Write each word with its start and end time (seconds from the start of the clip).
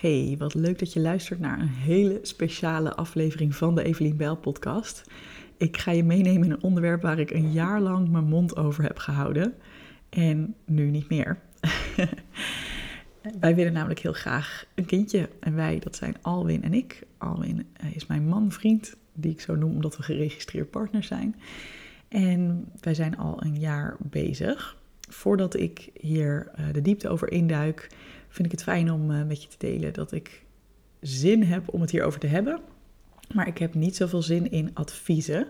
Hey, 0.00 0.34
wat 0.38 0.54
leuk 0.54 0.78
dat 0.78 0.92
je 0.92 1.00
luistert 1.00 1.40
naar 1.40 1.60
een 1.60 1.68
hele 1.68 2.18
speciale 2.22 2.94
aflevering 2.94 3.56
van 3.56 3.74
de 3.74 3.82
Evelien 3.82 4.16
Bijl 4.16 4.36
podcast. 4.36 5.10
Ik 5.56 5.76
ga 5.76 5.90
je 5.90 6.04
meenemen 6.04 6.44
in 6.44 6.50
een 6.50 6.62
onderwerp 6.62 7.02
waar 7.02 7.18
ik 7.18 7.30
een 7.30 7.52
jaar 7.52 7.80
lang 7.80 8.08
mijn 8.08 8.24
mond 8.24 8.56
over 8.56 8.82
heb 8.82 8.98
gehouden. 8.98 9.54
En 10.08 10.54
nu 10.64 10.90
niet 10.90 11.08
meer. 11.08 11.38
wij 13.40 13.54
willen 13.54 13.72
namelijk 13.72 14.00
heel 14.00 14.12
graag 14.12 14.64
een 14.74 14.84
kindje. 14.84 15.28
En 15.40 15.54
wij, 15.54 15.78
dat 15.78 15.96
zijn 15.96 16.16
Alwin 16.20 16.62
en 16.62 16.74
ik. 16.74 17.02
Alwin 17.18 17.66
eh, 17.72 17.94
is 17.94 18.06
mijn 18.06 18.26
man, 18.26 18.52
vriend, 18.52 18.96
die 19.14 19.32
ik 19.32 19.40
zo 19.40 19.54
noem 19.54 19.74
omdat 19.74 19.96
we 19.96 20.02
geregistreerd 20.02 20.70
partners 20.70 21.06
zijn. 21.06 21.36
En 22.08 22.68
wij 22.80 22.94
zijn 22.94 23.18
al 23.18 23.42
een 23.42 23.58
jaar 23.58 23.96
bezig. 23.98 24.76
Voordat 25.08 25.56
ik 25.56 25.90
hier 25.94 26.50
eh, 26.54 26.64
de 26.72 26.82
diepte 26.82 27.08
over 27.08 27.32
induik, 27.32 27.88
vind 28.30 28.46
ik 28.46 28.52
het 28.52 28.62
fijn 28.62 28.92
om 28.92 29.10
uh, 29.10 29.24
met 29.24 29.42
je 29.42 29.48
te 29.48 29.56
delen 29.58 29.92
dat 29.92 30.12
ik 30.12 30.44
zin 31.00 31.42
heb 31.42 31.72
om 31.72 31.80
het 31.80 31.90
hierover 31.90 32.20
te 32.20 32.26
hebben. 32.26 32.60
Maar 33.34 33.46
ik 33.46 33.58
heb 33.58 33.74
niet 33.74 33.96
zoveel 33.96 34.22
zin 34.22 34.50
in 34.50 34.70
adviezen. 34.74 35.48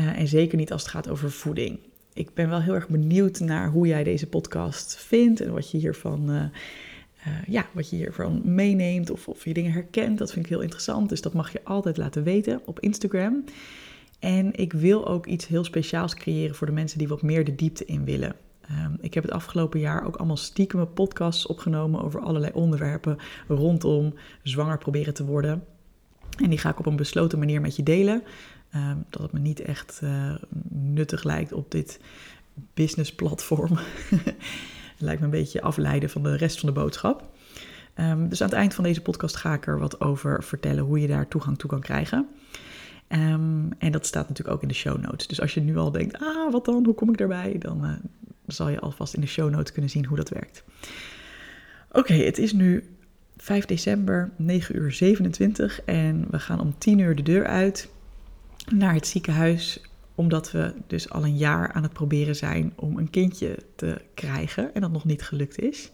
Uh, 0.00 0.18
en 0.18 0.28
zeker 0.28 0.58
niet 0.58 0.72
als 0.72 0.82
het 0.82 0.90
gaat 0.90 1.08
over 1.08 1.30
voeding. 1.30 1.78
Ik 2.12 2.34
ben 2.34 2.48
wel 2.48 2.60
heel 2.60 2.74
erg 2.74 2.88
benieuwd 2.88 3.40
naar 3.40 3.70
hoe 3.70 3.86
jij 3.86 4.04
deze 4.04 4.26
podcast 4.26 4.96
vindt 4.96 5.40
en 5.40 5.52
wat 5.52 5.70
je 5.70 5.78
hiervan, 5.78 6.30
uh, 6.30 6.44
ja, 7.46 7.66
wat 7.72 7.90
je 7.90 7.96
hiervan 7.96 8.42
meeneemt 8.44 9.10
of 9.10 9.28
of 9.28 9.44
je 9.44 9.52
dingen 9.52 9.72
herkent. 9.72 10.18
Dat 10.18 10.32
vind 10.32 10.44
ik 10.44 10.50
heel 10.50 10.60
interessant. 10.60 11.08
Dus 11.08 11.20
dat 11.20 11.32
mag 11.32 11.52
je 11.52 11.64
altijd 11.64 11.96
laten 11.96 12.22
weten 12.22 12.60
op 12.64 12.80
Instagram. 12.80 13.44
En 14.18 14.54
ik 14.54 14.72
wil 14.72 15.08
ook 15.08 15.26
iets 15.26 15.46
heel 15.46 15.64
speciaals 15.64 16.14
creëren 16.14 16.54
voor 16.54 16.66
de 16.66 16.72
mensen 16.72 16.98
die 16.98 17.08
wat 17.08 17.22
meer 17.22 17.44
de 17.44 17.54
diepte 17.54 17.84
in 17.84 18.04
willen. 18.04 18.36
Um, 18.78 18.96
ik 19.00 19.14
heb 19.14 19.22
het 19.22 19.32
afgelopen 19.32 19.80
jaar 19.80 20.06
ook 20.06 20.16
allemaal 20.16 20.36
stiekem 20.36 20.92
podcasts 20.92 21.46
opgenomen 21.46 22.02
over 22.02 22.20
allerlei 22.20 22.52
onderwerpen 22.54 23.18
rondom 23.48 24.14
zwanger 24.42 24.78
proberen 24.78 25.14
te 25.14 25.24
worden. 25.24 25.64
En 26.42 26.50
die 26.50 26.58
ga 26.58 26.70
ik 26.70 26.78
op 26.78 26.86
een 26.86 26.96
besloten 26.96 27.38
manier 27.38 27.60
met 27.60 27.76
je 27.76 27.82
delen. 27.82 28.22
Um, 28.74 29.04
dat 29.10 29.22
het 29.22 29.32
me 29.32 29.38
niet 29.38 29.60
echt 29.60 30.00
uh, 30.04 30.34
nuttig 30.68 31.22
lijkt 31.22 31.52
op 31.52 31.70
dit 31.70 32.00
businessplatform. 32.74 33.78
lijkt 34.98 35.20
me 35.20 35.24
een 35.24 35.30
beetje 35.30 35.62
afleiden 35.62 36.10
van 36.10 36.22
de 36.22 36.36
rest 36.36 36.60
van 36.60 36.68
de 36.68 36.74
boodschap. 36.74 37.30
Um, 37.96 38.28
dus 38.28 38.40
aan 38.42 38.48
het 38.48 38.58
eind 38.58 38.74
van 38.74 38.84
deze 38.84 39.02
podcast 39.02 39.36
ga 39.36 39.54
ik 39.54 39.66
er 39.66 39.78
wat 39.78 40.00
over 40.00 40.44
vertellen 40.44 40.84
hoe 40.84 41.00
je 41.00 41.06
daar 41.06 41.28
toegang 41.28 41.58
toe 41.58 41.70
kan 41.70 41.80
krijgen. 41.80 42.28
En 43.78 43.90
dat 43.90 44.06
staat 44.06 44.28
natuurlijk 44.28 44.56
ook 44.56 44.62
in 44.62 44.68
de 44.68 44.74
show 44.74 45.00
notes. 45.00 45.26
Dus 45.26 45.40
als 45.40 45.54
je 45.54 45.60
nu 45.60 45.76
al 45.76 45.90
denkt, 45.90 46.18
ah, 46.18 46.52
wat 46.52 46.64
dan? 46.64 46.84
Hoe 46.84 46.94
kom 46.94 47.08
ik 47.08 47.18
daarbij? 47.18 47.56
Dan 47.58 47.84
uh, 47.84 47.90
zal 48.46 48.68
je 48.68 48.80
alvast 48.80 49.14
in 49.14 49.20
de 49.20 49.26
show 49.26 49.50
notes 49.50 49.72
kunnen 49.72 49.90
zien 49.90 50.06
hoe 50.06 50.16
dat 50.16 50.28
werkt. 50.28 50.64
Oké, 51.92 52.14
het 52.14 52.38
is 52.38 52.52
nu 52.52 52.96
5 53.36 53.64
december, 53.64 54.30
9 54.36 54.76
uur 54.76 54.92
27 54.92 55.82
en 55.84 56.26
we 56.30 56.38
gaan 56.38 56.60
om 56.60 56.74
10 56.78 56.98
uur 56.98 57.16
de 57.16 57.22
deur 57.22 57.46
uit 57.46 57.88
naar 58.74 58.94
het 58.94 59.06
ziekenhuis 59.06 59.80
omdat 60.14 60.50
we 60.50 60.74
dus 60.86 61.10
al 61.10 61.24
een 61.24 61.36
jaar 61.36 61.72
aan 61.72 61.82
het 61.82 61.92
proberen 61.92 62.36
zijn 62.36 62.72
om 62.76 62.98
een 62.98 63.10
kindje 63.10 63.58
te 63.76 64.00
krijgen 64.14 64.74
en 64.74 64.80
dat 64.80 64.92
nog 64.92 65.04
niet 65.04 65.22
gelukt 65.22 65.58
is. 65.58 65.90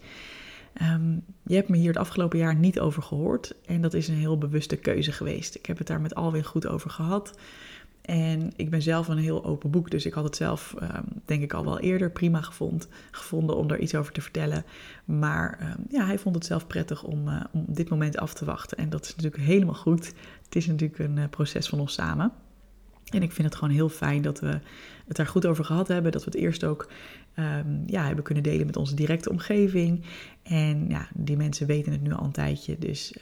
Um, 0.81 1.23
je 1.43 1.55
hebt 1.55 1.69
me 1.69 1.77
hier 1.77 1.87
het 1.87 1.97
afgelopen 1.97 2.39
jaar 2.39 2.55
niet 2.55 2.79
over 2.79 3.01
gehoord 3.01 3.55
en 3.65 3.81
dat 3.81 3.93
is 3.93 4.07
een 4.07 4.15
heel 4.15 4.37
bewuste 4.37 4.75
keuze 4.75 5.11
geweest. 5.11 5.55
Ik 5.55 5.65
heb 5.65 5.77
het 5.77 5.87
daar 5.87 6.01
met 6.01 6.15
Alwin 6.15 6.43
goed 6.43 6.67
over 6.67 6.89
gehad. 6.89 7.33
En 8.09 8.51
ik 8.55 8.69
ben 8.69 8.81
zelf 8.81 9.07
een 9.07 9.17
heel 9.17 9.45
open 9.45 9.71
boek, 9.71 9.91
dus 9.91 10.05
ik 10.05 10.13
had 10.13 10.23
het 10.23 10.35
zelf, 10.35 10.75
um, 10.81 11.21
denk 11.25 11.41
ik, 11.41 11.53
al 11.53 11.65
wel 11.65 11.79
eerder 11.79 12.11
prima 12.11 12.41
gevond, 12.41 12.87
gevonden 13.11 13.55
om 13.55 13.67
daar 13.67 13.79
iets 13.79 13.95
over 13.95 14.13
te 14.13 14.21
vertellen. 14.21 14.65
Maar 15.05 15.75
um, 15.77 15.85
ja, 15.89 16.05
hij 16.05 16.19
vond 16.19 16.35
het 16.35 16.45
zelf 16.45 16.67
prettig 16.67 17.03
om, 17.03 17.27
uh, 17.27 17.43
om 17.51 17.65
dit 17.67 17.89
moment 17.89 18.17
af 18.17 18.33
te 18.33 18.45
wachten. 18.45 18.77
En 18.77 18.89
dat 18.89 19.03
is 19.03 19.15
natuurlijk 19.15 19.43
helemaal 19.43 19.75
goed. 19.75 20.13
Het 20.43 20.55
is 20.55 20.67
natuurlijk 20.67 20.99
een 20.99 21.17
uh, 21.17 21.23
proces 21.29 21.67
van 21.67 21.79
ons 21.79 21.93
samen. 21.93 22.31
En 23.09 23.21
ik 23.21 23.31
vind 23.31 23.47
het 23.47 23.57
gewoon 23.57 23.73
heel 23.73 23.89
fijn 23.89 24.21
dat 24.21 24.39
we 24.39 24.59
het 25.07 25.15
daar 25.15 25.27
goed 25.27 25.45
over 25.45 25.65
gehad 25.65 25.87
hebben. 25.87 26.11
Dat 26.11 26.23
we 26.23 26.31
het 26.31 26.39
eerst 26.39 26.63
ook 26.63 26.89
um, 27.35 27.83
ja, 27.85 28.05
hebben 28.05 28.23
kunnen 28.23 28.43
delen 28.43 28.65
met 28.65 28.77
onze 28.77 28.95
directe 28.95 29.29
omgeving. 29.29 30.05
En 30.43 30.85
ja, 30.87 31.07
die 31.13 31.37
mensen 31.37 31.67
weten 31.67 31.91
het 31.91 32.01
nu 32.01 32.11
al 32.11 32.25
een 32.25 32.31
tijdje. 32.31 32.77
Dus 32.77 33.17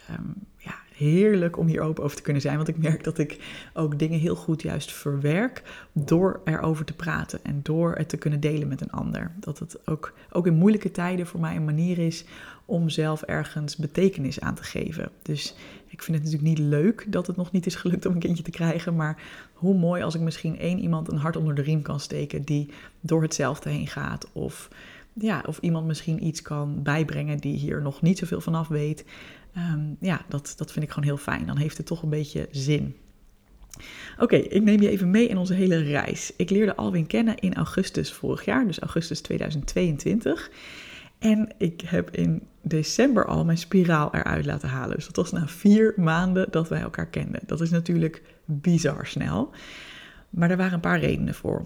ja, 0.56 0.74
heerlijk 0.98 1.58
om 1.58 1.66
hier 1.66 1.80
open 1.80 2.04
over 2.04 2.16
te 2.16 2.22
kunnen 2.22 2.42
zijn. 2.42 2.56
Want 2.56 2.68
ik 2.68 2.78
merk 2.78 3.04
dat 3.04 3.18
ik 3.18 3.38
ook 3.74 3.98
dingen 3.98 4.18
heel 4.18 4.36
goed 4.36 4.62
juist 4.62 4.92
verwerk 4.92 5.62
door 5.92 6.40
erover 6.44 6.84
te 6.84 6.92
praten 6.92 7.38
en 7.42 7.60
door 7.62 7.94
het 7.94 8.08
te 8.08 8.16
kunnen 8.16 8.40
delen 8.40 8.68
met 8.68 8.80
een 8.80 8.90
ander. 8.90 9.32
Dat 9.40 9.58
het 9.58 9.88
ook, 9.88 10.12
ook 10.32 10.46
in 10.46 10.54
moeilijke 10.54 10.90
tijden 10.90 11.26
voor 11.26 11.40
mij 11.40 11.56
een 11.56 11.64
manier 11.64 11.98
is 11.98 12.24
om 12.64 12.88
zelf 12.88 13.22
ergens 13.22 13.76
betekenis 13.76 14.40
aan 14.40 14.54
te 14.54 14.62
geven. 14.62 15.10
Dus 15.22 15.54
ik 15.86 16.02
vind 16.02 16.16
het 16.16 16.26
natuurlijk 16.26 16.58
niet 16.58 16.68
leuk 16.68 17.06
dat 17.08 17.26
het 17.26 17.36
nog 17.36 17.52
niet 17.52 17.66
is 17.66 17.74
gelukt 17.74 18.06
om 18.06 18.12
een 18.12 18.18
kindje 18.18 18.42
te 18.42 18.50
krijgen. 18.50 18.96
Maar 18.96 19.22
hoe 19.52 19.74
mooi 19.74 20.02
als 20.02 20.14
ik 20.14 20.20
misschien 20.20 20.58
één 20.58 20.78
iemand 20.78 21.08
een 21.08 21.18
hart 21.18 21.36
onder 21.36 21.54
de 21.54 21.62
riem 21.62 21.82
kan 21.82 22.00
steken 22.00 22.42
die 22.42 22.68
door 23.00 23.22
hetzelfde 23.22 23.70
heen 23.70 23.86
gaat. 23.86 24.28
Of, 24.32 24.68
ja, 25.12 25.44
of 25.46 25.58
iemand 25.58 25.86
misschien 25.86 26.26
iets 26.26 26.42
kan 26.42 26.82
bijbrengen 26.82 27.38
die 27.38 27.56
hier 27.56 27.82
nog 27.82 28.02
niet 28.02 28.18
zoveel 28.18 28.40
vanaf 28.40 28.68
weet. 28.68 29.04
Um, 29.56 29.96
ja, 30.00 30.24
dat, 30.28 30.52
dat 30.56 30.72
vind 30.72 30.84
ik 30.84 30.90
gewoon 30.90 31.08
heel 31.08 31.16
fijn. 31.16 31.46
Dan 31.46 31.56
heeft 31.56 31.76
het 31.76 31.86
toch 31.86 32.02
een 32.02 32.08
beetje 32.08 32.48
zin. 32.50 32.96
Oké, 34.18 34.36
ik 34.36 34.62
neem 34.62 34.80
je 34.80 34.88
even 34.88 35.10
mee 35.10 35.28
in 35.28 35.36
onze 35.36 35.54
hele 35.54 35.76
reis. 35.76 36.32
Ik 36.36 36.50
leerde 36.50 36.76
Alwin 36.76 37.06
kennen 37.06 37.36
in 37.36 37.54
augustus 37.54 38.12
vorig 38.12 38.44
jaar, 38.44 38.66
dus 38.66 38.78
augustus 38.78 39.20
2022. 39.20 40.50
En 41.18 41.54
ik 41.58 41.80
heb 41.80 42.10
in 42.10 42.42
december 42.62 43.26
al 43.26 43.44
mijn 43.44 43.58
spiraal 43.58 44.14
eruit 44.14 44.44
laten 44.44 44.68
halen. 44.68 44.96
Dus 44.96 45.06
dat 45.06 45.16
was 45.16 45.32
na 45.32 45.48
vier 45.48 45.94
maanden 45.96 46.46
dat 46.50 46.68
wij 46.68 46.80
elkaar 46.80 47.08
kenden. 47.08 47.40
Dat 47.46 47.60
is 47.60 47.70
natuurlijk 47.70 48.22
bizar 48.44 49.06
snel. 49.06 49.50
Maar 50.30 50.50
er 50.50 50.56
waren 50.56 50.72
een 50.72 50.80
paar 50.80 51.00
redenen 51.00 51.34
voor. 51.34 51.64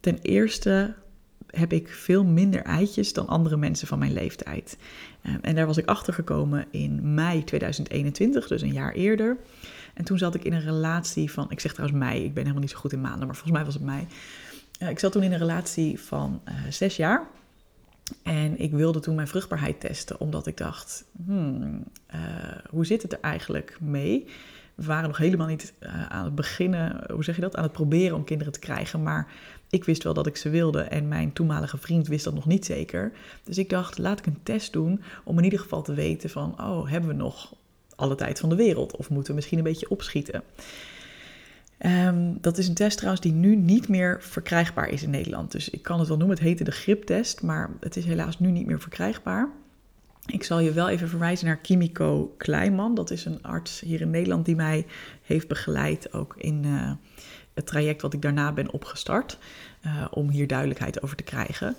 Ten 0.00 0.18
eerste 0.18 0.94
heb 1.50 1.72
ik 1.72 1.88
veel 1.88 2.24
minder 2.24 2.62
eitjes 2.62 3.12
dan 3.12 3.26
andere 3.26 3.56
mensen 3.56 3.88
van 3.88 3.98
mijn 3.98 4.12
leeftijd. 4.12 4.76
Ehm, 5.22 5.38
en 5.40 5.54
daar 5.54 5.66
was 5.66 5.76
ik 5.76 5.86
achter 5.86 6.12
gekomen 6.12 6.66
in 6.70 7.14
mei 7.14 7.44
2021, 7.44 8.46
dus 8.46 8.62
een 8.62 8.72
jaar 8.72 8.92
eerder. 8.92 9.36
En 9.94 10.04
toen 10.04 10.18
zat 10.18 10.34
ik 10.34 10.44
in 10.44 10.52
een 10.52 10.60
relatie 10.60 11.30
van, 11.30 11.50
ik 11.50 11.60
zeg 11.60 11.72
trouwens 11.72 12.00
mei, 12.00 12.24
ik 12.24 12.34
ben 12.34 12.42
helemaal 12.42 12.62
niet 12.62 12.70
zo 12.70 12.78
goed 12.78 12.92
in 12.92 13.00
maanden, 13.00 13.26
maar 13.26 13.36
volgens 13.36 13.56
mij 13.56 13.64
was 13.64 13.74
het 13.74 13.82
mei. 13.82 14.06
ik 14.90 14.98
zat 14.98 15.12
toen 15.12 15.22
in 15.22 15.32
een 15.32 15.38
relatie 15.38 16.00
van 16.00 16.40
uh, 16.48 16.54
zes 16.68 16.96
jaar. 16.96 17.26
En 18.22 18.58
ik 18.58 18.70
wilde 18.70 19.00
toen 19.00 19.14
mijn 19.14 19.28
vruchtbaarheid 19.28 19.80
testen, 19.80 20.20
omdat 20.20 20.46
ik 20.46 20.56
dacht, 20.56 21.04
hmm, 21.26 21.84
uh, 22.14 22.20
hoe 22.70 22.86
zit 22.86 23.02
het 23.02 23.12
er 23.12 23.20
eigenlijk 23.20 23.76
mee? 23.80 24.26
We 24.74 24.84
waren 24.86 25.08
nog 25.08 25.18
helemaal 25.18 25.46
niet 25.46 25.74
aan 26.08 26.24
het 26.24 26.34
beginnen, 26.34 27.04
hoe 27.12 27.24
zeg 27.24 27.34
je 27.34 27.40
dat, 27.40 27.56
aan 27.56 27.62
het 27.62 27.72
proberen 27.72 28.16
om 28.16 28.24
kinderen 28.24 28.52
te 28.52 28.58
krijgen. 28.58 29.02
Maar 29.02 29.26
ik 29.70 29.84
wist 29.84 30.02
wel 30.02 30.14
dat 30.14 30.26
ik 30.26 30.36
ze 30.36 30.48
wilde 30.48 30.80
en 30.80 31.08
mijn 31.08 31.32
toenmalige 31.32 31.78
vriend 31.78 32.08
wist 32.08 32.24
dat 32.24 32.34
nog 32.34 32.46
niet 32.46 32.64
zeker. 32.64 33.12
Dus 33.44 33.58
ik 33.58 33.70
dacht, 33.70 33.98
laat 33.98 34.18
ik 34.18 34.26
een 34.26 34.42
test 34.42 34.72
doen 34.72 35.02
om 35.24 35.38
in 35.38 35.44
ieder 35.44 35.58
geval 35.58 35.82
te 35.82 35.94
weten 35.94 36.30
van, 36.30 36.60
oh, 36.60 36.90
hebben 36.90 37.10
we 37.10 37.16
nog 37.16 37.54
alle 37.96 38.14
tijd 38.14 38.38
van 38.38 38.48
de 38.48 38.54
wereld? 38.54 38.96
Of 38.96 39.10
moeten 39.10 39.30
we 39.30 39.36
misschien 39.36 39.58
een 39.58 39.64
beetje 39.64 39.90
opschieten? 39.90 40.42
Um, 41.86 42.38
dat 42.40 42.58
is 42.58 42.68
een 42.68 42.74
test 42.74 42.96
trouwens 42.96 43.22
die 43.22 43.32
nu 43.32 43.56
niet 43.56 43.88
meer 43.88 44.22
verkrijgbaar 44.22 44.88
is 44.88 45.02
in 45.02 45.10
Nederland. 45.10 45.52
Dus 45.52 45.70
ik 45.70 45.82
kan 45.82 45.98
het 45.98 46.08
wel 46.08 46.16
noemen, 46.16 46.36
het 46.36 46.46
heette 46.46 46.64
de 46.64 46.70
griptest, 46.70 47.42
maar 47.42 47.70
het 47.80 47.96
is 47.96 48.04
helaas 48.04 48.38
nu 48.38 48.50
niet 48.50 48.66
meer 48.66 48.80
verkrijgbaar. 48.80 49.48
Ik 50.32 50.44
zal 50.44 50.60
je 50.60 50.72
wel 50.72 50.88
even 50.88 51.08
verwijzen 51.08 51.46
naar 51.46 51.56
Kimiko 51.56 52.34
Kleiman. 52.38 52.94
Dat 52.94 53.10
is 53.10 53.24
een 53.24 53.42
arts 53.42 53.80
hier 53.80 54.00
in 54.00 54.10
Nederland 54.10 54.44
die 54.44 54.56
mij 54.56 54.86
heeft 55.22 55.48
begeleid 55.48 56.12
ook 56.12 56.34
in 56.36 56.64
uh, 56.64 56.92
het 57.54 57.66
traject 57.66 58.02
wat 58.02 58.12
ik 58.12 58.22
daarna 58.22 58.52
ben 58.52 58.72
opgestart. 58.72 59.38
Uh, 59.86 60.06
om 60.10 60.28
hier 60.28 60.46
duidelijkheid 60.46 61.02
over 61.02 61.16
te 61.16 61.22
krijgen. 61.22 61.76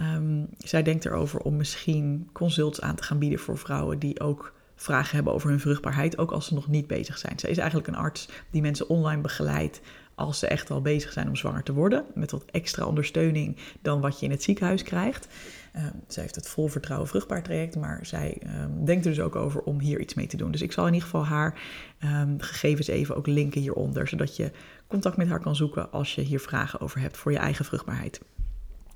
Um, 0.00 0.48
zij 0.58 0.82
denkt 0.82 1.04
erover 1.04 1.40
om 1.40 1.56
misschien 1.56 2.28
consults 2.32 2.80
aan 2.80 2.94
te 2.94 3.02
gaan 3.02 3.18
bieden 3.18 3.38
voor 3.38 3.58
vrouwen 3.58 3.98
die 3.98 4.20
ook 4.20 4.52
vragen 4.76 5.14
hebben 5.14 5.32
over 5.32 5.48
hun 5.48 5.60
vruchtbaarheid, 5.60 6.18
ook 6.18 6.30
als 6.30 6.46
ze 6.46 6.54
nog 6.54 6.68
niet 6.68 6.86
bezig 6.86 7.18
zijn. 7.18 7.38
Zij 7.38 7.50
is 7.50 7.58
eigenlijk 7.58 7.88
een 7.88 7.96
arts 7.96 8.28
die 8.50 8.62
mensen 8.62 8.88
online 8.88 9.20
begeleidt 9.20 9.80
als 10.14 10.38
ze 10.38 10.46
echt 10.46 10.70
al 10.70 10.82
bezig 10.82 11.12
zijn 11.12 11.28
om 11.28 11.36
zwanger 11.36 11.62
te 11.62 11.72
worden, 11.72 12.04
met 12.14 12.30
wat 12.30 12.44
extra 12.50 12.84
ondersteuning 12.84 13.56
dan 13.82 14.00
wat 14.00 14.20
je 14.20 14.24
in 14.26 14.30
het 14.32 14.42
ziekenhuis 14.42 14.82
krijgt. 14.82 15.28
Uh, 15.76 15.82
zij 16.08 16.22
heeft 16.22 16.34
het 16.34 16.48
vol 16.48 16.68
vertrouwen 16.68 17.08
vruchtbaar 17.08 17.42
traject, 17.42 17.76
maar 17.76 18.06
zij 18.06 18.42
um, 18.46 18.84
denkt 18.84 19.04
er 19.04 19.10
dus 19.10 19.20
ook 19.20 19.36
over 19.36 19.62
om 19.62 19.80
hier 19.80 20.00
iets 20.00 20.14
mee 20.14 20.26
te 20.26 20.36
doen. 20.36 20.50
Dus 20.50 20.62
ik 20.62 20.72
zal 20.72 20.86
in 20.86 20.92
ieder 20.92 21.08
geval 21.08 21.26
haar 21.26 21.60
um, 22.04 22.40
gegevens 22.40 22.86
even 22.86 23.16
ook 23.16 23.26
linken 23.26 23.60
hieronder, 23.60 24.08
zodat 24.08 24.36
je 24.36 24.50
contact 24.86 25.16
met 25.16 25.28
haar 25.28 25.40
kan 25.40 25.56
zoeken 25.56 25.92
als 25.92 26.14
je 26.14 26.20
hier 26.20 26.40
vragen 26.40 26.80
over 26.80 27.00
hebt 27.00 27.16
voor 27.16 27.32
je 27.32 27.38
eigen 27.38 27.64
vruchtbaarheid. 27.64 28.20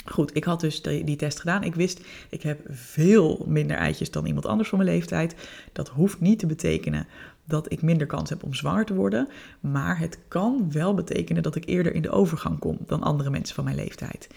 Goed, 0.04 0.36
ik 0.36 0.44
had 0.44 0.60
dus 0.60 0.82
die, 0.82 1.04
die, 1.04 1.16
test 1.16 1.40
gedaan. 1.40 1.62
Ik 1.62 1.74
wist, 1.74 2.00
ik 2.30 2.42
heb 2.42 2.60
veel 2.70 3.44
minder 3.46 3.76
eitjes 3.76 4.10
dan 4.10 4.26
iemand 4.26 4.46
anders 4.46 4.68
van 4.68 4.78
mijn 4.78 4.90
leeftijd. 4.90 5.34
Dat 5.72 5.88
hoeft 5.88 6.20
niet 6.20 6.38
te 6.38 6.46
betekenen 6.46 7.06
dat 7.44 7.72
ik 7.72 7.82
minder 7.82 8.06
kans 8.06 8.30
heb 8.30 8.42
om 8.42 8.54
zwanger 8.54 8.84
te 8.84 8.94
worden. 8.94 9.28
Maar 9.60 9.98
het 9.98 10.18
kan 10.28 10.72
wel 10.72 10.94
betekenen 10.94 11.42
dat 11.42 11.56
ik 11.56 11.66
eerder 11.66 11.94
in 11.94 12.02
de 12.02 12.10
overgang 12.10 12.58
kom 12.58 12.78
dan 12.86 13.02
andere 13.02 13.30
mensen 13.30 13.54
van 13.54 13.64
mijn 13.64 13.76
leeftijd. 13.76 14.28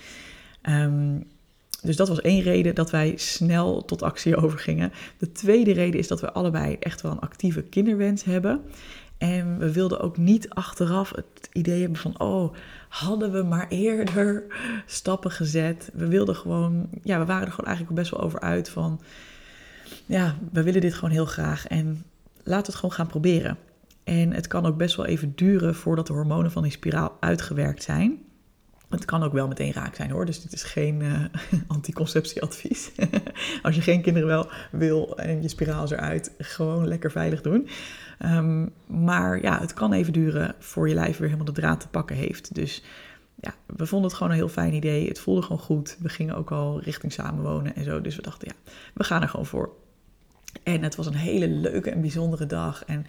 Um, 0.69 1.27
dus 1.81 1.95
dat 1.95 2.07
was 2.07 2.21
één 2.21 2.41
reden 2.41 2.75
dat 2.75 2.91
wij 2.91 3.13
snel 3.15 3.85
tot 3.85 4.01
actie 4.01 4.35
overgingen. 4.43 4.91
De 5.17 5.31
tweede 5.31 5.71
reden 5.71 5.99
is 5.99 6.07
dat 6.07 6.21
we 6.21 6.31
allebei 6.31 6.77
echt 6.79 7.01
wel 7.01 7.11
een 7.11 7.19
actieve 7.19 7.61
kinderwens 7.61 8.23
hebben. 8.23 8.61
En 9.17 9.57
we 9.57 9.71
wilden 9.71 9.99
ook 9.99 10.17
niet 10.17 10.49
achteraf 10.49 11.11
het 11.15 11.49
idee 11.51 11.81
hebben 11.81 11.99
van, 11.99 12.19
oh, 12.19 12.53
hadden 12.89 13.31
we 13.31 13.43
maar 13.43 13.67
eerder 13.67 14.43
stappen 14.85 15.31
gezet. 15.31 15.89
We 15.93 16.07
wilden 16.07 16.35
gewoon, 16.35 16.89
ja, 17.03 17.19
we 17.19 17.25
waren 17.25 17.45
er 17.45 17.51
gewoon 17.51 17.67
eigenlijk 17.67 17.99
best 17.99 18.11
wel 18.11 18.21
over 18.21 18.39
uit 18.39 18.69
van, 18.69 19.01
ja, 20.05 20.35
we 20.51 20.63
willen 20.63 20.81
dit 20.81 20.93
gewoon 20.93 21.09
heel 21.09 21.25
graag 21.25 21.67
en 21.67 22.03
laten 22.43 22.65
we 22.65 22.71
het 22.71 22.75
gewoon 22.75 22.95
gaan 22.95 23.07
proberen. 23.07 23.57
En 24.03 24.33
het 24.33 24.47
kan 24.47 24.65
ook 24.65 24.77
best 24.77 24.95
wel 24.95 25.05
even 25.05 25.35
duren 25.35 25.75
voordat 25.75 26.07
de 26.07 26.13
hormonen 26.13 26.51
van 26.51 26.63
die 26.63 26.71
spiraal 26.71 27.17
uitgewerkt 27.19 27.83
zijn. 27.83 28.19
Het 28.89 29.05
kan 29.05 29.23
ook 29.23 29.33
wel 29.33 29.47
meteen 29.47 29.73
raak 29.73 29.95
zijn 29.95 30.11
hoor, 30.11 30.25
dus 30.25 30.41
dit 30.41 30.53
is 30.53 30.63
geen 30.63 31.01
uh, 31.01 31.23
anticonceptieadvies. 31.67 32.91
Als 33.63 33.75
je 33.75 33.81
geen 33.81 34.01
kinderen 34.01 34.27
wel 34.27 34.49
wil 34.71 35.17
en 35.17 35.41
je 35.41 35.47
spiraal 35.47 35.83
is 35.83 35.91
eruit, 35.91 36.31
gewoon 36.37 36.87
lekker 36.87 37.11
veilig 37.11 37.41
doen. 37.41 37.67
Ehm, 38.19 38.65
maar 38.85 39.41
ja, 39.41 39.59
het 39.59 39.73
kan 39.73 39.93
even 39.93 40.13
duren 40.13 40.55
voor 40.59 40.87
je 40.87 40.93
lijf 40.93 41.17
weer 41.17 41.27
helemaal 41.27 41.53
de 41.53 41.61
draad 41.61 41.79
te 41.79 41.87
pakken 41.87 42.15
heeft. 42.15 42.55
Dus 42.55 42.83
ja, 43.35 43.53
we 43.65 43.85
vonden 43.85 44.07
het 44.07 44.17
gewoon 44.17 44.31
een 44.31 44.39
heel 44.39 44.49
fijn 44.49 44.73
idee. 44.73 45.07
Het 45.07 45.19
voelde 45.19 45.41
gewoon 45.41 45.59
goed. 45.59 45.97
We 45.99 46.09
gingen 46.09 46.35
ook 46.35 46.51
al 46.51 46.81
richting 46.81 47.11
samenwonen 47.11 47.75
en 47.75 47.83
zo. 47.83 48.01
Dus 48.01 48.15
we 48.15 48.21
dachten, 48.21 48.47
ja, 48.47 48.71
we 48.93 49.03
gaan 49.03 49.21
er 49.21 49.29
gewoon 49.29 49.45
voor. 49.45 49.71
En 50.63 50.83
het 50.83 50.95
was 50.95 51.05
een 51.05 51.15
hele 51.15 51.47
leuke 51.47 51.89
en 51.89 52.01
bijzondere 52.01 52.45
dag. 52.45 52.85
En 52.85 53.05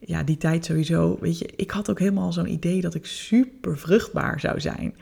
ja, 0.00 0.22
die 0.22 0.36
tijd 0.36 0.64
sowieso, 0.64 1.18
weet 1.20 1.38
je, 1.38 1.52
ik 1.56 1.70
had 1.70 1.90
ook 1.90 1.98
helemaal 1.98 2.32
zo'n 2.32 2.52
idee 2.52 2.80
dat 2.80 2.94
ik 2.94 3.06
super 3.06 3.78
vruchtbaar 3.78 4.40
zou 4.40 4.60
zijn. 4.60 4.94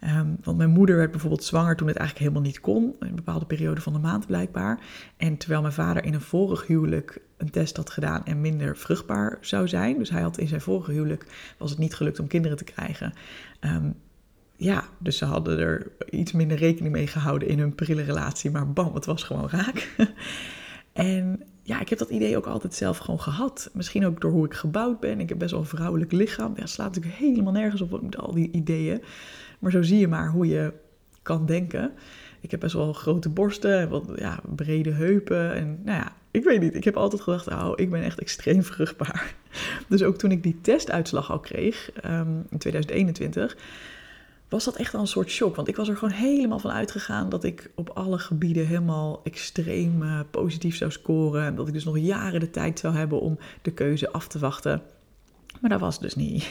Ehm, 0.00 0.34
want 0.42 0.56
mijn 0.56 0.70
moeder 0.70 0.96
werd 0.96 1.10
bijvoorbeeld 1.10 1.44
zwanger 1.44 1.76
toen 1.76 1.88
het 1.88 1.96
eigenlijk 1.96 2.28
helemaal 2.28 2.50
niet 2.50 2.60
kon, 2.60 2.94
in 3.00 3.06
een 3.06 3.14
bepaalde 3.14 3.46
periode 3.46 3.80
van 3.80 3.92
de 3.92 3.98
maand 3.98 4.26
blijkbaar. 4.26 4.80
En 5.16 5.36
terwijl 5.36 5.60
mijn 5.60 5.72
vader 5.72 6.04
in 6.04 6.14
een 6.14 6.20
vorig 6.20 6.66
huwelijk 6.66 7.20
een 7.36 7.50
test 7.50 7.76
had 7.76 7.90
gedaan 7.90 8.24
en 8.24 8.40
minder 8.40 8.76
vruchtbaar 8.76 9.38
zou 9.40 9.68
zijn. 9.68 9.98
Dus 9.98 10.10
hij 10.10 10.22
had 10.22 10.38
in 10.38 10.48
zijn 10.48 10.60
vorige 10.60 10.92
huwelijk, 10.92 11.54
was 11.58 11.70
het 11.70 11.78
niet 11.78 11.94
gelukt 11.94 12.18
om 12.18 12.26
kinderen 12.26 12.56
te 12.56 12.64
krijgen. 12.64 13.12
Ehm, 13.60 13.90
ja, 14.56 14.84
dus 14.98 15.18
ze 15.18 15.24
hadden 15.24 15.58
er 15.58 15.92
iets 16.10 16.32
minder 16.32 16.56
rekening 16.56 16.94
mee 16.94 17.06
gehouden 17.06 17.48
in 17.48 17.58
hun 17.58 17.74
prille 17.74 18.02
relatie. 18.02 18.50
Maar 18.50 18.72
bam, 18.72 18.94
het 18.94 19.04
was 19.04 19.22
gewoon 19.22 19.48
raak. 19.50 19.94
en 20.92 21.42
ja, 21.68 21.80
ik 21.80 21.88
heb 21.88 21.98
dat 21.98 22.10
idee 22.10 22.36
ook 22.36 22.46
altijd 22.46 22.74
zelf 22.74 22.98
gewoon 22.98 23.20
gehad. 23.20 23.70
Misschien 23.72 24.06
ook 24.06 24.20
door 24.20 24.30
hoe 24.30 24.44
ik 24.44 24.54
gebouwd 24.54 25.00
ben. 25.00 25.20
Ik 25.20 25.28
heb 25.28 25.38
best 25.38 25.50
wel 25.50 25.60
een 25.60 25.66
vrouwelijk 25.66 26.12
lichaam. 26.12 26.52
Ja, 26.56 26.66
slaat 26.66 26.94
natuurlijk 26.94 27.16
helemaal 27.16 27.52
nergens 27.52 27.80
op 27.80 28.02
met 28.02 28.16
al 28.16 28.34
die 28.34 28.50
ideeën. 28.52 29.02
Maar 29.58 29.70
zo 29.70 29.82
zie 29.82 29.98
je 29.98 30.08
maar 30.08 30.30
hoe 30.30 30.46
je 30.46 30.72
kan 31.22 31.46
denken. 31.46 31.92
Ik 32.40 32.50
heb 32.50 32.60
best 32.60 32.74
wel 32.74 32.92
grote 32.92 33.28
borsten 33.28 33.78
en 33.78 33.88
wat 33.88 34.04
ja, 34.16 34.40
brede 34.54 34.90
heupen. 34.90 35.54
En 35.54 35.80
nou 35.84 35.98
ja, 35.98 36.12
ik 36.30 36.44
weet 36.44 36.60
niet. 36.60 36.74
Ik 36.74 36.84
heb 36.84 36.96
altijd 36.96 37.22
gedacht, 37.22 37.46
oh, 37.46 37.72
ik 37.74 37.90
ben 37.90 38.02
echt 38.02 38.20
extreem 38.20 38.62
vruchtbaar. 38.62 39.34
Dus 39.88 40.02
ook 40.02 40.16
toen 40.16 40.30
ik 40.30 40.42
die 40.42 40.60
testuitslag 40.60 41.30
al 41.30 41.40
kreeg 41.40 41.90
um, 42.04 42.46
in 42.50 42.58
2021 42.58 43.56
was 44.48 44.64
dat 44.64 44.76
echt 44.76 44.94
al 44.94 45.00
een 45.00 45.06
soort 45.06 45.30
shock. 45.30 45.56
Want 45.56 45.68
ik 45.68 45.76
was 45.76 45.88
er 45.88 45.96
gewoon 45.96 46.14
helemaal 46.14 46.58
van 46.58 46.70
uitgegaan 46.70 47.28
dat 47.28 47.44
ik 47.44 47.70
op 47.74 47.88
alle 47.88 48.18
gebieden 48.18 48.66
helemaal 48.66 49.20
extreem 49.24 50.02
uh, 50.02 50.20
positief 50.30 50.76
zou 50.76 50.90
scoren. 50.90 51.44
En 51.44 51.54
dat 51.54 51.66
ik 51.68 51.72
dus 51.72 51.84
nog 51.84 51.98
jaren 51.98 52.40
de 52.40 52.50
tijd 52.50 52.78
zou 52.78 52.94
hebben 52.94 53.20
om 53.20 53.38
de 53.62 53.70
keuze 53.70 54.12
af 54.12 54.28
te 54.28 54.38
wachten. 54.38 54.82
Maar 55.60 55.70
dat 55.70 55.80
was 55.80 56.00
dus 56.00 56.14
niet. 56.14 56.48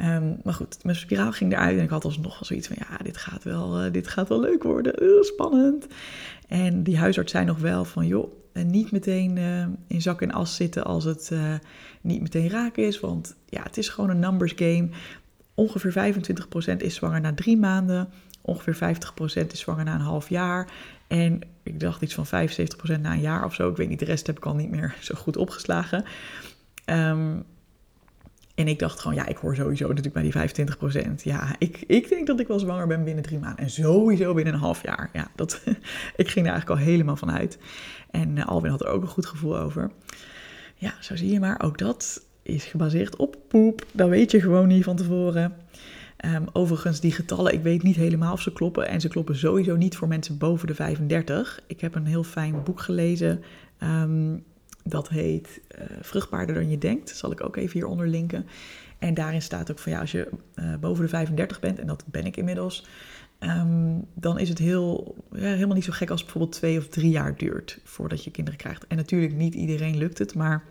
um, 0.00 0.40
maar 0.44 0.54
goed, 0.54 0.84
mijn 0.84 0.96
spiraal 0.96 1.32
ging 1.32 1.52
eruit 1.52 1.78
en 1.78 1.84
ik 1.84 1.90
had 1.90 2.04
alsnog 2.04 2.32
wel 2.32 2.44
zoiets 2.44 2.66
van, 2.66 2.76
ja, 2.78 2.96
dit 3.04 3.16
gaat 3.16 3.44
wel, 3.44 3.84
uh, 3.84 3.92
dit 3.92 4.08
gaat 4.08 4.28
wel 4.28 4.40
leuk 4.40 4.62
worden. 4.62 5.02
Uh, 5.02 5.22
spannend. 5.22 5.86
En 6.48 6.82
die 6.82 6.98
huisarts 6.98 7.32
zei 7.32 7.44
nog 7.44 7.58
wel 7.58 7.84
van, 7.84 8.06
joh, 8.06 8.32
en 8.52 8.70
niet 8.70 8.90
meteen 8.90 9.38
in 9.86 10.02
zak 10.02 10.22
en 10.22 10.30
as 10.30 10.56
zitten 10.56 10.84
als 10.84 11.04
het 11.04 11.32
niet 12.00 12.20
meteen 12.20 12.48
raak 12.48 12.76
is. 12.76 13.00
Want 13.00 13.36
ja, 13.48 13.62
het 13.62 13.76
is 13.78 13.88
gewoon 13.88 14.10
een 14.10 14.18
numbers 14.18 14.52
game. 14.56 14.88
Ongeveer 15.54 16.14
25% 16.74 16.76
is 16.76 16.94
zwanger 16.94 17.20
na 17.20 17.34
drie 17.34 17.56
maanden. 17.56 18.08
Ongeveer 18.40 18.96
50% 19.44 19.46
is 19.52 19.60
zwanger 19.60 19.84
na 19.84 19.94
een 19.94 20.00
half 20.00 20.28
jaar. 20.28 20.70
En 21.06 21.40
ik 21.62 21.80
dacht 21.80 22.02
iets 22.02 22.14
van 22.14 22.26
75% 22.26 23.00
na 23.00 23.12
een 23.12 23.20
jaar 23.20 23.44
of 23.44 23.54
zo. 23.54 23.70
Ik 23.70 23.76
weet 23.76 23.88
niet, 23.88 23.98
de 23.98 24.04
rest 24.04 24.26
heb 24.26 24.36
ik 24.36 24.46
al 24.46 24.54
niet 24.54 24.70
meer 24.70 24.94
zo 25.00 25.14
goed 25.14 25.36
opgeslagen. 25.36 26.04
Um, 26.86 27.44
en 28.54 28.68
ik 28.68 28.78
dacht 28.78 29.00
gewoon, 29.00 29.16
ja, 29.16 29.26
ik 29.26 29.36
hoor 29.36 29.56
sowieso 29.56 29.88
natuurlijk 29.88 30.14
bij 30.14 30.22
die 30.22 30.66
25%. 31.20 31.22
Ja, 31.22 31.54
ik, 31.58 31.84
ik 31.86 32.08
denk 32.08 32.26
dat 32.26 32.40
ik 32.40 32.48
wel 32.48 32.58
zwanger 32.58 32.86
ben 32.86 33.04
binnen 33.04 33.24
drie 33.24 33.38
maanden. 33.38 33.64
En 33.64 33.70
sowieso 33.70 34.34
binnen 34.34 34.54
een 34.54 34.60
half 34.60 34.82
jaar. 34.82 35.10
Ja, 35.12 35.28
dat, 35.34 35.62
ik 36.16 36.28
ging 36.28 36.46
er 36.46 36.52
eigenlijk 36.52 36.80
al 36.80 36.86
helemaal 36.86 37.16
van 37.16 37.32
uit. 37.32 37.58
En 38.10 38.36
uh, 38.36 38.46
Alwin 38.46 38.70
had 38.70 38.80
er 38.80 38.88
ook 38.88 39.02
een 39.02 39.08
goed 39.08 39.26
gevoel 39.26 39.58
over. 39.58 39.90
Ja, 40.74 40.94
zo 41.00 41.16
zie 41.16 41.32
je 41.32 41.40
maar. 41.40 41.62
Ook 41.62 41.78
dat 41.78 42.26
is 42.42 42.64
gebaseerd 42.64 43.16
op 43.16 43.36
poep. 43.48 43.86
Dat 43.92 44.08
weet 44.08 44.30
je 44.30 44.40
gewoon 44.40 44.68
niet 44.68 44.84
van 44.84 44.96
tevoren. 44.96 45.54
Um, 46.24 46.46
overigens, 46.52 47.00
die 47.00 47.12
getallen, 47.12 47.52
ik 47.52 47.62
weet 47.62 47.82
niet 47.82 47.96
helemaal 47.96 48.32
of 48.32 48.40
ze 48.40 48.52
kloppen. 48.52 48.88
En 48.88 49.00
ze 49.00 49.08
kloppen 49.08 49.36
sowieso 49.36 49.76
niet 49.76 49.96
voor 49.96 50.08
mensen 50.08 50.38
boven 50.38 50.66
de 50.66 50.74
35. 50.74 51.60
Ik 51.66 51.80
heb 51.80 51.94
een 51.94 52.06
heel 52.06 52.24
fijn 52.24 52.62
boek 52.62 52.80
gelezen. 52.80 53.42
Um, 53.82 54.44
dat 54.84 55.08
heet 55.08 55.60
uh, 55.78 55.84
Vruchtbaarder 56.00 56.54
dan 56.54 56.70
je 56.70 56.78
denkt. 56.78 57.08
Dat 57.08 57.16
zal 57.16 57.32
ik 57.32 57.44
ook 57.44 57.56
even 57.56 57.72
hieronder 57.72 58.08
linken. 58.08 58.46
En 58.98 59.14
daarin 59.14 59.42
staat 59.42 59.70
ook 59.70 59.78
van 59.78 59.92
ja, 59.92 60.00
als 60.00 60.12
je 60.12 60.28
uh, 60.54 60.74
boven 60.80 61.02
de 61.04 61.08
35 61.08 61.60
bent, 61.60 61.78
en 61.78 61.86
dat 61.86 62.04
ben 62.06 62.26
ik 62.26 62.36
inmiddels, 62.36 62.86
um, 63.40 64.04
dan 64.14 64.38
is 64.38 64.48
het 64.48 64.58
heel, 64.58 65.14
ja, 65.32 65.40
helemaal 65.40 65.74
niet 65.74 65.84
zo 65.84 65.92
gek 65.92 66.10
als 66.10 66.20
het 66.20 66.30
bijvoorbeeld 66.30 66.60
twee 66.60 66.78
of 66.78 66.88
drie 66.88 67.10
jaar 67.10 67.36
duurt 67.36 67.78
voordat 67.84 68.24
je 68.24 68.30
kinderen 68.30 68.58
krijgt. 68.58 68.86
En 68.86 68.96
natuurlijk 68.96 69.34
niet 69.34 69.54
iedereen 69.54 69.96
lukt 69.96 70.18
het, 70.18 70.34
maar 70.34 70.64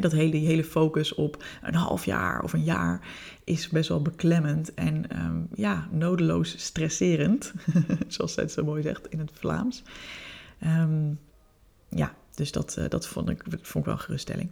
dat 0.00 0.12
hele, 0.12 0.30
die 0.30 0.46
hele 0.46 0.64
focus 0.64 1.14
op 1.14 1.44
een 1.62 1.74
half 1.74 2.04
jaar 2.04 2.42
of 2.42 2.52
een 2.52 2.64
jaar 2.64 3.00
is 3.44 3.68
best 3.68 3.88
wel 3.88 4.02
beklemmend 4.02 4.74
en 4.74 5.24
um, 5.24 5.48
ja, 5.54 5.88
nodeloos 5.90 6.54
stresserend, 6.56 7.52
zoals 8.08 8.32
zij 8.32 8.42
het 8.42 8.52
zo 8.52 8.64
mooi 8.64 8.82
zegt 8.82 9.08
in 9.08 9.18
het 9.18 9.30
Vlaams. 9.32 9.82
Um, 10.66 11.18
ja, 11.88 12.14
dus 12.34 12.52
dat, 12.52 12.76
uh, 12.78 12.84
dat 12.88 13.06
vond, 13.06 13.28
ik, 13.28 13.42
vond 13.48 13.74
ik 13.74 13.84
wel 13.84 13.94
een 13.94 14.00
geruststelling. 14.00 14.50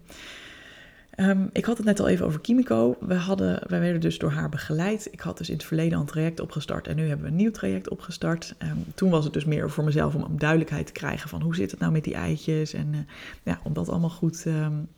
Um, 1.16 1.50
ik 1.52 1.64
had 1.64 1.76
het 1.76 1.86
net 1.86 2.00
al 2.00 2.08
even 2.08 2.26
over 2.26 2.40
Kimiko. 2.40 2.96
We 3.00 3.14
hadden, 3.14 3.62
wij 3.68 3.80
werden 3.80 4.00
dus 4.00 4.18
door 4.18 4.30
haar 4.30 4.48
begeleid. 4.48 5.08
Ik 5.10 5.20
had 5.20 5.38
dus 5.38 5.48
in 5.48 5.54
het 5.54 5.64
verleden 5.64 5.94
al 5.94 6.00
een 6.00 6.06
traject 6.06 6.40
opgestart 6.40 6.86
en 6.86 6.96
nu 6.96 7.08
hebben 7.08 7.24
we 7.24 7.30
een 7.30 7.36
nieuw 7.36 7.50
traject 7.50 7.88
opgestart. 7.88 8.54
Toen 8.94 9.10
was 9.10 9.24
het 9.24 9.32
dus 9.32 9.44
meer 9.44 9.70
voor 9.70 9.84
mezelf 9.84 10.14
om, 10.14 10.22
om 10.22 10.38
duidelijkheid 10.38 10.86
te 10.86 10.92
krijgen 10.92 11.28
van 11.28 11.42
hoe 11.42 11.54
zit 11.54 11.70
het 11.70 11.80
nou 11.80 11.92
met 11.92 12.04
die 12.04 12.14
eitjes 12.14 12.72
en 12.72 12.88
uh, 12.92 12.98
ja, 13.42 13.60
om 13.62 13.72
dat 13.72 13.88
allemaal 13.88 14.10
goed 14.10 14.44
um, 14.46 14.88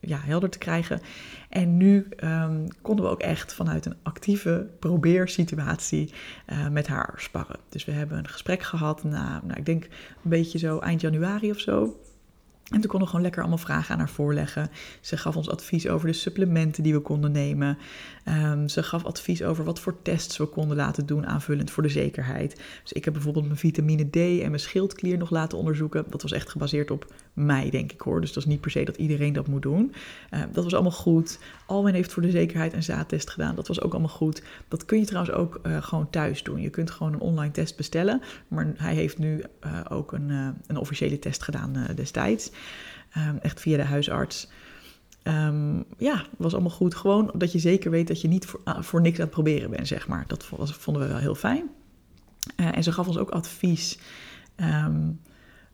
ja, 0.00 0.18
helder 0.22 0.50
te 0.50 0.58
krijgen. 0.58 1.00
En 1.48 1.76
nu 1.76 2.08
um, 2.24 2.66
konden 2.82 3.04
we 3.04 3.10
ook 3.10 3.20
echt 3.20 3.54
vanuit 3.54 3.86
een 3.86 3.96
actieve 4.02 4.66
probeersituatie 4.78 6.12
uh, 6.52 6.68
met 6.68 6.86
haar 6.86 7.14
sparren. 7.16 7.58
Dus 7.68 7.84
we 7.84 7.92
hebben 7.92 8.18
een 8.18 8.28
gesprek 8.28 8.62
gehad 8.62 9.04
na, 9.04 9.40
nou, 9.44 9.58
ik 9.58 9.66
denk 9.66 9.84
een 9.84 10.30
beetje 10.30 10.58
zo 10.58 10.78
eind 10.78 11.00
januari 11.00 11.50
of 11.50 11.58
zo. 11.58 12.00
En 12.70 12.80
toen 12.80 12.90
konden 12.90 13.00
we 13.00 13.06
gewoon 13.06 13.22
lekker 13.22 13.40
allemaal 13.40 13.58
vragen 13.58 13.92
aan 13.92 13.98
haar 13.98 14.10
voorleggen. 14.10 14.70
Ze 15.00 15.16
gaf 15.16 15.36
ons 15.36 15.50
advies 15.50 15.88
over 15.88 16.06
de 16.06 16.12
supplementen 16.12 16.82
die 16.82 16.92
we 16.92 17.00
konden 17.00 17.32
nemen. 17.32 17.78
Um, 18.28 18.68
ze 18.68 18.82
gaf 18.82 19.04
advies 19.04 19.42
over 19.42 19.64
wat 19.64 19.80
voor 19.80 20.02
tests 20.02 20.36
we 20.36 20.46
konden 20.46 20.76
laten 20.76 21.06
doen, 21.06 21.26
aanvullend 21.26 21.70
voor 21.70 21.82
de 21.82 21.88
zekerheid. 21.88 22.60
Dus 22.82 22.92
ik 22.92 23.04
heb 23.04 23.12
bijvoorbeeld 23.12 23.44
mijn 23.44 23.58
vitamine 23.58 24.10
D 24.10 24.16
en 24.16 24.48
mijn 24.48 24.60
schildklier 24.60 25.18
nog 25.18 25.30
laten 25.30 25.58
onderzoeken. 25.58 26.04
Dat 26.08 26.22
was 26.22 26.32
echt 26.32 26.50
gebaseerd 26.50 26.90
op 26.90 27.12
mij, 27.32 27.70
denk 27.70 27.92
ik 27.92 28.00
hoor. 28.00 28.20
Dus 28.20 28.32
dat 28.32 28.42
is 28.42 28.48
niet 28.48 28.60
per 28.60 28.70
se 28.70 28.84
dat 28.84 28.96
iedereen 28.96 29.32
dat 29.32 29.46
moet 29.46 29.62
doen. 29.62 29.94
Uh, 30.30 30.40
dat 30.52 30.64
was 30.64 30.74
allemaal 30.74 30.92
goed. 30.92 31.38
Alwin 31.66 31.94
heeft 31.94 32.12
voor 32.12 32.22
de 32.22 32.30
zekerheid 32.30 32.72
een 32.72 32.82
zaadtest 32.82 33.30
gedaan. 33.30 33.54
Dat 33.54 33.68
was 33.68 33.80
ook 33.80 33.92
allemaal 33.92 34.08
goed. 34.08 34.42
Dat 34.68 34.84
kun 34.84 34.98
je 34.98 35.04
trouwens 35.04 35.34
ook 35.34 35.60
uh, 35.62 35.82
gewoon 35.82 36.10
thuis 36.10 36.42
doen. 36.42 36.60
Je 36.60 36.70
kunt 36.70 36.90
gewoon 36.90 37.12
een 37.12 37.20
online 37.20 37.52
test 37.52 37.76
bestellen. 37.76 38.22
Maar 38.48 38.72
hij 38.76 38.94
heeft 38.94 39.18
nu 39.18 39.42
uh, 39.66 39.80
ook 39.88 40.12
een, 40.12 40.30
een 40.66 40.76
officiële 40.76 41.18
test 41.18 41.42
gedaan 41.42 41.86
destijds. 41.94 42.50
Um, 43.16 43.38
echt 43.38 43.60
via 43.60 43.76
de 43.76 43.82
huisarts. 43.82 44.50
Um, 45.24 45.84
ja, 45.98 46.24
was 46.38 46.52
allemaal 46.52 46.70
goed. 46.70 46.94
Gewoon 46.94 47.30
dat 47.34 47.52
je 47.52 47.58
zeker 47.58 47.90
weet 47.90 48.08
dat 48.08 48.20
je 48.20 48.28
niet 48.28 48.46
voor, 48.46 48.60
uh, 48.64 48.82
voor 48.82 49.00
niks 49.00 49.18
aan 49.18 49.24
het 49.24 49.34
proberen 49.34 49.70
bent, 49.70 49.86
zeg 49.86 50.08
maar. 50.08 50.24
Dat 50.26 50.44
vonden 50.64 51.02
we 51.02 51.08
wel 51.08 51.18
heel 51.18 51.34
fijn. 51.34 51.70
Uh, 52.56 52.76
en 52.76 52.82
ze 52.82 52.92
gaf 52.92 53.06
ons 53.06 53.18
ook 53.18 53.30
advies 53.30 53.98
um, 54.56 55.20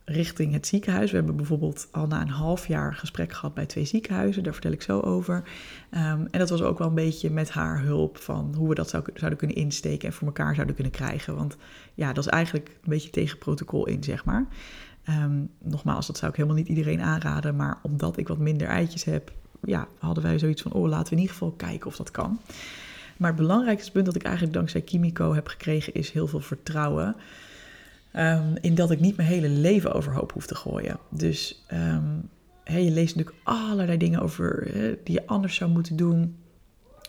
richting 0.04 0.52
het 0.52 0.66
ziekenhuis. 0.66 1.10
We 1.10 1.16
hebben 1.16 1.36
bijvoorbeeld 1.36 1.88
al 1.90 2.06
na 2.06 2.20
een 2.20 2.28
half 2.28 2.66
jaar 2.66 2.94
gesprek 2.94 3.32
gehad 3.32 3.54
bij 3.54 3.66
twee 3.66 3.84
ziekenhuizen. 3.84 4.42
Daar 4.42 4.52
vertel 4.52 4.72
ik 4.72 4.82
zo 4.82 5.00
over. 5.00 5.42
En 5.90 6.28
dat 6.30 6.50
was 6.50 6.62
ook 6.62 6.78
wel 6.78 6.88
een 6.88 6.94
beetje 6.94 7.30
met 7.30 7.50
haar 7.50 7.80
hulp 7.80 8.18
van 8.18 8.54
hoe 8.56 8.68
we 8.68 8.74
dat 8.74 8.88
zou, 8.88 9.04
zouden 9.14 9.38
kunnen 9.38 9.56
insteken 9.56 10.08
en 10.08 10.14
voor 10.14 10.26
elkaar 10.26 10.54
zouden 10.54 10.74
kunnen 10.74 10.92
krijgen. 10.92 11.36
Want 11.36 11.56
ja, 11.94 12.12
dat 12.12 12.24
is 12.24 12.30
eigenlijk 12.30 12.68
een 12.68 12.90
beetje 12.90 13.10
tegen 13.10 13.38
protocol 13.38 13.86
in, 13.86 14.04
zeg 14.04 14.24
maar. 14.24 14.46
Um, 15.08 15.50
nogmaals, 15.62 16.06
dat 16.06 16.18
zou 16.18 16.30
ik 16.30 16.36
helemaal 16.36 16.58
niet 16.58 16.68
iedereen 16.68 17.00
aanraden. 17.00 17.56
Maar 17.56 17.78
omdat 17.82 18.16
ik 18.16 18.28
wat 18.28 18.38
minder 18.38 18.68
eitjes 18.68 19.04
heb, 19.04 19.32
ja, 19.64 19.88
hadden 19.98 20.22
wij 20.22 20.38
zoiets 20.38 20.62
van: 20.62 20.72
oh, 20.72 20.88
laten 20.88 21.04
we 21.04 21.14
in 21.14 21.20
ieder 21.20 21.32
geval 21.32 21.52
kijken 21.52 21.86
of 21.86 21.96
dat 21.96 22.10
kan. 22.10 22.40
Maar 23.16 23.30
het 23.30 23.40
belangrijkste 23.40 23.92
punt 23.92 24.06
dat 24.06 24.14
ik 24.14 24.22
eigenlijk 24.22 24.54
dankzij 24.54 24.80
Kimiko 24.80 25.34
heb 25.34 25.46
gekregen 25.46 25.94
is 25.94 26.10
heel 26.10 26.26
veel 26.26 26.40
vertrouwen. 26.40 27.16
Um, 28.16 28.54
in 28.60 28.74
dat 28.74 28.90
ik 28.90 29.00
niet 29.00 29.16
mijn 29.16 29.28
hele 29.28 29.48
leven 29.48 29.92
overhoop 29.92 30.32
hoef 30.32 30.46
te 30.46 30.54
gooien. 30.54 30.98
Dus 31.08 31.64
um, 31.72 32.28
je 32.64 32.90
leest 32.90 33.16
natuurlijk 33.16 33.46
allerlei 33.46 33.98
dingen 33.98 34.20
over 34.20 34.70
die 35.04 35.14
je 35.14 35.26
anders 35.26 35.54
zou 35.54 35.70
moeten 35.70 35.96
doen. 35.96 36.36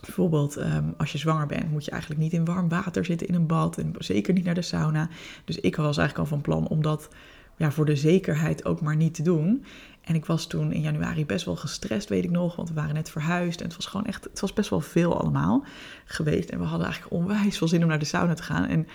Bijvoorbeeld, 0.02 0.58
als 0.98 1.12
je 1.12 1.18
zwanger 1.18 1.48
bent, 1.48 1.72
moet 1.72 1.86
je 1.86 1.92
eigenlijk 1.92 2.22
niet 2.22 2.34
in 2.34 2.46
warm 2.46 2.70
water 2.70 3.06
zitten 3.06 3.28
in 3.28 3.34
een 3.34 3.48
bad. 3.48 3.78
En 3.78 3.94
zeker 3.98 4.34
niet 4.34 4.44
naar 4.44 4.54
de 4.54 4.62
sauna. 4.62 5.10
Dus 5.46 5.60
ik 5.60 5.76
was 5.76 5.98
eigenlijk 5.98 6.18
al 6.18 6.36
van 6.36 6.42
plan 6.42 6.68
om 6.68 6.82
dat 6.82 7.10
ja, 7.58 7.72
voor 7.72 7.86
de 7.86 7.96
zekerheid 7.96 8.66
ook 8.66 8.82
maar 8.82 8.96
niet 8.96 9.14
te 9.14 9.22
doen. 9.22 9.66
En 10.02 10.16
ik 10.16 10.26
was 10.26 10.48
toen 10.48 10.72
in 10.72 10.82
januari 10.82 11.26
best 11.26 11.46
wel 11.46 11.56
gestrest, 11.56 12.10
weet 12.10 12.24
ik 12.24 12.32
nog. 12.32 12.56
Want 12.56 12.70
we 12.70 12.76
waren 12.76 12.94
net 12.94 13.10
verhuisd. 13.10 13.60
En 13.60 13.66
het 13.66 13.76
was 13.76 13.86
gewoon 13.86 14.06
echt, 14.06 14.24
het 14.24 14.40
was 14.40 14.54
best 14.54 14.70
wel 14.70 14.82
veel 14.82 15.20
allemaal 15.20 15.66
geweest. 16.06 16.50
En 16.50 16.60
we 16.60 16.66
hadden 16.66 16.86
eigenlijk 16.86 17.16
onwijs 17.16 17.58
veel 17.58 17.68
zin 17.68 17.82
om 17.82 17.88
naar 17.88 18.00
de 18.00 18.06
sauna 18.06 18.34
te 18.34 18.44
gaan. 18.44 18.66
En 18.66 18.88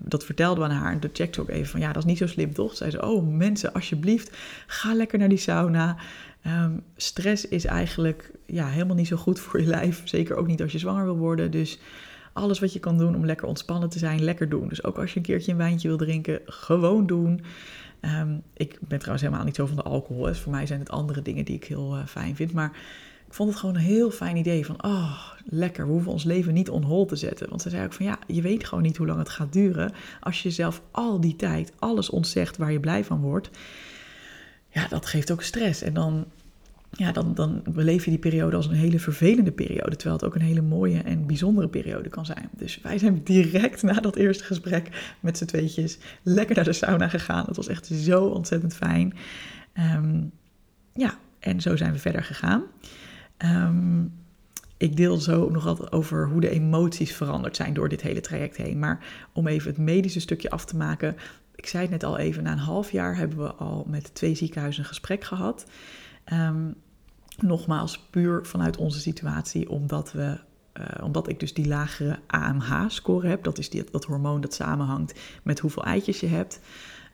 dat 0.00 0.24
vertelde 0.24 0.60
we 0.60 0.66
aan 0.66 0.76
haar 0.76 0.92
en 0.92 1.00
dat 1.00 1.10
checkte 1.12 1.40
ook 1.40 1.48
even 1.48 1.70
van 1.70 1.80
ja, 1.80 1.92
dat 1.92 2.02
is 2.02 2.08
niet 2.08 2.18
zo 2.18 2.26
slim 2.26 2.52
toch? 2.52 2.76
Zei 2.76 2.90
ze, 2.90 3.06
oh 3.06 3.36
mensen, 3.36 3.72
alsjeblieft, 3.72 4.36
ga 4.66 4.94
lekker 4.94 5.18
naar 5.18 5.28
die 5.28 5.38
sauna. 5.38 5.96
Ehm, 6.42 6.72
stress 6.96 7.48
is 7.48 7.64
eigenlijk 7.64 8.30
ja, 8.46 8.68
helemaal 8.68 8.96
niet 8.96 9.06
zo 9.06 9.16
goed 9.16 9.40
voor 9.40 9.60
je 9.60 9.66
lijf. 9.66 10.02
Zeker 10.04 10.36
ook 10.36 10.46
niet 10.46 10.62
als 10.62 10.72
je 10.72 10.78
zwanger 10.78 11.04
wil 11.04 11.16
worden. 11.16 11.50
Dus 11.50 11.78
alles 12.32 12.58
wat 12.58 12.72
je 12.72 12.78
kan 12.78 12.98
doen 12.98 13.14
om 13.14 13.26
lekker 13.26 13.46
ontspannen 13.46 13.88
te 13.88 13.98
zijn, 13.98 14.22
lekker 14.22 14.48
doen. 14.48 14.68
Dus 14.68 14.84
ook 14.84 14.98
als 14.98 15.10
je 15.10 15.16
een 15.16 15.24
keertje 15.24 15.52
een 15.52 15.58
wijntje 15.58 15.88
wil 15.88 15.96
drinken, 15.96 16.40
gewoon 16.44 17.06
doen. 17.06 17.40
Ehm, 18.00 18.36
ik 18.54 18.78
ben 18.80 18.98
trouwens 18.98 19.22
helemaal 19.24 19.44
niet 19.44 19.54
zo 19.54 19.66
van 19.66 19.76
de 19.76 19.82
alcohol. 19.82 20.22
Dus 20.22 20.38
voor 20.38 20.52
mij 20.52 20.66
zijn 20.66 20.80
het 20.80 20.90
andere 20.90 21.22
dingen 21.22 21.44
die 21.44 21.56
ik 21.56 21.64
heel 21.64 21.96
uh, 21.96 22.06
fijn 22.06 22.36
vind. 22.36 22.52
Maar 22.52 22.72
ik 23.26 23.36
vond 23.36 23.48
het 23.48 23.58
gewoon 23.58 23.74
een 23.74 23.80
heel 23.80 24.10
fijn 24.10 24.36
idee 24.36 24.66
van, 24.66 24.84
oh, 24.84 25.20
lekker, 25.44 25.86
we 25.86 25.92
hoeven 25.92 26.12
ons 26.12 26.24
leven 26.24 26.54
niet 26.54 26.70
on 26.70 26.82
hold 26.82 27.08
te 27.08 27.16
zetten. 27.16 27.48
Want 27.48 27.62
ze 27.62 27.70
zei 27.70 27.84
ook 27.84 27.92
van, 27.92 28.06
ja, 28.06 28.18
je 28.26 28.42
weet 28.42 28.64
gewoon 28.64 28.84
niet 28.84 28.96
hoe 28.96 29.06
lang 29.06 29.18
het 29.18 29.28
gaat 29.28 29.52
duren 29.52 29.92
als 30.20 30.42
je 30.42 30.50
zelf 30.50 30.82
al 30.90 31.20
die 31.20 31.36
tijd 31.36 31.72
alles 31.78 32.10
ontzegt 32.10 32.56
waar 32.56 32.72
je 32.72 32.80
blij 32.80 33.04
van 33.04 33.20
wordt. 33.20 33.50
Ja, 34.68 34.88
dat 34.88 35.06
geeft 35.06 35.30
ook 35.30 35.42
stress. 35.42 35.82
En 35.82 35.94
dan, 35.94 36.26
ja, 36.90 37.12
dan, 37.12 37.34
dan 37.34 37.62
beleef 37.72 38.04
je 38.04 38.10
die 38.10 38.18
periode 38.18 38.56
als 38.56 38.66
een 38.66 38.74
hele 38.74 38.98
vervelende 38.98 39.52
periode, 39.52 39.96
terwijl 39.96 40.16
het 40.16 40.24
ook 40.24 40.34
een 40.34 40.40
hele 40.40 40.62
mooie 40.62 40.98
en 40.98 41.26
bijzondere 41.26 41.68
periode 41.68 42.08
kan 42.08 42.26
zijn. 42.26 42.48
Dus 42.56 42.80
wij 42.82 42.98
zijn 42.98 43.20
direct 43.24 43.82
na 43.82 43.92
dat 43.92 44.16
eerste 44.16 44.44
gesprek 44.44 45.14
met 45.20 45.38
z'n 45.38 45.44
tweetjes 45.44 45.98
lekker 46.22 46.56
naar 46.56 46.64
de 46.64 46.72
sauna 46.72 47.08
gegaan. 47.08 47.44
Het 47.46 47.56
was 47.56 47.68
echt 47.68 47.86
zo 47.86 48.24
ontzettend 48.24 48.74
fijn. 48.74 49.14
Ehm, 49.72 50.22
ja, 50.94 51.18
en 51.38 51.60
zo 51.60 51.76
zijn 51.76 51.92
we 51.92 51.98
verder 51.98 52.24
gegaan. 52.24 52.62
Um, 53.38 54.12
ik 54.76 54.96
deel 54.96 55.16
zo 55.16 55.48
nog 55.48 55.66
altijd 55.66 55.92
over 55.92 56.28
hoe 56.28 56.40
de 56.40 56.50
emoties 56.50 57.14
veranderd 57.14 57.56
zijn 57.56 57.74
door 57.74 57.88
dit 57.88 58.02
hele 58.02 58.20
traject 58.20 58.56
heen. 58.56 58.78
Maar 58.78 59.04
om 59.32 59.46
even 59.46 59.70
het 59.70 59.78
medische 59.78 60.20
stukje 60.20 60.50
af 60.50 60.64
te 60.64 60.76
maken. 60.76 61.16
Ik 61.54 61.66
zei 61.66 61.82
het 61.82 61.92
net 61.92 62.04
al 62.04 62.18
even, 62.18 62.42
na 62.42 62.52
een 62.52 62.58
half 62.58 62.90
jaar 62.90 63.16
hebben 63.16 63.38
we 63.38 63.52
al 63.52 63.86
met 63.88 64.14
twee 64.14 64.34
ziekenhuizen 64.34 64.82
een 64.82 64.88
gesprek 64.88 65.24
gehad. 65.24 65.66
Um, 66.32 66.74
nogmaals, 67.38 67.98
puur 68.10 68.46
vanuit 68.46 68.76
onze 68.76 69.00
situatie, 69.00 69.70
omdat 69.70 70.12
we 70.12 70.38
uh, 70.80 71.04
omdat 71.04 71.28
ik 71.28 71.40
dus 71.40 71.54
die 71.54 71.68
lagere 71.68 72.18
AMH-score 72.26 73.28
heb, 73.28 73.44
dat 73.44 73.58
is 73.58 73.70
die, 73.70 73.84
dat 73.90 74.04
hormoon 74.04 74.40
dat 74.40 74.54
samenhangt 74.54 75.20
met 75.42 75.58
hoeveel 75.58 75.84
eitjes 75.84 76.20
je 76.20 76.26
hebt. 76.26 76.60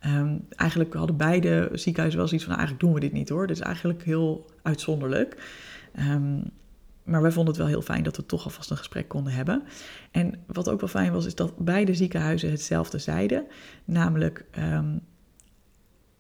Um, 0.07 0.47
eigenlijk 0.51 0.95
hadden 0.95 1.17
beide 1.17 1.69
ziekenhuizen 1.73 2.19
wel 2.19 2.29
zoiets 2.29 2.47
van, 2.47 2.57
nou, 2.57 2.67
eigenlijk 2.67 2.81
doen 2.81 2.93
we 2.93 3.01
dit 3.01 3.13
niet 3.13 3.29
hoor. 3.29 3.47
Dit 3.47 3.57
is 3.57 3.63
eigenlijk 3.63 4.05
heel 4.05 4.51
uitzonderlijk. 4.63 5.51
Um, 5.99 6.43
maar 7.03 7.23
wij 7.23 7.31
vonden 7.31 7.55
het 7.55 7.63
wel 7.63 7.73
heel 7.73 7.83
fijn 7.83 8.03
dat 8.03 8.17
we 8.17 8.27
toch 8.27 8.45
alvast 8.45 8.71
een 8.71 8.77
gesprek 8.77 9.09
konden 9.09 9.33
hebben. 9.33 9.63
En 10.11 10.35
wat 10.47 10.69
ook 10.69 10.81
wel 10.81 10.89
fijn 10.89 11.13
was, 11.13 11.27
is 11.27 11.35
dat 11.35 11.57
beide 11.59 11.95
ziekenhuizen 11.95 12.51
hetzelfde 12.51 12.99
zeiden. 12.99 13.47
Namelijk, 13.85 14.45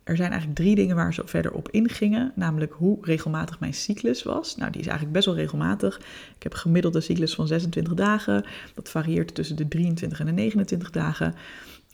er 0.06 0.16
zijn 0.16 0.30
eigenlijk 0.30 0.60
drie 0.60 0.74
dingen 0.74 0.96
waar 0.96 1.14
ze 1.14 1.22
verder 1.24 1.52
op 1.52 1.68
ingingen. 1.70 2.32
Namelijk 2.34 2.72
hoe 2.72 2.98
regelmatig 3.00 3.60
mijn 3.60 3.74
cyclus 3.74 4.22
was. 4.22 4.56
Nou, 4.56 4.70
die 4.70 4.80
is 4.80 4.86
eigenlijk 4.86 5.16
best 5.16 5.26
wel 5.26 5.36
regelmatig. 5.36 5.98
Ik 6.36 6.42
heb 6.42 6.60
een 6.64 7.02
cyclus 7.02 7.34
van 7.34 7.46
26 7.46 7.94
dagen. 7.94 8.44
Dat 8.74 8.88
varieert 8.88 9.34
tussen 9.34 9.56
de 9.56 9.68
23 9.68 10.20
en 10.20 10.26
de 10.26 10.32
29 10.32 10.90
dagen. 10.90 11.34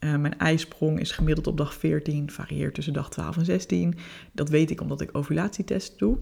Uh, 0.05 0.17
mijn 0.17 0.39
ijsprong 0.39 1.01
is 1.01 1.11
gemiddeld 1.11 1.47
op 1.47 1.57
dag 1.57 1.75
14, 1.75 2.31
varieert 2.31 2.75
tussen 2.75 2.93
dag 2.93 3.11
12 3.11 3.37
en 3.37 3.45
16. 3.45 3.95
Dat 4.33 4.49
weet 4.49 4.71
ik 4.71 4.81
omdat 4.81 5.01
ik 5.01 5.17
ovulatietest 5.17 5.99
doe. 5.99 6.19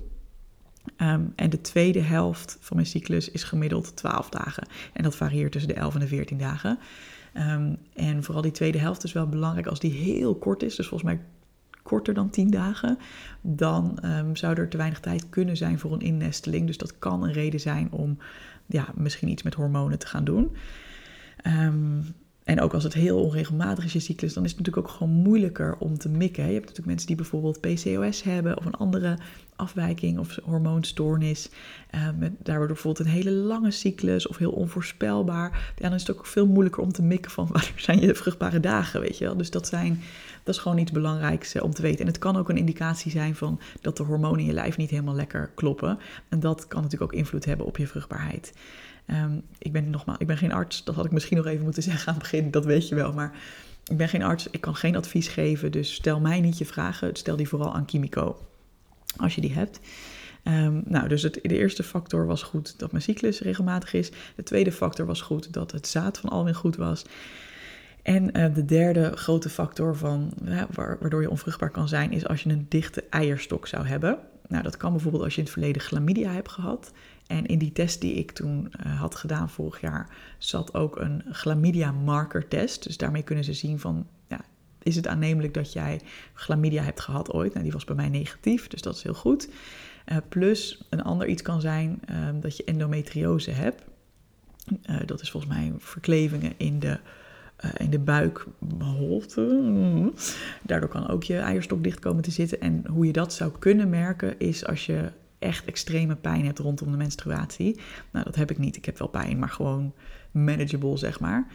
Um, 0.97 1.33
en 1.37 1.51
de 1.51 1.61
tweede 1.61 2.01
helft 2.01 2.57
van 2.61 2.77
mijn 2.77 2.89
cyclus 2.89 3.31
is 3.31 3.45
gemiddeld 3.45 3.97
12 3.97 4.29
dagen. 4.29 4.67
En 4.93 5.03
dat 5.03 5.17
varieert 5.17 5.53
tussen 5.53 5.75
de 5.75 5.81
11 5.81 5.95
en 5.95 6.01
de 6.01 6.07
14 6.07 6.39
dagen. 6.39 6.79
Um, 7.35 7.77
en 7.95 8.23
vooral 8.25 8.43
die 8.43 8.53
tweede 8.53 8.79
helft 8.79 9.05
is 9.05 9.13
wel 9.13 9.27
belangrijk 9.27 9.67
als 9.67 9.81
die 9.81 9.93
heel 9.93 10.35
kort 10.35 10.63
is. 10.63 10.75
Dus 10.75 10.89
volgens 10.89 11.11
mij 11.13 11.21
korter 11.91 12.15
dan 12.15 12.31
10 12.31 12.51
dagen. 12.51 12.99
Dan 13.41 13.99
um, 14.05 14.37
zou 14.37 14.57
er 14.57 14.69
te 14.69 14.77
weinig 14.77 15.01
tijd 15.01 15.29
kunnen 15.29 15.57
zijn 15.57 15.79
voor 15.79 15.93
een 15.93 16.01
innesteling. 16.01 16.67
Dus 16.67 16.79
dat 16.79 16.99
kan 16.99 17.23
een 17.23 17.33
reden 17.33 17.61
zijn 17.61 17.93
om 17.93 18.19
ja, 18.67 18.89
misschien 18.95 19.29
iets 19.29 19.43
met 19.43 19.55
hormonen 19.55 19.99
te 19.99 20.07
gaan 20.07 20.25
doen. 20.25 20.57
Um, 21.47 22.15
en 22.51 22.61
ook 22.61 22.75
als 22.75 22.85
het 22.85 22.95
heel 22.95 23.19
onregelmatig 23.19 23.85
is, 23.85 23.93
je 23.93 24.01
cyclus, 24.01 24.35
dan 24.35 24.45
is 24.45 24.51
het 24.51 24.59
natuurlijk 24.59 24.87
ook 24.87 24.97
gewoon 24.97 25.13
moeilijker 25.13 25.77
om 25.79 25.99
te 25.99 26.09
mikken. 26.09 26.45
Je 26.45 26.53
hebt 26.53 26.61
natuurlijk 26.61 26.87
mensen 26.87 27.07
die 27.07 27.17
bijvoorbeeld 27.17 27.61
PCOS 27.61 28.23
hebben 28.23 28.59
of 28.59 28.65
een 28.65 28.75
andere 28.75 29.19
afwijking 29.57 30.19
of 30.19 30.39
hormoonstoornis. 30.45 31.51
Uh, 31.95 32.09
met 32.19 32.33
daardoor 32.43 32.67
bijvoorbeeld 32.67 33.07
een 33.07 33.13
hele 33.13 33.31
lange 33.31 33.71
cyclus 33.71 34.27
of 34.27 34.37
heel 34.37 34.51
onvoorspelbaar. 34.51 35.73
Ja, 35.77 35.89
dan 35.89 35.93
is 35.93 36.07
het 36.07 36.17
ook 36.17 36.27
veel 36.27 36.47
moeilijker 36.47 36.83
om 36.83 36.93
te 36.93 37.03
mikken 37.03 37.31
van 37.31 37.49
waar 37.53 37.73
zijn 37.77 38.01
je 38.01 38.15
vruchtbare 38.15 38.61
dagen, 38.61 39.01
weet 39.01 39.19
je 39.19 39.25
wel. 39.25 39.37
Dus 39.37 39.51
dat, 39.51 39.67
zijn, 39.67 40.01
dat 40.43 40.55
is 40.55 40.61
gewoon 40.61 40.79
iets 40.79 40.93
belangrijks 40.93 41.55
uh, 41.55 41.63
om 41.63 41.75
te 41.75 41.83
weten. 41.83 42.01
En 42.01 42.07
het 42.07 42.19
kan 42.19 42.37
ook 42.37 42.49
een 42.49 42.57
indicatie 42.57 43.11
zijn 43.11 43.35
van 43.35 43.61
dat 43.81 43.97
de 43.97 44.03
hormonen 44.03 44.41
in 44.41 44.47
je 44.47 44.53
lijf 44.53 44.77
niet 44.77 44.91
helemaal 44.91 45.15
lekker 45.15 45.51
kloppen. 45.55 45.99
En 46.29 46.41
dat 46.41 46.69
kan 46.69 46.83
natuurlijk 46.83 47.13
ook 47.13 47.19
invloed 47.19 47.45
hebben 47.45 47.67
op 47.67 47.77
je 47.77 47.87
vruchtbaarheid. 47.87 48.53
Um, 49.07 49.43
ik 49.59 49.73
ben 49.73 49.91
nogmaals, 49.91 50.19
ik 50.19 50.27
ben 50.27 50.39
geen 50.39 50.53
arts. 50.53 50.85
Dat 50.85 50.95
had 50.95 51.05
ik 51.05 51.11
misschien 51.11 51.37
nog 51.37 51.47
even 51.47 51.65
moeten 51.65 51.83
zeggen 51.91 52.09
aan 52.09 52.15
het 52.15 52.23
begin. 52.23 52.51
Dat 52.51 52.65
weet 52.65 52.89
je 52.89 52.95
wel. 52.95 53.13
Maar 53.13 53.33
ik 53.85 53.97
ben 53.97 54.09
geen 54.09 54.23
arts. 54.23 54.51
Ik 54.51 54.61
kan 54.61 54.75
geen 54.75 54.97
advies 54.97 55.29
geven. 55.29 55.73
Dus 55.73 55.95
stel 55.95 56.21
mij 56.21 56.41
niet 56.41 56.59
je 56.59 56.67
vragen. 56.67 57.17
Stel 57.17 57.37
die 57.37 57.49
vooral 57.49 57.75
aan 57.75 57.85
Kimiko. 57.85 58.47
Als 59.17 59.35
je 59.35 59.41
die 59.41 59.53
hebt. 59.53 59.81
Um, 60.45 60.83
nou, 60.87 61.09
dus 61.09 61.23
de 61.23 61.41
eerste 61.41 61.83
factor 61.83 62.27
was 62.27 62.43
goed 62.43 62.79
dat 62.79 62.91
mijn 62.91 63.03
cyclus 63.03 63.41
regelmatig 63.41 63.93
is. 63.93 64.11
De 64.37 64.43
tweede 64.43 64.73
factor 64.73 65.07
was 65.07 65.21
goed 65.21 65.53
dat 65.53 65.73
het 65.73 65.87
zaad 65.87 66.19
van 66.19 66.31
Alwin 66.31 66.55
goed 66.55 66.77
was. 66.77 67.05
En 68.03 68.39
uh, 68.39 68.55
de 68.55 68.65
derde 68.65 69.17
grote 69.17 69.49
factor 69.49 69.97
van, 69.97 70.33
waardoor 70.71 71.23
je 71.23 71.31
onvruchtbaar 71.31 71.71
kan 71.71 71.89
zijn, 71.89 72.13
is 72.13 72.27
als 72.27 72.43
je 72.43 72.51
een 72.51 72.67
dichte 72.69 73.05
eierstok 73.11 73.67
zou 73.67 73.87
hebben. 73.87 74.19
Nou, 74.49 74.63
dat 74.63 74.77
kan 74.77 74.93
bijvoorbeeld 74.93 75.23
als 75.23 75.33
je 75.33 75.39
in 75.39 75.45
het 75.45 75.53
verleden 75.53 75.83
chlamydia 75.83 76.33
hebt 76.33 76.51
gehad. 76.51 76.93
En 77.31 77.47
in 77.47 77.59
die 77.59 77.73
test 77.73 78.01
die 78.01 78.15
ik 78.15 78.31
toen 78.31 78.73
uh, 78.87 79.01
had 79.01 79.15
gedaan 79.15 79.51
vorig 79.51 79.81
jaar, 79.81 80.09
zat 80.39 80.75
ook 80.75 81.01
een 81.01 81.23
chlamydia 81.31 81.93
marker 81.93 82.49
test. 82.49 82.83
Dus 82.83 82.97
daarmee 82.97 83.23
kunnen 83.23 83.45
ze 83.45 83.53
zien 83.53 83.79
van, 83.79 84.07
ja, 84.29 84.41
is 84.83 84.97
het 84.97 85.07
aannemelijk 85.07 85.55
dat 85.55 85.73
jij 85.73 86.01
chlamydia 86.35 86.83
hebt 86.83 87.01
gehad 87.01 87.33
ooit? 87.33 87.53
Nou, 87.53 87.65
die 87.65 87.73
was 87.73 87.85
bij 87.85 87.95
mij 87.95 88.09
negatief, 88.09 88.69
dus 88.69 88.83
dat 88.83 88.97
is 88.97 89.03
heel 89.03 89.15
goed. 89.15 89.49
Uh, 90.07 90.17
plus 90.29 90.85
een 90.89 91.03
ander 91.03 91.27
iets 91.27 91.43
kan 91.43 91.61
zijn 91.61 92.01
uh, 92.11 92.17
dat 92.41 92.57
je 92.57 92.65
endometriose 92.65 93.51
hebt. 93.51 93.83
Uh, 94.91 95.01
dat 95.07 95.21
is 95.21 95.31
volgens 95.31 95.53
mij 95.53 95.73
verklevingen 95.79 96.53
in 96.57 96.79
de, 96.79 96.99
in 97.77 97.91
de 97.91 97.99
buikholte. 97.99 99.73
Daardoor 100.63 100.89
kan 100.89 101.09
ook 101.09 101.23
je 101.23 101.37
eierstok 101.37 101.83
dicht 101.85 101.99
komen 101.99 102.23
te 102.23 102.31
zitten. 102.31 102.61
En 102.61 102.87
hoe 102.87 103.07
je 103.07 103.13
dat 103.13 103.33
zou 103.33 103.53
kunnen 103.59 103.91
merken 103.91 104.39
is 104.39 104.67
als 104.67 104.87
je 104.87 105.11
echt 105.41 105.65
extreme 105.65 106.17
pijn 106.17 106.45
hebt 106.45 106.59
rondom 106.59 106.91
de 106.91 106.97
menstruatie. 106.97 107.81
Nou, 108.11 108.25
dat 108.25 108.35
heb 108.35 108.51
ik 108.51 108.59
niet. 108.59 108.77
Ik 108.77 108.85
heb 108.85 108.99
wel 108.99 109.09
pijn, 109.09 109.39
maar 109.39 109.49
gewoon 109.49 109.93
manageable, 110.31 110.97
zeg 110.97 111.21
maar. 111.21 111.47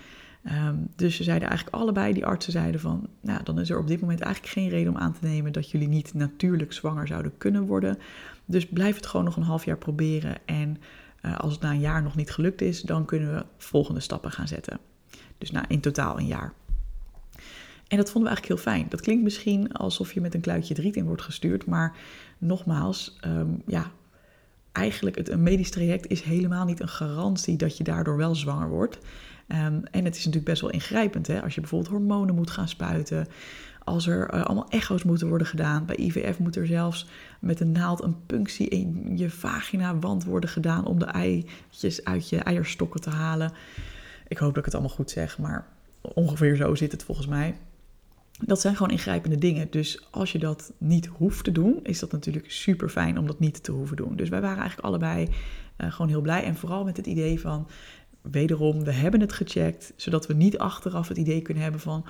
Um, 0.68 0.88
dus 0.96 1.16
ze 1.16 1.24
zeiden 1.24 1.48
eigenlijk 1.48 1.78
allebei, 1.78 2.14
die 2.14 2.26
artsen 2.26 2.52
zeiden 2.52 2.82
van, 2.82 3.08
nou, 3.22 3.44
dan 3.44 3.60
is 3.60 3.70
er 3.70 3.80
op 3.80 3.88
dit 3.88 4.02
moment 4.02 4.22
eigenlijk 4.22 4.54
geen 4.54 4.70
reden 4.70 4.94
om 4.94 5.00
aan 5.00 5.14
te 5.14 5.28
nemen 5.28 5.52
dat 5.52 5.72
jullie 5.72 5.88
niet 5.88 6.14
natuurlijk 6.14 6.74
zwanger 6.74 7.08
zouden 7.08 7.38
kunnen 7.38 7.66
worden. 7.66 7.98
Dus 8.46 8.68
blijf 8.68 8.96
het 8.96 9.06
gewoon 9.06 9.26
nog 9.26 9.36
een 9.36 9.44
half 9.44 9.66
jaar 9.66 9.78
proberen. 9.78 10.38
En 10.46 10.78
uh, 11.22 11.38
als 11.38 11.54
het 11.54 11.62
na 11.62 11.72
een 11.72 11.80
jaar 11.80 12.04
nog 12.04 12.16
niet 12.16 12.32
gelukt 12.32 12.62
is, 12.62 12.82
dan 12.82 13.06
kunnen 13.06 13.34
we 13.36 13.46
volgende 13.58 14.00
stappen 14.00 14.32
gaan 14.32 14.48
zetten. 14.48 14.80
Dus 15.38 15.52
na 15.52 15.68
in 15.68 15.80
totaal 15.80 16.20
een 16.20 16.28
jaar. 16.28 16.54
En 17.88 17.98
dat 17.98 18.12
vonden 18.12 18.32
we 18.32 18.38
eigenlijk 18.38 18.48
heel 18.48 18.74
fijn. 18.74 18.90
Dat 18.90 19.02
klinkt 19.02 19.24
misschien 19.24 19.72
alsof 19.74 20.14
je 20.14 20.22
met 20.22 20.34
een 20.34 20.42
kluitje 20.42 20.74
driet 20.74 20.96
in 20.96 21.06
wordt 21.06 21.22
gestuurd, 21.22 21.66
maar 21.66 21.96
nogmaals, 22.38 23.18
um, 23.26 23.62
ja, 23.66 23.92
eigenlijk 24.72 25.16
het, 25.16 25.30
een 25.30 25.44
medisch 25.44 25.72
traject 25.72 26.08
is 26.08 26.22
helemaal 26.22 26.66
niet 26.66 26.80
een 26.80 26.88
garantie 26.88 27.58
dat 27.58 27.78
je 27.78 27.84
daardoor 27.84 28.18
wel 28.18 28.36
zwanger 28.36 28.70
wordt. 28.70 28.98
Um, 29.48 29.84
en 29.92 30.06
het 30.06 30.16
is 30.16 30.26
natuurlijk 30.26 30.46
best 30.46 30.62
wel 30.62 30.70
ingrijpend, 30.70 31.28
hè? 31.28 31.42
als 31.42 31.56
je 31.56 31.62
bijvoorbeeld 31.62 31.92
hormonen 31.92 32.36
moet 32.36 32.50
gaan 32.50 32.68
spuiten, 32.68 33.28
Als 33.84 34.08
er 34.08 34.30
eh, 34.30 34.44
allemaal 34.44 34.70
echo's 34.70 35.04
moeten 35.04 35.28
worden 35.28 35.48
gedaan. 35.48 35.86
Bij 35.86 35.96
IVF 35.96 36.40
moet 36.40 36.56
er 36.56 36.68
zelfs 36.68 37.08
met 37.40 37.60
een 37.60 37.72
naald 37.72 38.04
een 38.04 38.26
punctie 38.26 38.70
in 38.70 39.18
je 39.18 39.30
vagina-wand 39.30 40.24
worden 40.24 40.50
gedaan 40.50 40.86
om 40.86 41.00
de 41.00 41.06
eitjes 41.06 42.04
uit 42.04 42.30
je 42.30 42.38
eierstokken 42.38 43.02
te 43.02 43.10
halen. 43.10 43.52
Ik 44.28 44.38
hoop 44.38 44.50
dat 44.50 44.58
ik 44.58 44.66
het 44.66 44.74
allemaal 44.74 44.96
goed 44.96 45.10
zeg, 45.10 45.38
maar 45.38 45.68
ongeveer 46.02 46.56
zo 46.56 46.76
zit 46.76 46.92
het 46.92 47.04
volgens 47.04 47.28
mij. 47.28 47.56
Dat 48.40 48.62
zijn 48.62 48.76
gewoon 48.76 48.92
ingrijpende 48.92 49.38
dingen. 49.38 49.68
Dus 49.70 50.08
als 50.12 50.32
je 50.32 50.40
dat 50.40 50.74
niet 50.78 51.06
hoeft 51.06 51.44
te 51.44 51.52
doen, 51.52 51.80
is 51.84 52.00
dat 52.00 52.12
natuurlijk 52.12 52.52
super 52.52 52.90
fijn 52.90 53.18
om 53.18 53.28
dat 53.28 53.40
niet 53.40 53.64
te 53.64 53.72
hoeven 53.72 53.96
doen. 53.96 54.16
Dus 54.16 54.30
wij 54.30 54.42
waren 54.42 54.60
eigenlijk 54.60 54.88
allebei 54.88 55.28
uh, 55.78 55.92
gewoon 55.92 56.10
heel 56.10 56.22
blij. 56.22 56.44
En 56.44 56.56
vooral 56.56 56.84
met 56.84 56.98
het 56.98 57.06
idee 57.06 57.40
van, 57.40 57.68
wederom, 58.22 58.84
we 58.84 58.92
hebben 58.92 59.22
het 59.22 59.34
gecheckt, 59.34 59.94
zodat 59.96 60.28
we 60.28 60.34
niet 60.34 60.58
achteraf 60.58 61.08
het 61.08 61.18
idee 61.18 61.42
kunnen 61.42 61.64
hebben 61.64 61.82
van. 61.82 62.06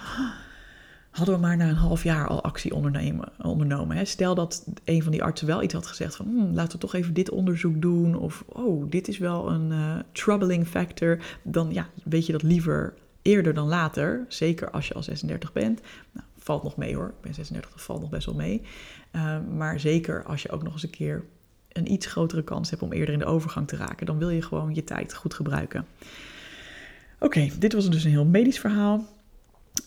Hadden 1.09 1.35
we 1.35 1.41
maar 1.41 1.57
na 1.57 1.69
een 1.69 1.75
half 1.75 2.03
jaar 2.03 2.27
al 2.27 2.43
actie 2.43 2.75
ondernemen, 2.75 3.31
ondernomen. 3.41 3.97
Hè? 3.97 4.05
Stel 4.05 4.35
dat 4.35 4.67
een 4.83 5.03
van 5.03 5.11
die 5.11 5.23
artsen 5.23 5.47
wel 5.47 5.63
iets 5.63 5.73
had 5.73 5.87
gezegd 5.87 6.15
van 6.15 6.25
hm, 6.25 6.53
laten 6.53 6.71
we 6.71 6.77
toch 6.77 6.93
even 6.93 7.13
dit 7.13 7.29
onderzoek 7.29 7.81
doen. 7.81 8.15
Of 8.17 8.43
oh, 8.47 8.89
dit 8.89 9.07
is 9.07 9.17
wel 9.17 9.51
een 9.51 9.71
uh, 9.71 9.99
troubling 10.11 10.67
factor. 10.67 11.19
Dan 11.43 11.73
ja, 11.73 11.89
weet 12.03 12.25
je 12.25 12.31
dat 12.31 12.43
liever 12.43 12.93
eerder 13.25 13.53
dan 13.53 13.67
later. 13.67 14.25
Zeker 14.27 14.71
als 14.71 14.87
je 14.87 14.93
al 14.93 15.03
36 15.03 15.53
bent. 15.53 15.81
Nou, 16.11 16.25
valt 16.37 16.63
nog 16.63 16.77
mee 16.77 16.95
hoor. 16.95 17.07
Ik 17.07 17.21
ben 17.21 17.33
36, 17.33 17.71
dat 17.71 17.81
valt 17.81 18.01
nog 18.01 18.09
best 18.09 18.25
wel 18.25 18.35
mee. 18.35 18.61
Uh, 19.11 19.37
maar 19.55 19.79
zeker 19.79 20.23
als 20.23 20.41
je 20.41 20.49
ook 20.51 20.63
nog 20.63 20.73
eens 20.73 20.83
een 20.83 20.89
keer 20.89 21.25
een 21.71 21.91
iets 21.91 22.05
grotere 22.05 22.43
kans 22.43 22.69
hebt 22.69 22.81
om 22.81 22.91
eerder 22.91 23.13
in 23.13 23.19
de 23.19 23.25
overgang 23.25 23.67
te 23.67 23.75
raken, 23.75 24.05
dan 24.05 24.17
wil 24.17 24.29
je 24.29 24.41
gewoon 24.41 24.75
je 24.75 24.83
tijd 24.83 25.13
goed 25.13 25.33
gebruiken. 25.33 25.85
Oké, 27.19 27.49
dit 27.59 27.73
was 27.73 27.89
dus 27.89 28.03
een 28.03 28.11
heel 28.11 28.25
medisch 28.25 28.59
verhaal. 28.59 29.05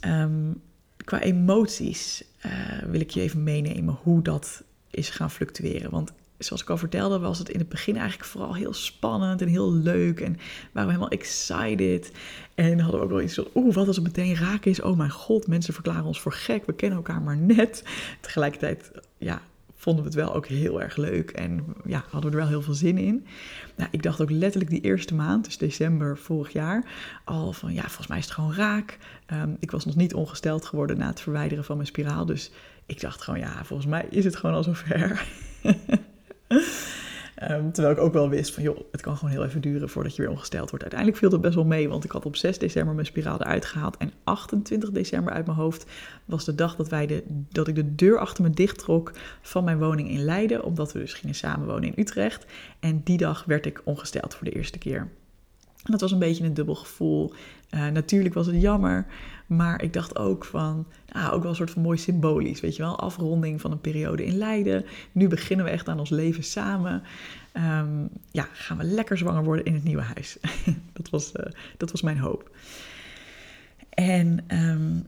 Um, 0.06 0.62
qua 1.04 1.20
emoties 1.20 2.24
uh, 2.46 2.78
wil 2.78 3.00
ik 3.00 3.10
je 3.10 3.20
even 3.20 3.42
meenemen 3.42 3.98
hoe 4.02 4.22
dat 4.22 4.62
is 4.90 5.10
gaan 5.10 5.30
fluctueren. 5.30 5.90
Want 5.90 6.12
zoals 6.38 6.62
ik 6.62 6.70
al 6.70 6.76
vertelde, 6.76 7.18
was 7.18 7.38
het 7.38 7.48
in 7.48 7.58
het 7.58 7.68
begin 7.68 7.96
eigenlijk 7.96 8.28
vooral 8.28 8.54
heel 8.54 8.72
spannend 8.72 9.42
en 9.42 9.48
heel 9.48 9.72
leuk. 9.72 10.20
En 10.20 10.36
waren 10.72 10.88
we 10.88 10.94
helemaal 10.94 11.08
excited. 11.08 12.12
En 12.54 12.80
hadden 12.80 13.00
we 13.00 13.06
ook 13.06 13.12
wel 13.12 13.22
iets 13.22 13.34
van, 13.34 13.48
oeh, 13.54 13.74
wat 13.74 13.86
als 13.86 13.96
het 13.96 14.04
meteen 14.04 14.36
raak 14.36 14.64
is? 14.64 14.80
Oh 14.80 14.96
mijn 14.96 15.10
god, 15.10 15.46
mensen 15.46 15.74
verklaren 15.74 16.04
ons 16.04 16.20
voor 16.20 16.32
gek. 16.32 16.66
We 16.66 16.74
kennen 16.74 16.98
elkaar 16.98 17.22
maar 17.22 17.36
net. 17.36 17.84
Tegelijkertijd, 18.20 18.90
ja, 19.18 19.42
vonden 19.78 20.02
we 20.04 20.10
het 20.10 20.18
wel 20.18 20.34
ook 20.34 20.46
heel 20.46 20.82
erg 20.82 20.96
leuk 20.96 21.30
en 21.30 21.64
ja, 21.84 22.04
hadden 22.10 22.30
we 22.30 22.36
er 22.36 22.42
wel 22.42 22.52
heel 22.52 22.62
veel 22.62 22.74
zin 22.74 22.98
in. 22.98 23.26
Nou, 23.76 23.88
ik 23.92 24.02
dacht 24.02 24.20
ook 24.20 24.30
letterlijk 24.30 24.70
die 24.70 24.80
eerste 24.80 25.14
maand, 25.14 25.44
dus 25.44 25.58
december 25.58 26.18
vorig 26.18 26.52
jaar, 26.52 26.84
al 27.24 27.52
van 27.52 27.74
ja, 27.74 27.82
volgens 27.82 28.06
mij 28.06 28.18
is 28.18 28.24
het 28.24 28.34
gewoon 28.34 28.54
raak. 28.54 28.98
Um, 29.32 29.56
ik 29.60 29.70
was 29.70 29.84
nog 29.84 29.96
niet 29.96 30.14
ongesteld 30.14 30.64
geworden 30.64 30.98
na 30.98 31.06
het 31.06 31.20
verwijderen 31.20 31.64
van 31.64 31.76
mijn 31.76 31.88
spiraal, 31.88 32.26
dus 32.26 32.50
ik 32.86 33.00
dacht 33.00 33.22
gewoon 33.22 33.40
ja, 33.40 33.64
volgens 33.64 33.88
mij 33.88 34.06
is 34.10 34.24
het 34.24 34.36
gewoon 34.36 34.54
al 34.56 34.62
zover. 34.62 35.26
Um, 37.42 37.72
terwijl 37.72 37.94
ik 37.94 38.00
ook 38.00 38.12
wel 38.12 38.28
wist 38.28 38.54
van, 38.54 38.62
joh, 38.62 38.78
het 38.92 39.00
kan 39.00 39.16
gewoon 39.16 39.30
heel 39.30 39.44
even 39.44 39.60
duren 39.60 39.88
voordat 39.88 40.16
je 40.16 40.22
weer 40.22 40.30
ongesteld 40.30 40.70
wordt. 40.70 40.84
Uiteindelijk 40.84 41.20
viel 41.20 41.30
dat 41.30 41.40
best 41.40 41.54
wel 41.54 41.64
mee, 41.64 41.88
want 41.88 42.04
ik 42.04 42.10
had 42.10 42.26
op 42.26 42.36
6 42.36 42.58
december 42.58 42.94
mijn 42.94 43.06
spiraal 43.06 43.40
eruit 43.40 43.64
gehaald. 43.64 43.96
En 43.96 44.12
28 44.24 44.90
december 44.90 45.32
uit 45.32 45.46
mijn 45.46 45.58
hoofd 45.58 45.86
was 46.24 46.44
de 46.44 46.54
dag 46.54 46.76
dat, 46.76 46.88
wij 46.88 47.06
de, 47.06 47.22
dat 47.48 47.68
ik 47.68 47.74
de 47.74 47.94
deur 47.94 48.18
achter 48.18 48.44
me 48.44 48.50
dicht 48.50 48.78
trok 48.78 49.12
van 49.42 49.64
mijn 49.64 49.78
woning 49.78 50.10
in 50.10 50.24
Leiden. 50.24 50.64
Omdat 50.64 50.92
we 50.92 50.98
dus 50.98 51.12
gingen 51.12 51.34
samenwonen 51.34 51.88
in 51.88 52.02
Utrecht. 52.02 52.46
En 52.80 53.00
die 53.04 53.18
dag 53.18 53.44
werd 53.44 53.66
ik 53.66 53.80
ongesteld 53.84 54.34
voor 54.34 54.44
de 54.44 54.54
eerste 54.54 54.78
keer. 54.78 55.08
En 55.84 55.90
dat 55.90 56.00
was 56.00 56.12
een 56.12 56.18
beetje 56.18 56.44
een 56.44 56.54
dubbel 56.54 56.74
gevoel. 56.74 57.32
Uh, 57.74 57.88
natuurlijk 57.88 58.34
was 58.34 58.46
het 58.46 58.60
jammer, 58.60 59.06
maar 59.48 59.82
ik 59.82 59.92
dacht 59.92 60.18
ook 60.18 60.44
van, 60.44 60.86
nou, 61.12 61.32
ook 61.32 61.40
wel 61.40 61.50
een 61.50 61.56
soort 61.56 61.70
van 61.70 61.82
mooi 61.82 61.98
symbolisch, 61.98 62.60
weet 62.60 62.76
je 62.76 62.82
wel, 62.82 62.98
afronding 62.98 63.60
van 63.60 63.70
een 63.70 63.80
periode 63.80 64.24
in 64.24 64.36
Leiden. 64.36 64.84
Nu 65.12 65.28
beginnen 65.28 65.66
we 65.66 65.72
echt 65.72 65.88
aan 65.88 65.98
ons 65.98 66.10
leven 66.10 66.44
samen. 66.44 67.02
Um, 67.54 68.08
ja, 68.30 68.48
gaan 68.52 68.76
we 68.76 68.84
lekker 68.84 69.18
zwanger 69.18 69.44
worden 69.44 69.64
in 69.64 69.74
het 69.74 69.84
nieuwe 69.84 70.02
huis. 70.02 70.38
dat, 70.92 71.10
was, 71.10 71.32
uh, 71.36 71.52
dat 71.76 71.90
was 71.90 72.02
mijn 72.02 72.18
hoop. 72.18 72.50
En 73.90 74.44
um, 74.48 75.06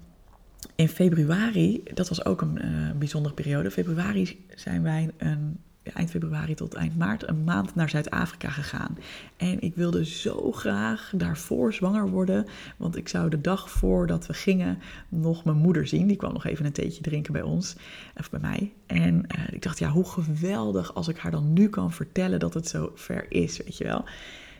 in 0.75 0.89
februari, 0.89 1.83
dat 1.95 2.09
was 2.09 2.25
ook 2.25 2.41
een 2.41 2.59
uh, 2.65 2.91
bijzondere 2.99 3.35
periode. 3.35 3.71
Februari 3.71 4.47
zijn 4.55 4.83
wij 4.83 5.11
een 5.19 5.59
eind 5.83 6.11
februari 6.11 6.55
tot 6.55 6.75
eind 6.75 6.99
maart 6.99 7.29
een 7.29 7.45
maand 7.45 7.75
naar 7.75 7.91
Zuid-Afrika 7.91 8.51
gegaan. 8.51 8.99
En 9.37 9.61
ik 9.61 9.75
wilde 9.75 10.05
zo 10.05 10.53
graag 10.53 11.13
daarvoor 11.15 11.75
zwanger 11.75 12.09
worden. 12.09 12.47
Want 12.77 12.97
ik 12.97 13.09
zou 13.09 13.31
de 13.31 13.41
dag 13.41 13.71
voordat 13.71 14.27
we 14.27 14.35
gingen 14.35 14.79
nog 15.09 15.45
mijn 15.45 15.57
moeder 15.57 15.87
zien. 15.87 16.07
Die 16.07 16.17
kwam 16.17 16.33
nog 16.33 16.47
even 16.47 16.65
een 16.65 16.73
theetje 16.73 17.03
drinken 17.03 17.33
bij 17.33 17.43
ons. 17.43 17.77
Of 18.17 18.31
bij 18.31 18.41
mij. 18.41 18.73
En 18.87 19.15
uh, 19.15 19.45
ik 19.51 19.63
dacht, 19.63 19.79
ja, 19.79 19.89
hoe 19.89 20.09
geweldig 20.09 20.95
als 20.95 21.09
ik 21.09 21.19
haar 21.19 21.31
dan 21.31 21.53
nu 21.53 21.69
kan 21.69 21.93
vertellen 21.93 22.39
dat 22.39 22.55
het 22.55 22.69
zo 22.69 22.93
ver 22.95 23.27
is, 23.29 23.57
weet 23.57 23.77
je 23.77 23.85
wel. 23.85 24.05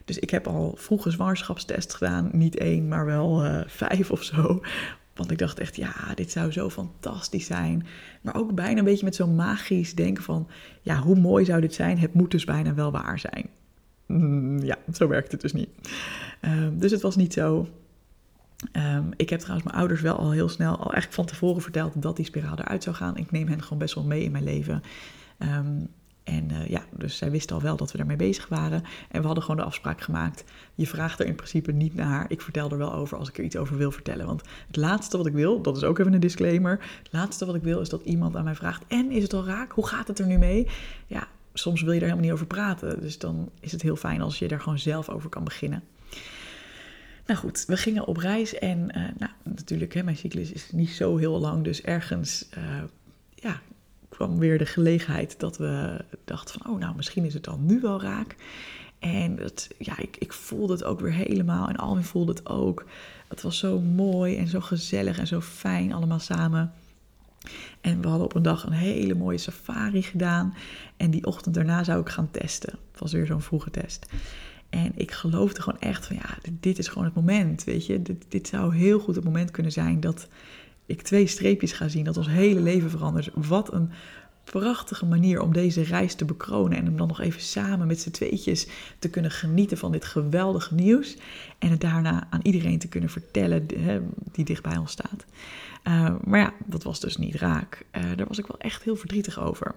Dus 0.05 0.19
ik 0.19 0.31
heb 0.31 0.47
al 0.47 0.75
vroege 0.77 1.11
zwangerschapstest 1.11 1.95
gedaan. 1.95 2.29
Niet 2.33 2.57
één, 2.57 2.89
maar 2.89 3.05
wel 3.05 3.45
uh, 3.45 3.61
vijf 3.67 4.11
of 4.11 4.23
zo. 4.23 4.61
Want 5.21 5.33
ik 5.33 5.39
dacht 5.39 5.59
echt, 5.59 5.77
ja, 5.77 5.95
dit 6.15 6.31
zou 6.31 6.53
zo 6.53 6.71
fantastisch 6.71 7.47
zijn. 7.47 7.87
Maar 8.21 8.37
ook 8.37 8.55
bijna 8.55 8.79
een 8.79 8.85
beetje 8.85 9.05
met 9.05 9.15
zo'n 9.15 9.35
magisch 9.35 9.95
denken 9.95 10.23
van, 10.23 10.49
ja, 10.83 10.99
hoe 10.99 11.17
mooi 11.17 11.45
zou 11.45 11.61
dit 11.61 11.75
zijn? 11.75 11.99
Het 11.99 12.15
moet 12.15 12.31
dus 12.31 12.45
bijna 12.45 12.75
wel 12.75 12.91
waar 12.91 13.19
zijn. 13.19 13.49
Mm, 14.07 14.63
ja, 14.63 14.77
zo 14.93 15.09
werkt 15.09 15.33
het 15.33 15.41
dus 15.41 15.53
niet. 15.53 15.69
Um, 16.41 16.79
dus 16.79 16.91
het 16.91 17.01
was 17.01 17.17
niet 17.17 17.33
zo. 17.33 17.69
Um, 18.73 19.09
ik 19.17 19.31
heb 19.31 19.39
trouwens 19.39 19.67
mijn 19.67 19.79
ouders 19.79 20.01
wel 20.01 20.17
al 20.17 20.31
heel 20.31 20.49
snel, 20.49 20.71
al 20.71 20.93
eigenlijk 20.93 21.13
van 21.13 21.25
tevoren 21.25 21.63
verteld 21.63 22.03
dat 22.03 22.17
die 22.17 22.25
spiraal 22.25 22.59
eruit 22.59 22.83
zou 22.83 22.97
gaan. 22.97 23.17
Ik 23.17 23.31
neem 23.31 23.49
hen 23.49 23.63
gewoon 23.63 23.79
best 23.79 23.95
wel 23.95 24.05
mee 24.05 24.23
in 24.23 24.33
mijn 24.33 24.45
leven. 24.45 24.83
Um, 25.39 25.89
en 26.31 26.49
uh, 26.53 26.69
ja, 26.69 26.85
dus 26.97 27.17
zij 27.17 27.31
wisten 27.31 27.57
al 27.57 27.63
wel 27.63 27.77
dat 27.77 27.93
we 27.93 27.99
daarmee 27.99 28.17
bezig 28.17 28.49
waren. 28.49 28.83
En 29.11 29.21
we 29.21 29.27
hadden 29.27 29.43
gewoon 29.45 29.61
de 29.61 29.67
afspraak 29.67 30.01
gemaakt. 30.01 30.45
Je 30.75 30.87
vraagt 30.87 31.21
er 31.21 31.27
in 31.27 31.35
principe 31.35 31.73
niet 31.73 31.95
naar. 31.95 32.25
Ik 32.29 32.41
vertel 32.41 32.71
er 32.71 32.79
wel 32.79 32.95
over 32.95 33.19
als 33.19 33.29
ik 33.29 33.39
er 33.39 33.45
iets 33.45 33.57
over 33.57 33.77
wil 33.77 33.91
vertellen. 33.91 34.27
Want 34.27 34.43
het 34.67 34.77
laatste 34.77 35.17
wat 35.17 35.27
ik 35.27 35.33
wil, 35.33 35.63
dat 35.63 35.77
is 35.77 35.85
ook 35.85 35.99
even 35.99 36.13
een 36.13 36.21
disclaimer. 36.21 36.85
Het 36.99 37.13
laatste 37.13 37.47
wat 37.47 37.55
ik 37.55 37.63
wil 37.63 37.81
is 37.81 37.89
dat 37.89 38.03
iemand 38.05 38.37
aan 38.37 38.45
mij 38.45 38.55
vraagt: 38.55 38.85
En 38.89 39.11
is 39.11 39.23
het 39.23 39.33
al 39.33 39.47
raak? 39.47 39.73
Hoe 39.73 39.87
gaat 39.87 40.09
het 40.09 40.19
er 40.19 40.27
nu 40.27 40.39
mee? 40.39 40.67
Ja, 41.07 41.29
soms 41.53 41.83
wil 41.83 41.93
je 41.93 41.99
er 41.99 42.05
helemaal 42.05 42.25
niet 42.25 42.35
over 42.35 42.47
praten. 42.47 43.01
Dus 43.01 43.19
dan 43.19 43.51
is 43.61 43.73
het 43.73 43.83
heel 43.83 43.97
fijn 43.97 44.21
als 44.21 44.39
je 44.39 44.49
er 44.49 44.61
gewoon 44.61 44.79
zelf 44.79 45.09
over 45.09 45.29
kan 45.29 45.45
beginnen. 45.45 45.83
Nou 47.27 47.39
goed, 47.39 47.65
we 47.67 47.77
gingen 47.77 48.07
op 48.07 48.17
reis 48.17 48.55
en 48.55 48.79
uh, 48.79 48.95
nou, 49.19 49.33
natuurlijk, 49.43 49.95
hè, 49.95 50.03
mijn 50.03 50.17
cyclus 50.17 50.53
is 50.53 50.71
niet 50.73 50.91
zo 50.91 51.17
heel 51.17 51.39
lang. 51.39 51.65
Dus 51.65 51.83
ergens 51.83 52.49
uh, 52.59 52.83
ja, 53.35 53.61
kwam 54.11 54.39
weer 54.39 54.59
de 54.59 54.67
gelegenheid 54.67 55.41
dat 55.41 55.57
we 55.57 56.05
dachten 56.25 56.61
van, 56.61 56.73
oh 56.73 56.79
nou, 56.79 56.97
misschien 56.97 57.25
is 57.25 57.35
het 57.35 57.45
dan 57.45 57.67
nu 57.67 57.81
wel 57.81 58.03
raak. 58.03 58.37
En 58.99 59.39
ja, 59.79 59.99
ik, 59.99 60.17
ik 60.17 60.33
voelde 60.33 60.73
het 60.73 60.85
ook 60.85 61.01
weer 61.01 61.13
helemaal 61.13 61.69
en 61.69 61.77
Alwin 61.77 62.05
voelde 62.05 62.33
het 62.33 62.49
ook. 62.49 62.85
Het 63.29 63.43
was 63.43 63.59
zo 63.59 63.81
mooi 63.81 64.37
en 64.37 64.49
zo 64.49 64.61
gezellig 64.61 65.19
en 65.19 65.27
zo 65.27 65.41
fijn 65.41 65.93
allemaal 65.93 66.19
samen. 66.19 66.73
En 67.81 68.01
we 68.01 68.09
hadden 68.09 68.27
op 68.27 68.35
een 68.35 68.43
dag 68.43 68.65
een 68.65 68.73
hele 68.73 69.15
mooie 69.15 69.39
safari 69.39 70.03
gedaan. 70.03 70.55
En 70.97 71.11
die 71.11 71.27
ochtend 71.27 71.55
daarna 71.55 71.85
zou 71.85 72.01
ik 72.01 72.09
gaan 72.09 72.31
testen. 72.31 72.79
Het 72.91 73.01
was 73.01 73.13
weer 73.13 73.27
zo'n 73.27 73.43
vroege 73.43 73.71
test. 73.71 74.07
En 74.71 74.93
ik 74.95 75.11
geloofde 75.11 75.63
gewoon 75.63 75.81
echt 75.81 76.07
van 76.07 76.17
ja, 76.17 76.39
dit, 76.43 76.53
dit 76.61 76.79
is 76.79 76.89
gewoon 76.89 77.05
het 77.05 77.15
moment. 77.15 77.65
Weet 77.65 77.87
je, 77.87 78.03
dit, 78.03 78.25
dit 78.29 78.49
zou 78.49 78.77
heel 78.77 78.99
goed 78.99 79.15
het 79.15 79.25
moment 79.25 79.51
kunnen 79.51 79.73
zijn 79.73 80.01
dat 80.01 80.29
ik 80.91 81.03
twee 81.03 81.27
streepjes 81.27 81.73
ga 81.73 81.89
zien, 81.89 82.05
dat 82.05 82.17
ons 82.17 82.29
hele 82.29 82.61
leven 82.61 82.91
verandert. 82.91 83.31
Wat 83.35 83.73
een 83.73 83.91
prachtige 84.45 85.07
manier 85.07 85.41
om 85.41 85.53
deze 85.53 85.83
reis 85.83 86.15
te 86.15 86.25
bekronen 86.25 86.79
en 86.79 86.89
om 86.89 86.97
dan 86.97 87.09
nog 87.09 87.21
even 87.21 87.41
samen 87.41 87.87
met 87.87 88.01
z'n 88.01 88.11
tweetjes 88.11 88.67
te 88.99 89.11
kunnen 89.11 89.31
genieten 89.31 89.79
van 89.79 89.93
dit 89.93 90.05
geweldige 90.05 90.75
nieuws 90.75 91.17
en 91.59 91.71
het 91.71 91.81
daarna 91.81 92.27
aan 92.31 92.41
iedereen 92.43 92.79
te 92.79 92.89
kunnen 92.89 93.11
vertellen 93.11 93.67
die 94.33 94.45
dicht 94.45 94.63
bij 94.63 94.77
ons 94.77 94.93
staat. 94.93 95.25
Uh, 95.85 96.15
maar 96.25 96.41
ja, 96.41 96.53
dat 96.67 96.83
was 96.83 97.01
dus 97.01 97.17
niet 97.17 97.35
raak. 97.35 97.85
Uh, 97.97 98.03
daar 98.17 98.27
was 98.27 98.39
ik 98.39 98.47
wel 98.47 98.59
echt 98.59 98.83
heel 98.83 98.97
verdrietig 98.97 99.41
over. 99.41 99.75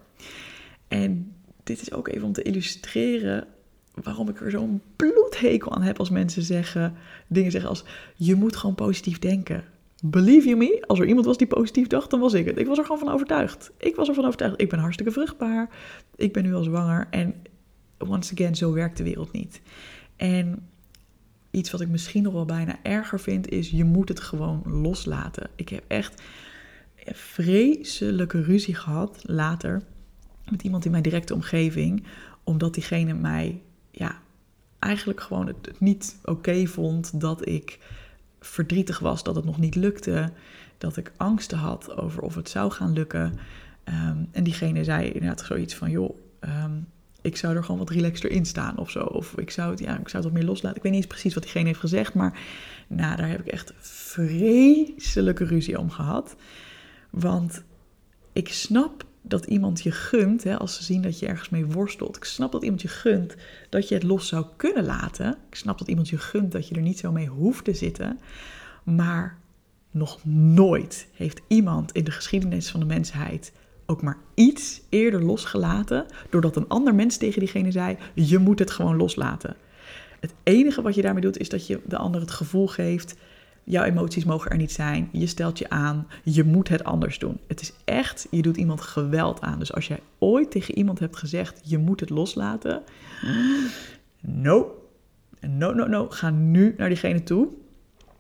En 0.88 1.36
dit 1.64 1.82
is 1.82 1.92
ook 1.92 2.08
even 2.08 2.28
om 2.28 2.34
te 2.34 2.42
illustreren 2.42 3.48
waarom 3.94 4.30
ik 4.30 4.42
er 4.42 4.52
zo'n 4.52 4.82
bloedhekel 4.96 5.76
aan 5.76 5.82
heb 5.82 6.00
als 6.00 6.10
mensen 6.10 6.44
zeggen, 6.44 6.96
dingen 7.28 7.52
zeggen 7.52 7.70
als 7.70 7.84
je 8.16 8.36
moet 8.36 8.56
gewoon 8.56 8.76
positief 8.76 9.20
denken. 9.20 9.64
Believe 10.06 10.48
you 10.48 10.58
me, 10.58 10.84
als 10.88 11.00
er 11.00 11.08
iemand 11.08 11.26
was 11.26 11.38
die 11.38 11.48
positief 11.48 11.88
dacht, 11.88 12.10
dan 12.10 12.20
was 12.20 12.34
ik 12.34 12.46
het. 12.46 12.58
Ik 12.58 12.68
was 12.68 12.78
er 12.78 12.84
gewoon 12.84 13.00
van 13.00 13.10
overtuigd. 13.10 13.72
Ik 13.78 13.96
was 13.96 14.08
ervan 14.08 14.26
overtuigd. 14.26 14.62
Ik 14.62 14.70
ben 14.70 14.80
hartstikke 14.80 15.12
vruchtbaar. 15.12 15.70
Ik 16.16 16.34
ben 16.34 16.44
nu 16.44 16.54
al 16.54 16.64
zwanger. 16.64 17.08
En 17.10 17.36
once 17.98 18.34
again, 18.34 18.56
zo 18.56 18.74
werkt 18.74 18.98
de 18.98 19.04
wereld 19.04 19.32
niet. 19.32 19.62
En 20.16 20.68
iets 21.52 21.72
wat 21.72 21.82
ik 21.82 21.88
misschien 21.88 22.24
nog 22.24 22.34
wel 22.34 22.46
bijna 22.46 22.80
erger 22.82 23.20
vind, 23.20 23.50
is 23.50 23.70
je 23.70 23.84
moet 23.84 24.10
het 24.10 24.20
gewoon 24.20 24.62
loslaten. 24.66 25.50
Ik 25.56 25.70
heb 25.70 25.84
echt 25.88 26.22
vreselijke 27.06 28.42
ruzie 28.42 28.76
gehad 28.76 29.24
later 29.26 29.82
met 30.50 30.64
iemand 30.64 30.86
in 30.86 30.92
mijn 30.92 31.04
directe 31.04 31.34
omgeving, 31.34 32.04
omdat 32.44 32.74
diegene 32.74 33.14
mij, 33.14 33.62
ja, 33.92 34.22
eigenlijk 34.80 35.22
gewoon 35.22 35.48
het, 35.48 35.80
niet 35.80 36.20
oké 36.24 36.66
vond 36.66 37.20
dat 37.20 37.48
ik 37.48 37.80
verdrietig 38.46 39.00
was 39.00 39.24
dat 39.24 39.36
het 39.36 39.46
nog 39.46 39.58
niet 39.58 39.76
lukte. 39.76 40.32
dat 40.78 40.98
ik 40.98 41.12
angsten 41.18 41.58
had 41.58 41.98
over 41.98 42.22
of 42.22 42.36
het 42.36 42.50
zou 42.50 42.72
gaan 42.72 42.94
lukken. 42.94 43.40
Ehm, 43.84 44.18
en 44.32 44.44
diegene 44.44 44.84
zei 44.84 45.08
inderdaad 45.08 45.46
zoiets 45.46 45.76
van, 45.76 45.90
joh, 45.90 46.18
ehm, 46.40 46.72
ik 47.22 47.38
zou 47.38 47.56
er 47.56 47.64
gewoon 47.64 47.80
wat 47.80 47.90
relaxter 47.90 48.32
in 48.32 48.46
staan 48.46 48.78
of 48.78 48.90
zo. 48.90 49.00
Of 49.00 49.38
ik 49.38 49.52
zou 49.52 49.72
het, 49.72 49.80
ja, 49.80 50.00
ik 50.00 50.10
zou 50.10 50.24
het 50.24 50.32
wat 50.32 50.42
meer 50.42 50.50
loslaten. 50.50 50.78
Ik 50.78 50.84
weet 50.84 50.92
niet 50.92 51.02
eens 51.02 51.12
precies 51.12 51.34
wat 51.34 51.44
diegene 51.44 51.68
heeft 51.68 51.80
gezegd, 51.80 52.14
maar 52.14 52.40
nou, 52.88 53.16
daar 53.16 53.30
heb 53.30 53.40
ik 53.40 53.48
echt 53.48 53.74
vreselijke 53.80 55.46
ruzie 55.46 55.80
om 55.80 55.90
gehad. 55.90 56.36
Want 57.10 57.64
ik 58.34 58.50
snap 58.50 59.06
dat 59.24 59.46
iemand 59.46 59.82
je 59.82 59.92
gunt, 59.92 60.44
hè, 60.44 60.58
als 60.58 60.76
ze 60.76 60.84
zien 60.84 61.02
dat 61.02 61.20
je 61.20 61.28
ergens 61.28 61.50
mee 61.50 61.66
worstelt. 61.66 62.16
Ik 62.16 62.24
snap 62.24 62.52
dat 62.52 62.64
iemand 62.64 62.82
je 62.82 62.88
gunt 62.88 63.36
dat 63.70 63.88
je 63.88 63.96
het 63.96 64.04
los 64.04 64.28
zou 64.28 64.46
kunnen 64.56 64.86
laten. 64.86 65.38
Ik 65.50 65.56
snap 65.56 65.78
dat 65.78 65.88
iemand 65.88 66.10
je 66.10 66.18
gunt 66.18 66.52
dat 66.52 66.68
je 66.68 66.76
er 66.76 66.82
niet 66.82 67.00
zo 67.00 67.12
mee 67.12 67.28
hoeft 67.28 67.64
te 67.64 67.74
zitten. 67.74 68.20
Maar 68.84 69.38
nog 69.92 70.26
nooit 70.26 71.08
heeft 71.14 71.42
iemand 71.48 71.92
in 71.92 72.04
de 72.04 72.12
geschiedenis 72.12 72.72
van 72.72 72.80
de 72.80 72.86
mensheid 72.86 73.52
ook 73.86 74.02
maar 74.02 74.18
iets 74.34 74.82
eerder 74.90 75.24
losgelaten, 75.24 76.06
doordat 76.30 76.56
een 76.56 76.68
ander 76.68 76.96
mens 76.96 77.18
tegen 77.18 77.40
diegene 77.40 77.72
zei: 77.72 77.98
Je 78.14 78.38
moet 78.38 78.60
het 78.60 78.72
gewoon 78.72 78.98
loslaten. 78.98 79.56
Het 80.20 80.34
enige 80.44 80.82
wat 80.82 80.96
je 80.96 81.02
daarmee 81.02 81.22
doet, 81.22 81.38
is 81.38 81.50
dat 81.50 81.68
je 81.68 81.80
de 81.86 81.98
ander 81.98 82.22
het 82.22 82.32
gevoel 82.32 82.68
geeft: 82.68 83.16
Jouw 83.64 83.84
emoties 83.84 84.24
mogen 84.26 84.52
er 84.52 84.58
niet 84.58 84.72
zijn. 84.72 85.10
Je 85.12 85.28
stelt 85.28 85.58
je 85.58 85.70
aan. 85.70 86.08
Je 86.24 86.44
moet 86.44 86.68
het 86.68 86.84
anders 86.84 87.20
doen. 87.20 87.40
Het 87.48 87.62
is 87.62 87.74
echt, 87.86 88.28
je 88.32 88.42
doet 88.42 88.58
iemand 88.58 88.82
geweld 88.82 89.42
aan. 89.42 89.60
Dus 89.60 89.74
als 89.74 89.88
jij 89.88 90.00
ooit 90.20 90.52
tegen 90.52 90.78
iemand 90.78 91.00
hebt 91.00 91.18
gezegd: 91.18 91.62
Je 91.64 91.78
moet 91.78 92.00
het 92.00 92.10
loslaten. 92.10 92.84
No. 94.20 94.72
No, 95.40 95.74
no, 95.74 95.88
no. 95.88 96.10
Ga 96.10 96.30
nu 96.30 96.74
naar 96.78 96.90
diegene 96.90 97.24
toe. 97.24 97.48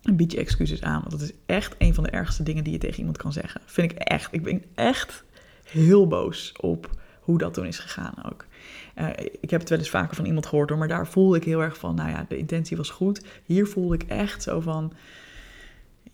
En 0.01 0.15
bied 0.15 0.32
je 0.32 0.38
excuses 0.38 0.82
aan. 0.82 0.99
Want 0.99 1.12
dat 1.12 1.21
is 1.21 1.34
echt 1.45 1.75
een 1.77 1.93
van 1.93 2.03
de 2.03 2.10
ergste 2.10 2.43
dingen 2.43 2.63
die 2.63 2.73
je 2.73 2.79
tegen 2.79 2.99
iemand 2.99 3.17
kan 3.17 3.34
zeggen. 3.34 3.62
Vind 3.65 3.91
ik 3.91 3.97
echt. 3.97 4.34
Ik 4.34 4.43
ben 4.43 4.63
echt 4.75 5.23
heel 5.63 6.08
boos 6.08 6.53
op 6.60 6.89
hoe 7.19 7.38
dat 7.38 7.53
toen 7.53 7.65
is 7.65 7.79
gegaan 7.79 8.13
ook. 8.32 8.45
Uh, 8.95 9.10
ik 9.41 9.49
heb 9.49 9.60
het 9.60 9.69
wel 9.69 9.77
eens 9.77 9.89
vaker 9.89 10.15
van 10.15 10.25
iemand 10.25 10.45
gehoord 10.45 10.69
hoor, 10.69 10.77
maar 10.77 10.88
daar 10.88 11.08
voelde 11.08 11.38
ik 11.38 11.43
heel 11.43 11.62
erg 11.62 11.77
van, 11.77 11.95
nou 11.95 12.10
ja, 12.10 12.25
de 12.27 12.38
intentie 12.38 12.77
was 12.77 12.89
goed. 12.89 13.25
Hier 13.45 13.67
voelde 13.67 13.95
ik 13.95 14.03
echt 14.03 14.43
zo 14.43 14.60
van, 14.60 14.93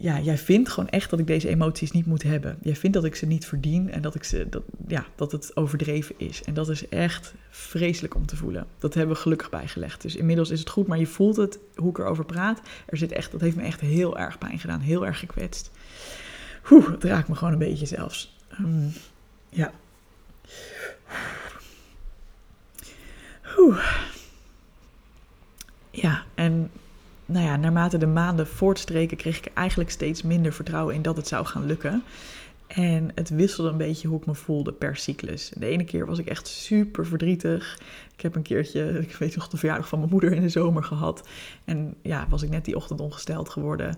ja, 0.02 0.20
jij 0.20 0.38
vindt 0.38 0.70
gewoon 0.70 0.90
echt 0.90 1.10
dat 1.10 1.20
ik 1.20 1.28
deze 1.28 1.48
emoties 1.48 1.92
niet 1.92 2.06
moet 2.06 2.24
hebben. 2.24 2.58
Jij 2.62 2.76
vindt 2.76 2.96
dat 2.96 3.06
ik 3.06 3.16
ze 3.16 3.26
niet 3.26 3.46
verdien 3.46 3.92
en 3.92 4.02
dat, 4.02 4.16
ik 4.16 4.24
ze, 4.24 4.48
dat, 4.50 4.64
ja, 4.88 5.06
dat 5.16 5.32
het 5.32 5.56
overdreven 5.56 6.16
is. 6.18 6.44
En 6.44 6.54
dat 6.54 6.70
is 6.70 6.90
echt 6.90 7.34
vreselijk 7.50 8.16
om 8.16 8.26
te 8.26 8.36
voelen. 8.36 8.68
Dat 8.78 8.94
hebben 8.94 9.16
we 9.16 9.22
gelukkig 9.22 9.50
bijgelegd. 9.50 10.02
Dus 10.02 10.16
inmiddels 10.16 10.50
is 10.50 10.60
het 10.60 10.70
goed, 10.70 10.88
maar 10.88 11.00
je 11.00 11.08
voelt 11.08 11.36
het, 11.36 11.60
hoe 11.76 11.90
ik 11.90 11.98
erover 11.98 12.26
praat. 12.26 12.62
Er 12.86 12.98
zit 12.98 13.12
echt, 13.12 13.32
dat 13.32 13.42
heeft 13.42 13.56
me 13.56 13.64
echt 13.64 13.80
heel 13.80 14.18
erg 14.18 14.38
pijn 14.38 14.60
gedaan, 14.60 14.80
heel 14.80 15.06
erg 15.06 15.20
gekwetst. 15.20 15.72
Oeh, 16.72 16.92
het 16.92 17.04
raakt 17.04 17.28
me 17.28 17.36
gewoon 17.36 17.54
een 17.54 17.60
beetje 17.60 17.86
zelfs. 17.86 18.36
Um, 18.60 18.94
ja. 19.50 19.72
Oeh. 23.58 23.86
Ja, 25.92 26.24
en 26.36 26.72
nou 27.30 27.46
ja, 27.46 27.56
naarmate 27.56 27.98
de 27.98 28.08
maanden 28.08 28.48
voortstreken 28.48 29.18
kreeg 29.18 29.38
ik 29.38 29.52
eigenlijk 29.54 29.90
steeds 29.90 30.22
minder 30.22 30.54
vertrouwen 30.54 30.96
in 30.96 31.02
dat 31.02 31.18
het 31.18 31.28
zou 31.28 31.46
gaan 31.46 31.66
lukken. 31.66 32.04
En 32.68 33.12
het 33.16 33.30
wisselde 33.30 33.70
een 33.70 33.78
beetje 33.78 34.08
hoe 34.08 34.20
ik 34.20 34.26
me 34.26 34.36
voelde 34.36 34.74
per 34.74 34.96
cyclus. 34.96 35.52
De 35.56 35.66
ene 35.66 35.84
keer 35.84 36.06
was 36.06 36.20
ik 36.20 36.26
echt 36.26 36.48
super 36.48 37.06
verdrietig. 37.06 37.80
Ik 38.16 38.22
heb 38.22 38.36
een 38.36 38.42
keertje, 38.42 38.90
ik 39.08 39.16
weet 39.16 39.36
nog, 39.36 39.48
de 39.48 39.58
verjaardag 39.58 39.88
van 39.88 40.00
mijn 40.00 40.12
moeder 40.12 40.32
in 40.32 40.42
de 40.42 40.50
zomer 40.50 40.84
gehad. 40.84 41.28
En 41.66 41.96
ja, 42.02 42.26
was 42.30 42.44
ik 42.44 42.50
net 42.50 42.66
die 42.66 42.76
ochtend 42.76 43.00
ongesteld 43.00 43.50
geworden. 43.50 43.98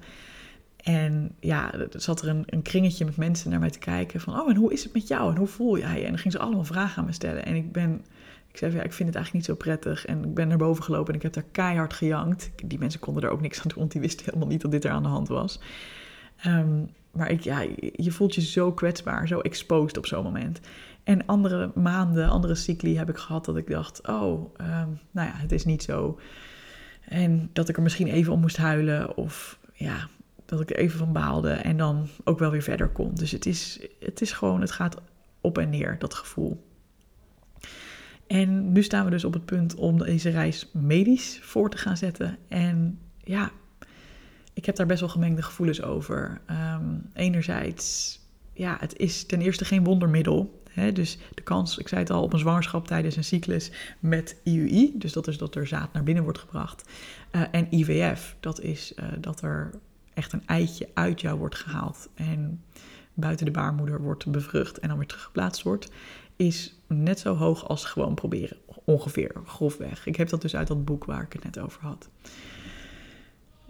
En 0.84 1.36
ja, 1.40 1.74
er 1.74 1.90
zat 1.92 2.22
er 2.22 2.28
een, 2.28 2.44
een, 2.46 2.62
kringetje 2.62 3.06
met 3.06 3.18
mensen 3.18 3.50
naar 3.50 3.60
mij 3.60 3.70
te 3.70 3.80
kijken 3.80 4.20
van, 4.20 4.40
oh, 4.40 4.50
en 4.50 4.56
hoe 4.56 4.74
is 4.74 4.84
het 4.84 4.94
met 4.94 5.08
jou 5.08 5.32
en 5.32 5.38
hoe 5.38 5.48
voel 5.48 5.78
jij 5.78 5.98
je? 5.98 6.04
En 6.04 6.10
dan 6.10 6.18
gingen 6.18 6.32
ze 6.32 6.40
allemaal 6.40 6.64
vragen 6.64 6.98
aan 6.98 7.06
me 7.06 7.12
stellen. 7.12 7.46
En 7.46 7.56
ik 7.56 7.72
ben, 7.72 8.06
ik 8.52 8.58
zei, 8.58 8.74
ja, 8.74 8.82
ik 8.84 8.94
vind 8.94 9.08
het 9.08 9.18
eigenlijk 9.18 9.34
niet 9.34 9.46
zo 9.46 9.56
prettig. 9.56 10.06
En 10.06 10.24
ik 10.24 10.34
ben 10.34 10.48
naar 10.48 10.58
boven 10.58 10.84
gelopen 10.84 11.10
en 11.10 11.16
ik 11.16 11.22
heb 11.22 11.34
daar 11.34 11.52
keihard 11.52 11.94
gejankt. 11.94 12.52
Die 12.66 12.80
mensen 12.80 13.00
konden 13.00 13.24
er 13.24 13.30
ook 13.30 13.42
niks 13.42 13.58
aan 13.58 13.68
doen, 13.68 13.78
want 13.78 13.92
die 13.92 14.02
wisten 14.02 14.26
helemaal 14.26 14.48
niet 14.48 14.62
dat 14.62 14.72
dit 14.72 14.86
er 14.86 14.92
aan 14.92 15.04
de 15.04 15.10
hand 15.10 15.28
was. 15.28 15.60
Um, 16.46 16.90
maar 17.12 17.32
ik, 17.32 17.42
ja, 17.42 17.66
je 17.92 18.12
voelt 18.12 18.36
je 18.36 18.42
zo 18.42 18.72
kwetsbaar, 18.72 19.28
zo 19.28 19.40
exposed 19.40 19.98
op 19.98 20.06
zo'n 20.06 20.24
moment. 20.24 20.60
En 21.04 21.26
andere 21.26 21.72
maanden, 21.76 22.30
andere 22.30 22.56
cycli 22.56 22.98
heb 22.98 23.10
ik 23.10 23.18
gehad 23.18 23.46
dat 23.46 23.58
ik 23.58 23.68
dacht, 23.68 24.08
oh, 24.08 24.54
um, 24.62 25.00
nou 25.12 25.28
ja, 25.28 25.34
het 25.34 25.52
is 25.52 25.66
niet 25.66 25.84
zo. 25.84 26.20
En 27.02 27.50
dat 27.54 27.70
ik 27.70 27.78
er 27.78 27.84
misschien 27.84 28.08
even 28.08 28.34
om 28.34 28.40
moest 28.40 28.58
huilen 28.58 29.18
of 29.18 29.60
ja, 29.74 30.08
dat 30.46 30.62
ik 30.62 30.70
er 30.70 30.76
even 30.76 30.98
van 30.98 31.14
baalde 31.14 31.52
en 31.52 31.78
dan 31.78 32.08
ook 32.24 32.40
wel 32.40 32.52
weer 32.52 32.62
verder 32.62 32.90
kon. 32.90 33.16
Dus 33.16 33.32
het 33.32 33.46
is, 33.46 33.88
het 34.00 34.22
is 34.22 34.32
gewoon, 34.32 34.62
het 34.62 34.72
gaat 34.72 34.98
op 35.42 35.58
en 35.58 35.70
neer, 35.70 35.96
dat 36.00 36.14
gevoel. 36.14 36.71
En 38.32 38.72
nu 38.72 38.84
staan 38.84 39.06
we 39.06 39.12
dus 39.12 39.24
op 39.24 39.34
het 39.34 39.46
punt 39.46 39.76
om 39.76 39.98
deze 39.98 40.30
reis 40.30 40.70
medisch 40.74 41.40
voor 41.42 41.70
te 41.70 41.78
gaan 41.78 41.98
zetten. 41.98 42.38
En 42.48 43.00
ja, 43.24 43.52
ik 44.54 44.66
heb 44.66 44.76
daar 44.76 44.86
best 44.86 45.00
wel 45.00 45.10
gemengde 45.10 45.42
gevoelens 45.42 45.82
over. 45.82 46.42
Um, 46.52 47.10
enerzijds, 47.14 48.20
ja, 48.54 48.78
het 48.80 48.98
is 48.98 49.26
ten 49.26 49.42
eerste 49.42 49.66
geen 49.66 49.84
wondermiddel. 49.84 50.64
Dus 50.94 51.18
de 51.34 51.42
kans, 51.42 51.78
ik 51.78 51.88
zei 51.88 52.02
het 52.02 52.10
al, 52.10 52.24
op 52.24 52.34
een 52.34 52.40
zwangerschap 52.40 52.88
tijdens 52.88 53.16
een 53.16 53.24
cyclus 53.24 53.72
met 54.00 54.36
IUI, 54.44 54.92
dus 54.96 55.14
dat 55.14 55.28
is 55.28 55.38
dat 55.38 55.56
er 55.56 55.68
zaad 55.68 55.94
naar 55.94 56.04
binnen 56.04 56.24
wordt 56.24 56.40
gebracht. 56.40 56.90
Uh, 57.32 57.42
en 57.52 57.68
IVF, 57.70 58.36
dat 58.40 58.62
is 58.62 58.94
uh, 59.00 59.06
dat 59.20 59.42
er 59.42 59.72
echt 60.14 60.34
een 60.34 60.46
eitje 60.46 60.90
uit 60.94 61.22
jou 61.22 61.38
wordt 61.38 61.56
gehaald 61.56 62.10
en 62.16 62.64
buiten 63.14 63.46
de 63.46 63.52
baarmoeder 63.52 64.02
wordt 64.02 64.32
bevrucht 64.32 64.80
en 64.80 64.88
dan 64.88 64.98
weer 64.98 65.08
teruggeplaatst 65.08 65.64
wordt, 65.64 65.92
is 66.42 66.74
net 66.88 67.20
zo 67.20 67.36
hoog 67.36 67.68
als 67.68 67.86
gewoon 67.86 68.16
proberen. 68.16 68.58
Ongeveer, 68.86 69.32
grofweg. 69.46 70.06
Ik 70.06 70.16
heb 70.16 70.30
dat 70.30 70.42
dus 70.42 70.56
uit 70.56 70.68
dat 70.68 70.86
boek 70.86 71.06
waar 71.06 71.22
ik 71.22 71.34
het 71.34 71.44
net 71.44 71.60
over 71.60 71.82
had. 71.82 72.10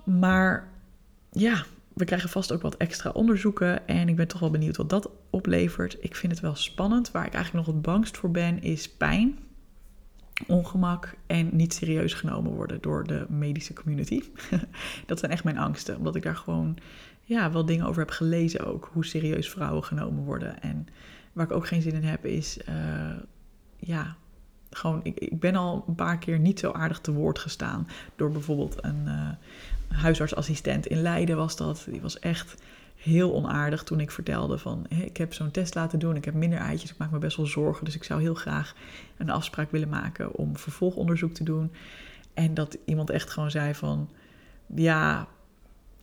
Maar 0.04 0.70
ja, 1.32 1.66
we 1.94 2.06
krijgen 2.06 2.30
vast 2.30 2.52
ook 2.52 2.62
wat 2.62 2.78
extra 2.78 3.10
onderzoeken 3.10 3.88
en 3.88 4.10
ik 4.10 4.16
ben 4.16 4.28
toch 4.28 4.40
wel 4.40 4.50
benieuwd 4.50 4.78
wat 4.78 4.90
dat 4.90 5.10
oplevert. 5.30 5.98
Ik 6.00 6.16
vind 6.16 6.32
het 6.32 6.42
wel 6.42 6.56
spannend. 6.56 7.12
Waar 7.12 7.26
ik 7.26 7.34
eigenlijk 7.34 7.66
nog 7.66 7.76
het 7.76 7.84
bangst 7.84 8.18
voor 8.18 8.32
ben, 8.32 8.62
is 8.62 8.90
pijn 8.90 9.40
ongemak 10.48 11.16
en 11.28 11.50
niet 11.52 11.74
serieus 11.74 12.14
genomen 12.14 12.52
worden 12.52 12.82
door 12.82 13.08
de 13.08 13.26
medische 13.30 13.74
community. 13.74 14.24
dat 15.06 15.20
zijn 15.20 15.32
echt 15.32 15.44
mijn 15.44 15.58
angsten, 15.58 15.98
omdat 15.98 16.16
ik 16.16 16.24
daar 16.24 16.36
gewoon 16.36 16.78
ja, 17.24 17.52
wel 17.52 17.66
dingen 17.66 17.86
over 17.86 18.02
heb 18.02 18.12
gelezen 18.12 18.66
ook, 18.66 18.90
hoe 18.94 19.06
serieus 19.06 19.50
vrouwen 19.50 19.84
genomen 19.84 20.24
worden. 20.24 20.62
En 20.62 20.88
waar 21.34 21.46
ik 21.46 21.52
ook 21.52 21.68
geen 21.68 21.82
zin 21.82 21.94
in 21.94 22.04
heb 22.04 22.26
is, 22.26 22.58
uh, 22.70 23.16
ja, 23.78 24.16
gewoon, 24.70 25.00
ik, 25.04 25.20
ik 25.20 25.40
ben 25.40 25.56
al 25.56 25.84
een 25.88 25.96
paar 25.96 26.18
keer 26.18 26.40
niet 26.40 26.60
zo 26.60 26.72
aardig 26.72 27.00
te 27.00 27.12
woord 27.12 27.40
gestaan 27.40 27.88
door 28.16 28.32
bijvoorbeeld 28.32 28.84
een 28.84 29.06
uh, 29.06 29.30
huisartsassistent. 29.88 30.86
In 30.86 31.02
Leiden 31.02 31.38
was 31.38 31.56
dat. 31.56 31.86
Die 31.90 32.02
was 32.02 32.20
echt 32.20 32.62
heel 32.96 33.34
onaardig 33.34 33.84
toen 33.84 34.00
ik 34.00 34.12
vertelde 34.12 34.58
van 34.58 34.86
ik 34.90 35.18
heb 35.18 35.34
zo'n 35.34 35.52
test 35.52 35.76
laten 35.76 36.00
doen, 36.00 36.16
ik 36.16 36.26
heb 36.26 36.34
minder 36.34 36.60
eitjes, 36.60 36.92
ik 36.92 36.98
maak 36.98 37.12
me 37.12 37.18
best 37.18 37.38
wel 37.38 37.46
zorgen, 37.46 37.86
dus 37.86 37.96
ik 37.96 38.04
zou 38.04 38.22
heel 38.22 38.34
graag 38.34 38.76
een 39.18 39.30
afspraak 39.30 39.72
willen 39.72 39.90
maken 39.90 40.36
om 40.36 40.58
vervolgonderzoek 40.58 41.34
te 41.34 41.44
doen. 41.44 41.72
En 42.34 42.54
dat 42.54 42.78
iemand 42.86 43.10
echt 43.10 43.30
gewoon 43.30 43.52
zei 43.52 43.76
van 43.76 44.10
ja, 44.76 45.28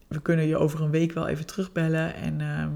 we 0.07 0.21
kunnen 0.21 0.47
je 0.47 0.57
over 0.57 0.81
een 0.81 0.91
week 0.91 1.12
wel 1.12 1.29
even 1.29 1.47
terugbellen. 1.47 2.14
En 2.14 2.41
uh, 2.41 2.67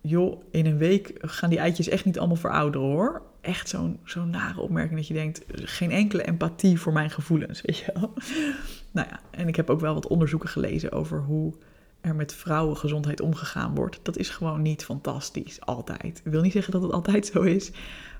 joh, 0.00 0.42
in 0.50 0.66
een 0.66 0.78
week 0.78 1.12
gaan 1.20 1.50
die 1.50 1.58
eitjes 1.58 1.88
echt 1.88 2.04
niet 2.04 2.18
allemaal 2.18 2.36
verouderen 2.36 2.86
hoor. 2.86 3.22
Echt 3.40 3.68
zo'n 3.68 3.98
zo'n 4.04 4.30
nare 4.30 4.60
opmerking 4.60 4.96
dat 4.96 5.08
je 5.08 5.14
denkt, 5.14 5.42
geen 5.52 5.90
enkele 5.90 6.22
empathie 6.22 6.80
voor 6.80 6.92
mijn 6.92 7.10
gevoelens, 7.10 7.60
weet 7.60 7.78
je 7.78 7.92
wel. 7.94 8.12
nou 8.92 9.08
ja, 9.10 9.20
en 9.30 9.48
ik 9.48 9.56
heb 9.56 9.70
ook 9.70 9.80
wel 9.80 9.94
wat 9.94 10.06
onderzoeken 10.06 10.48
gelezen 10.48 10.92
over 10.92 11.20
hoe 11.20 11.54
er 12.00 12.14
met 12.14 12.34
vrouwengezondheid 12.34 13.20
omgegaan 13.20 13.74
wordt, 13.74 14.00
dat 14.02 14.16
is 14.16 14.28
gewoon 14.28 14.62
niet 14.62 14.84
fantastisch, 14.84 15.60
altijd. 15.60 16.20
Ik 16.24 16.32
wil 16.32 16.42
niet 16.42 16.52
zeggen 16.52 16.72
dat 16.72 16.82
het 16.82 16.92
altijd 16.92 17.26
zo 17.26 17.40
is, 17.40 17.70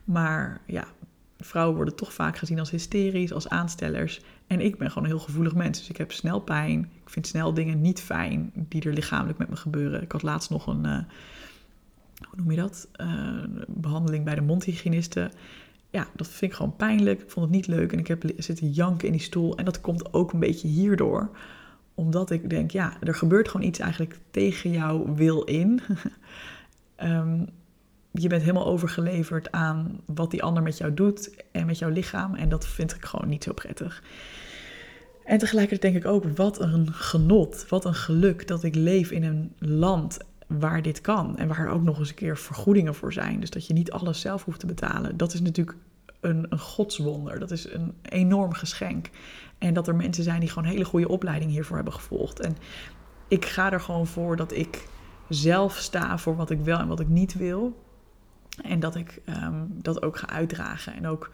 maar 0.04 0.60
ja, 0.66 0.84
vrouwen 1.38 1.76
worden 1.76 1.96
toch 1.96 2.12
vaak 2.12 2.36
gezien 2.36 2.58
als 2.58 2.70
hysterisch, 2.70 3.32
als 3.32 3.48
aanstellers. 3.48 4.20
En 4.46 4.60
ik 4.60 4.78
ben 4.78 4.88
gewoon 4.88 5.04
een 5.04 5.14
heel 5.14 5.24
gevoelig 5.24 5.54
mens, 5.54 5.78
dus 5.78 5.88
ik 5.88 5.96
heb 5.96 6.12
snel 6.12 6.40
pijn. 6.40 6.90
Ik 7.04 7.10
vind 7.10 7.26
snel 7.26 7.54
dingen 7.54 7.80
niet 7.80 8.00
fijn 8.00 8.52
die 8.54 8.82
er 8.82 8.92
lichamelijk 8.92 9.38
met 9.38 9.48
me 9.48 9.56
gebeuren. 9.56 10.02
Ik 10.02 10.12
had 10.12 10.22
laatst 10.22 10.50
nog 10.50 10.66
een, 10.66 10.86
uh, 10.86 10.98
hoe 12.28 12.38
noem 12.38 12.50
je 12.50 12.56
dat, 12.56 12.88
uh, 13.00 13.44
behandeling 13.66 14.24
bij 14.24 14.34
de 14.34 14.40
mondhygiëniste. 14.40 15.30
Ja, 15.90 16.08
dat 16.16 16.28
vind 16.28 16.50
ik 16.50 16.56
gewoon 16.56 16.76
pijnlijk. 16.76 17.20
Ik 17.20 17.30
vond 17.30 17.46
het 17.46 17.54
niet 17.54 17.66
leuk 17.66 17.92
en 17.92 17.98
ik 17.98 18.06
heb 18.06 18.24
zitten 18.36 18.70
janken 18.70 19.06
in 19.06 19.12
die 19.12 19.22
stoel. 19.22 19.56
En 19.56 19.64
dat 19.64 19.80
komt 19.80 20.12
ook 20.12 20.32
een 20.32 20.40
beetje 20.40 20.68
hierdoor 20.68 21.30
omdat 21.94 22.30
ik 22.30 22.50
denk, 22.50 22.70
ja, 22.70 22.96
er 23.00 23.14
gebeurt 23.14 23.48
gewoon 23.48 23.66
iets 23.66 23.78
eigenlijk 23.78 24.18
tegen 24.30 24.70
jouw 24.70 25.14
wil 25.14 25.42
in. 25.42 25.80
um, 27.02 27.46
je 28.10 28.28
bent 28.28 28.42
helemaal 28.42 28.66
overgeleverd 28.66 29.52
aan 29.52 30.00
wat 30.06 30.30
die 30.30 30.42
ander 30.42 30.62
met 30.62 30.78
jou 30.78 30.94
doet 30.94 31.44
en 31.52 31.66
met 31.66 31.78
jouw 31.78 31.90
lichaam. 31.90 32.34
En 32.34 32.48
dat 32.48 32.66
vind 32.66 32.94
ik 32.94 33.04
gewoon 33.04 33.28
niet 33.28 33.44
zo 33.44 33.52
prettig. 33.52 34.02
En 35.24 35.38
tegelijkertijd 35.38 35.92
denk 35.92 36.04
ik 36.04 36.10
ook, 36.10 36.36
wat 36.36 36.60
een 36.60 36.92
genot, 36.92 37.66
wat 37.68 37.84
een 37.84 37.94
geluk 37.94 38.48
dat 38.48 38.62
ik 38.62 38.74
leef 38.74 39.10
in 39.10 39.24
een 39.24 39.52
land 39.58 40.18
waar 40.58 40.82
dit 40.82 41.00
kan. 41.00 41.36
En 41.36 41.48
waar 41.48 41.58
er 41.58 41.68
ook 41.68 41.82
nog 41.82 41.98
eens 41.98 42.08
een 42.08 42.14
keer 42.14 42.38
vergoedingen 42.38 42.94
voor 42.94 43.12
zijn. 43.12 43.40
Dus 43.40 43.50
dat 43.50 43.66
je 43.66 43.72
niet 43.72 43.90
alles 43.90 44.20
zelf 44.20 44.44
hoeft 44.44 44.60
te 44.60 44.66
betalen. 44.66 45.16
Dat 45.16 45.34
is 45.34 45.40
natuurlijk 45.40 45.76
een, 46.20 46.46
een 46.48 46.58
godswonder. 46.58 47.38
Dat 47.38 47.50
is 47.50 47.72
een 47.72 47.94
enorm 48.02 48.52
geschenk. 48.52 49.10
En 49.58 49.74
dat 49.74 49.88
er 49.88 49.94
mensen 49.94 50.24
zijn 50.24 50.40
die 50.40 50.48
gewoon 50.48 50.68
hele 50.68 50.84
goede 50.84 51.08
opleiding 51.08 51.50
hiervoor 51.50 51.76
hebben 51.76 51.94
gevolgd. 51.94 52.40
En 52.40 52.56
ik 53.28 53.44
ga 53.44 53.72
er 53.72 53.80
gewoon 53.80 54.06
voor 54.06 54.36
dat 54.36 54.52
ik 54.52 54.88
zelf 55.28 55.76
sta 55.76 56.18
voor 56.18 56.36
wat 56.36 56.50
ik 56.50 56.60
wel 56.60 56.78
en 56.78 56.88
wat 56.88 57.00
ik 57.00 57.08
niet 57.08 57.34
wil. 57.34 57.84
En 58.62 58.80
dat 58.80 58.94
ik 58.94 59.20
um, 59.28 59.68
dat 59.82 60.02
ook 60.02 60.18
ga 60.18 60.28
uitdragen. 60.28 60.94
En 60.94 61.06
ook 61.06 61.30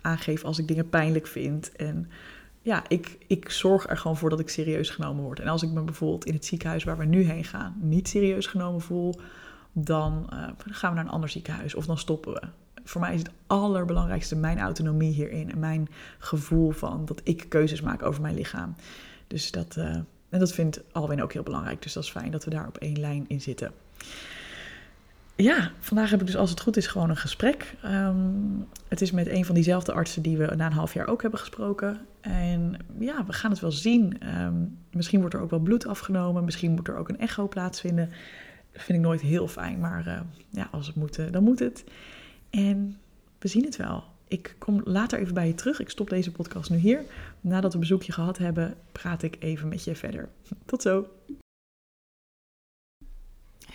aangeef 0.00 0.44
als 0.44 0.58
ik 0.58 0.68
dingen 0.68 0.88
pijnlijk 0.88 1.26
vind. 1.26 1.72
En 1.76 2.10
ja, 2.70 2.84
ik, 2.88 3.18
ik 3.26 3.50
zorg 3.50 3.88
er 3.88 3.96
gewoon 3.96 4.16
voor 4.16 4.30
dat 4.30 4.40
ik 4.40 4.48
serieus 4.48 4.90
genomen 4.90 5.22
word. 5.24 5.40
En 5.40 5.48
als 5.48 5.62
ik 5.62 5.70
me 5.70 5.82
bijvoorbeeld 5.82 6.24
in 6.24 6.34
het 6.34 6.44
ziekenhuis 6.44 6.84
waar 6.84 6.98
we 6.98 7.04
nu 7.04 7.22
heen 7.22 7.44
gaan 7.44 7.76
niet 7.80 8.08
serieus 8.08 8.46
genomen 8.46 8.80
voel, 8.80 9.20
dan 9.72 10.30
uh, 10.32 10.48
gaan 10.58 10.90
we 10.90 10.96
naar 10.96 11.04
een 11.04 11.10
ander 11.10 11.28
ziekenhuis 11.28 11.74
of 11.74 11.86
dan 11.86 11.98
stoppen 11.98 12.32
we. 12.32 12.42
Voor 12.84 13.00
mij 13.00 13.14
is 13.14 13.18
het 13.18 13.30
allerbelangrijkste 13.46 14.36
mijn 14.36 14.58
autonomie 14.58 15.12
hierin 15.12 15.50
en 15.50 15.58
mijn 15.58 15.88
gevoel 16.18 16.70
van 16.70 17.04
dat 17.04 17.20
ik 17.24 17.46
keuzes 17.48 17.80
maak 17.80 18.02
over 18.02 18.22
mijn 18.22 18.34
lichaam. 18.34 18.74
Dus 19.26 19.50
dat, 19.50 19.76
uh, 19.76 19.84
en 20.28 20.38
dat 20.38 20.52
vindt 20.52 20.80
Alwin 20.92 21.22
ook 21.22 21.32
heel 21.32 21.42
belangrijk. 21.42 21.82
Dus 21.82 21.92
dat 21.92 22.04
is 22.04 22.10
fijn 22.10 22.30
dat 22.30 22.44
we 22.44 22.50
daar 22.50 22.66
op 22.66 22.76
één 22.76 23.00
lijn 23.00 23.24
in 23.28 23.40
zitten 23.40 23.72
ja, 25.42 25.70
vandaag 25.78 26.10
heb 26.10 26.20
ik 26.20 26.26
dus 26.26 26.36
als 26.36 26.50
het 26.50 26.60
goed 26.60 26.76
is 26.76 26.86
gewoon 26.86 27.10
een 27.10 27.16
gesprek. 27.16 27.74
Um, 27.84 28.66
het 28.88 29.00
is 29.00 29.10
met 29.10 29.28
een 29.28 29.44
van 29.44 29.54
diezelfde 29.54 29.92
artsen 29.92 30.22
die 30.22 30.36
we 30.36 30.54
na 30.56 30.66
een 30.66 30.72
half 30.72 30.94
jaar 30.94 31.06
ook 31.06 31.22
hebben 31.22 31.40
gesproken. 31.40 32.00
En 32.20 32.76
ja, 32.98 33.24
we 33.26 33.32
gaan 33.32 33.50
het 33.50 33.60
wel 33.60 33.72
zien. 33.72 34.16
Um, 34.38 34.78
misschien 34.92 35.20
wordt 35.20 35.34
er 35.34 35.40
ook 35.40 35.50
wel 35.50 35.58
bloed 35.58 35.86
afgenomen. 35.86 36.44
Misschien 36.44 36.70
moet 36.70 36.88
er 36.88 36.96
ook 36.96 37.08
een 37.08 37.18
echo 37.18 37.48
plaatsvinden. 37.48 38.10
Dat 38.72 38.82
vind 38.82 38.98
ik 38.98 39.04
nooit 39.04 39.20
heel 39.20 39.48
fijn. 39.48 39.78
Maar 39.78 40.06
uh, 40.06 40.20
ja, 40.48 40.68
als 40.70 40.86
het 40.86 40.96
moet, 40.96 41.32
dan 41.32 41.42
moet 41.42 41.58
het. 41.58 41.84
En 42.50 42.96
we 43.38 43.48
zien 43.48 43.64
het 43.64 43.76
wel. 43.76 44.04
Ik 44.28 44.54
kom 44.58 44.80
later 44.84 45.18
even 45.18 45.34
bij 45.34 45.46
je 45.46 45.54
terug. 45.54 45.80
Ik 45.80 45.90
stop 45.90 46.10
deze 46.10 46.32
podcast 46.32 46.70
nu 46.70 46.76
hier. 46.76 47.02
Nadat 47.40 47.70
we 47.70 47.74
een 47.74 47.80
bezoekje 47.80 48.12
gehad 48.12 48.38
hebben, 48.38 48.74
praat 48.92 49.22
ik 49.22 49.36
even 49.38 49.68
met 49.68 49.84
je 49.84 49.94
verder. 49.94 50.28
Tot 50.64 50.82
zo 50.82 51.06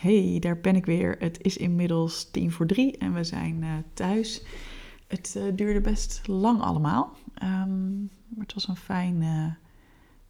hey, 0.06 0.38
daar 0.40 0.60
ben 0.60 0.76
ik 0.76 0.86
weer. 0.86 1.16
Het 1.20 1.44
is 1.44 1.58
inmiddels 1.58 2.32
tien 2.32 2.52
voor 2.52 2.68
drie 2.68 2.98
en 2.98 3.14
we 3.14 3.24
zijn 3.24 3.62
uh, 3.62 3.74
thuis. 3.94 4.44
Het 5.08 5.36
uh, 5.38 5.44
duurde 5.56 5.82
best 5.82 6.28
lang 6.28 6.62
allemaal, 6.62 7.16
um, 7.44 8.10
maar 8.28 8.46
het 8.46 8.54
was 8.54 8.68
een 8.68 8.76
fijn, 8.76 9.22
uh, 9.22 9.46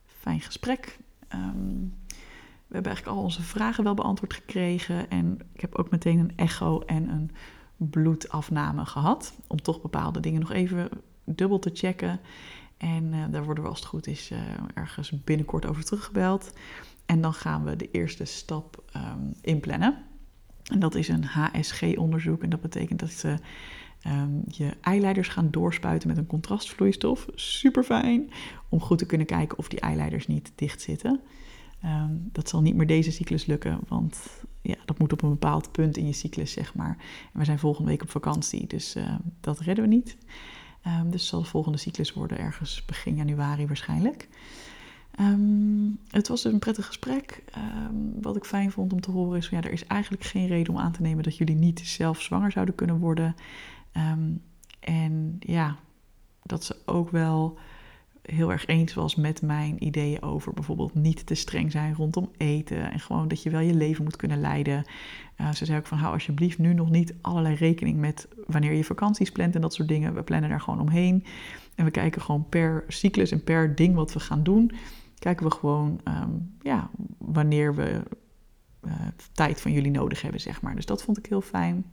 fijn 0.06 0.42
gesprek. 0.42 0.98
Um, 1.34 1.94
we 2.68 2.74
hebben 2.74 2.92
eigenlijk 2.92 3.18
al 3.18 3.24
onze 3.24 3.42
vragen 3.42 3.84
wel 3.84 3.94
beantwoord 3.94 4.34
gekregen 4.34 5.10
en 5.10 5.40
ik 5.54 5.62
heb 5.62 5.76
ook 5.76 5.90
meteen 5.90 6.20
een 6.20 6.34
echo 6.36 6.80
en 6.80 7.10
een 7.10 7.32
bloedafname 7.90 8.86
gehad. 8.86 9.34
Om 9.48 9.62
toch 9.62 9.82
bepaalde 9.82 10.20
dingen 10.20 10.40
nog 10.40 10.52
even 10.52 10.90
dubbel 11.24 11.60
te 11.60 11.72
checken. 11.74 12.20
En 12.78 13.32
daar 13.32 13.44
worden 13.44 13.64
we 13.64 13.70
als 13.70 13.80
het 13.80 13.88
goed 13.88 14.08
is 14.08 14.32
ergens 14.74 15.24
binnenkort 15.24 15.66
over 15.66 15.86
teruggebeld. 15.86 16.54
En 17.06 17.22
dan 17.22 17.34
gaan 17.34 17.64
we 17.64 17.76
de 17.76 17.92
eerste 17.92 18.26
stap 18.26 18.84
um, 18.96 19.34
inplannen. 19.42 19.98
En 20.64 20.80
dat 20.80 20.96
is 20.96 21.08
een 21.08 21.24
HSG-onderzoek. 21.24 22.44
En 22.44 22.50
dat 22.50 22.62
betekent 22.62 23.00
dat 23.00 23.12
ze 23.12 23.38
um, 24.08 24.44
je 24.48 24.74
eileiders 24.82 25.28
gaan 25.28 25.52
doorspuiten 25.52 26.08
met 26.08 26.18
een 26.18 26.28
contrastvloeistof. 26.28 27.28
Super 27.36 27.84
fijn. 27.84 28.32
Om 28.70 28.82
goed 28.82 28.98
te 28.98 29.06
kunnen 29.06 29.28
kijken 29.28 29.58
of 29.58 29.68
die 29.68 29.80
eileiders 29.80 30.28
niet 30.28 30.52
dicht 30.56 30.82
zitten. 30.82 31.20
Um, 31.86 32.30
dat 32.32 32.50
zal 32.50 32.62
niet 32.62 32.76
meer 32.76 32.88
deze 32.88 33.12
cyclus 33.12 33.46
lukken, 33.46 33.80
want 33.88 34.44
ja, 34.62 34.76
dat 34.86 35.00
moet 35.00 35.14
op 35.14 35.22
een 35.22 35.30
bepaald 35.30 35.72
punt 35.72 35.98
in 35.98 36.06
je 36.06 36.14
cyclus, 36.14 36.52
zeg 36.52 36.76
maar. 36.76 36.98
En 37.34 37.40
we 37.40 37.46
zijn 37.46 37.60
volgende 37.60 37.90
week 37.90 38.02
op 38.02 38.10
vakantie, 38.10 38.68
dus 38.68 38.96
uh, 38.96 39.16
dat 39.40 39.60
redden 39.60 39.84
we 39.84 39.90
niet. 39.90 40.18
Um, 40.88 41.12
dus 41.12 41.28
zal 41.28 41.40
de 41.40 41.46
volgende 41.48 41.78
cyclus 41.78 42.14
worden 42.14 42.38
ergens 42.38 42.86
begin 42.86 43.16
januari 43.16 43.68
waarschijnlijk. 43.68 44.28
Um, 45.20 46.00
het 46.10 46.28
was 46.28 46.42
dus 46.42 46.54
een 46.54 46.60
prettig 46.60 46.86
gesprek. 46.86 47.44
Um, 47.58 48.22
wat 48.22 48.36
ik 48.36 48.46
fijn 48.46 48.72
vond 48.72 48.94
om 48.94 49.02
te 49.02 49.12
horen 49.12 49.38
is: 49.38 49.50
ja, 49.50 49.62
er 49.62 49.72
is 49.72 49.86
eigenlijk 49.86 50.24
geen 50.24 50.48
reden 50.48 50.74
om 50.74 50.80
aan 50.80 50.92
te 50.92 51.02
nemen 51.02 51.24
dat 51.24 51.38
jullie 51.38 51.56
niet 51.56 51.80
zelf 51.80 52.22
zwanger 52.22 52.52
zouden 52.52 52.76
kunnen 52.76 53.00
worden. 53.00 53.36
Um, 53.94 54.42
en 54.80 55.38
ja, 55.40 55.76
dat 56.44 56.64
ze 56.64 56.76
ook 56.86 57.10
wel 57.10 57.58
heel 58.22 58.52
erg 58.52 58.66
eens 58.66 58.94
was 58.94 59.16
met 59.16 59.42
mijn 59.42 59.84
ideeën 59.84 60.22
over 60.22 60.54
bijvoorbeeld 60.54 60.94
niet 60.94 61.26
te 61.26 61.36
streng 61.36 61.72
zijn 61.72 61.96
rondom 61.96 62.30
eten. 62.38 62.92
En 62.92 63.00
gewoon 63.00 63.28
dat 63.28 63.44
je 63.44 63.50
wel 63.50 63.60
je 63.60 63.76
leven 63.76 64.04
moet 64.04 64.16
kunnen 64.16 64.40
leiden. 64.40 64.86
Uh, 65.42 65.52
ze 65.52 65.66
zei 65.66 65.78
ook 65.78 65.88
van 65.88 65.98
hou 65.98 66.14
alsjeblieft 66.14 66.58
nu 66.58 66.74
nog 66.74 66.90
niet 66.90 67.14
allerlei 67.22 67.56
rekening 67.56 67.98
met 67.98 68.28
wanneer 68.48 68.74
je 68.74 68.84
vakanties 68.84 69.32
plant 69.32 69.56
en 69.56 69.62
dat 69.62 69.74
soort 69.74 69.88
dingen. 69.88 70.14
We 70.14 70.24
plannen 70.24 70.50
daar 70.50 70.62
gewoon 70.62 70.82
omheen. 70.82 71.24
En 71.76 71.86
we 71.86 71.92
kijken 71.92 72.22
gewoon 72.22 72.50
per 72.50 72.84
cyclus 72.88 73.32
en 73.32 73.44
per 73.44 73.76
ding 73.76 73.96
wat 73.96 74.14
we 74.14 74.20
gaan 74.20 74.44
doen 74.44 74.72
kijken 75.26 75.46
we 75.46 75.52
gewoon 75.52 76.00
um, 76.04 76.56
ja, 76.62 76.90
wanneer 77.18 77.76
we 77.76 78.04
uh, 78.82 78.92
tijd 79.32 79.62
van 79.62 79.72
jullie 79.72 79.92
nodig 79.92 80.22
hebben, 80.22 80.42
zeg 80.42 80.62
maar. 80.62 80.76
Dus 80.76 80.86
dat 80.86 81.04
vond 81.04 81.18
ik 81.18 81.26
heel 81.26 81.42
fijn. 81.42 81.86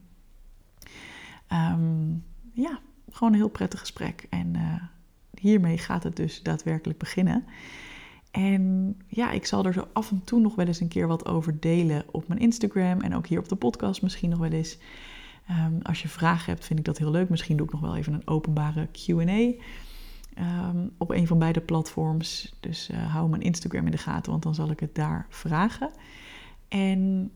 Um, 1.53 2.25
ja, 2.53 2.79
gewoon 3.11 3.33
een 3.33 3.39
heel 3.39 3.49
prettig 3.49 3.81
gesprek. 3.81 4.27
En 4.31 4.55
uh, 4.57 4.83
hiermee 5.41 5.79
gaat 5.79 6.03
het 6.03 6.17
dus 6.17 6.43
daadwerkelijk 6.43 6.99
beginnen. 6.99 7.45
En 8.31 8.97
ja, 9.07 9.31
ik 9.31 9.47
zal 9.47 9.65
er 9.65 9.73
zo 9.73 9.89
af 9.93 10.11
en 10.11 10.25
toe 10.25 10.41
nog 10.41 10.55
wel 10.55 10.67
eens 10.67 10.81
een 10.81 10.89
keer 10.89 11.07
wat 11.07 11.27
over 11.27 11.61
delen 11.61 12.05
op 12.11 12.29
mijn 12.29 12.41
Instagram 12.41 13.01
en 13.01 13.15
ook 13.15 13.27
hier 13.27 13.39
op 13.39 13.49
de 13.49 13.57
podcast 13.57 14.03
misschien 14.03 14.31
nog 14.31 14.39
wel 14.39 14.51
eens. 14.51 14.79
Um, 15.51 15.79
als 15.83 16.03
je 16.03 16.09
vragen 16.09 16.53
hebt, 16.53 16.67
vind 16.67 16.79
ik 16.79 16.85
dat 16.85 16.99
heel 16.99 17.11
leuk. 17.11 17.29
Misschien 17.29 17.57
doe 17.57 17.67
ik 17.67 17.73
nog 17.73 17.81
wel 17.81 17.97
even 17.97 18.13
een 18.13 18.27
openbare 18.27 18.89
QA. 18.93 19.65
Um, 20.39 20.91
op 20.99 21.11
een 21.11 21.27
van 21.27 21.39
beide 21.39 21.61
platforms. 21.61 22.55
Dus 22.61 22.91
uh, 22.91 23.13
hou 23.13 23.29
mijn 23.29 23.43
Instagram 23.43 23.85
in 23.85 23.91
de 23.91 23.99
gaten, 23.99 24.31
want 24.31 24.43
dan 24.43 24.55
zal 24.55 24.71
ik 24.71 24.81
het 24.81 24.95
daar 24.95 25.27
vragen. 25.29 25.91
En 26.69 27.31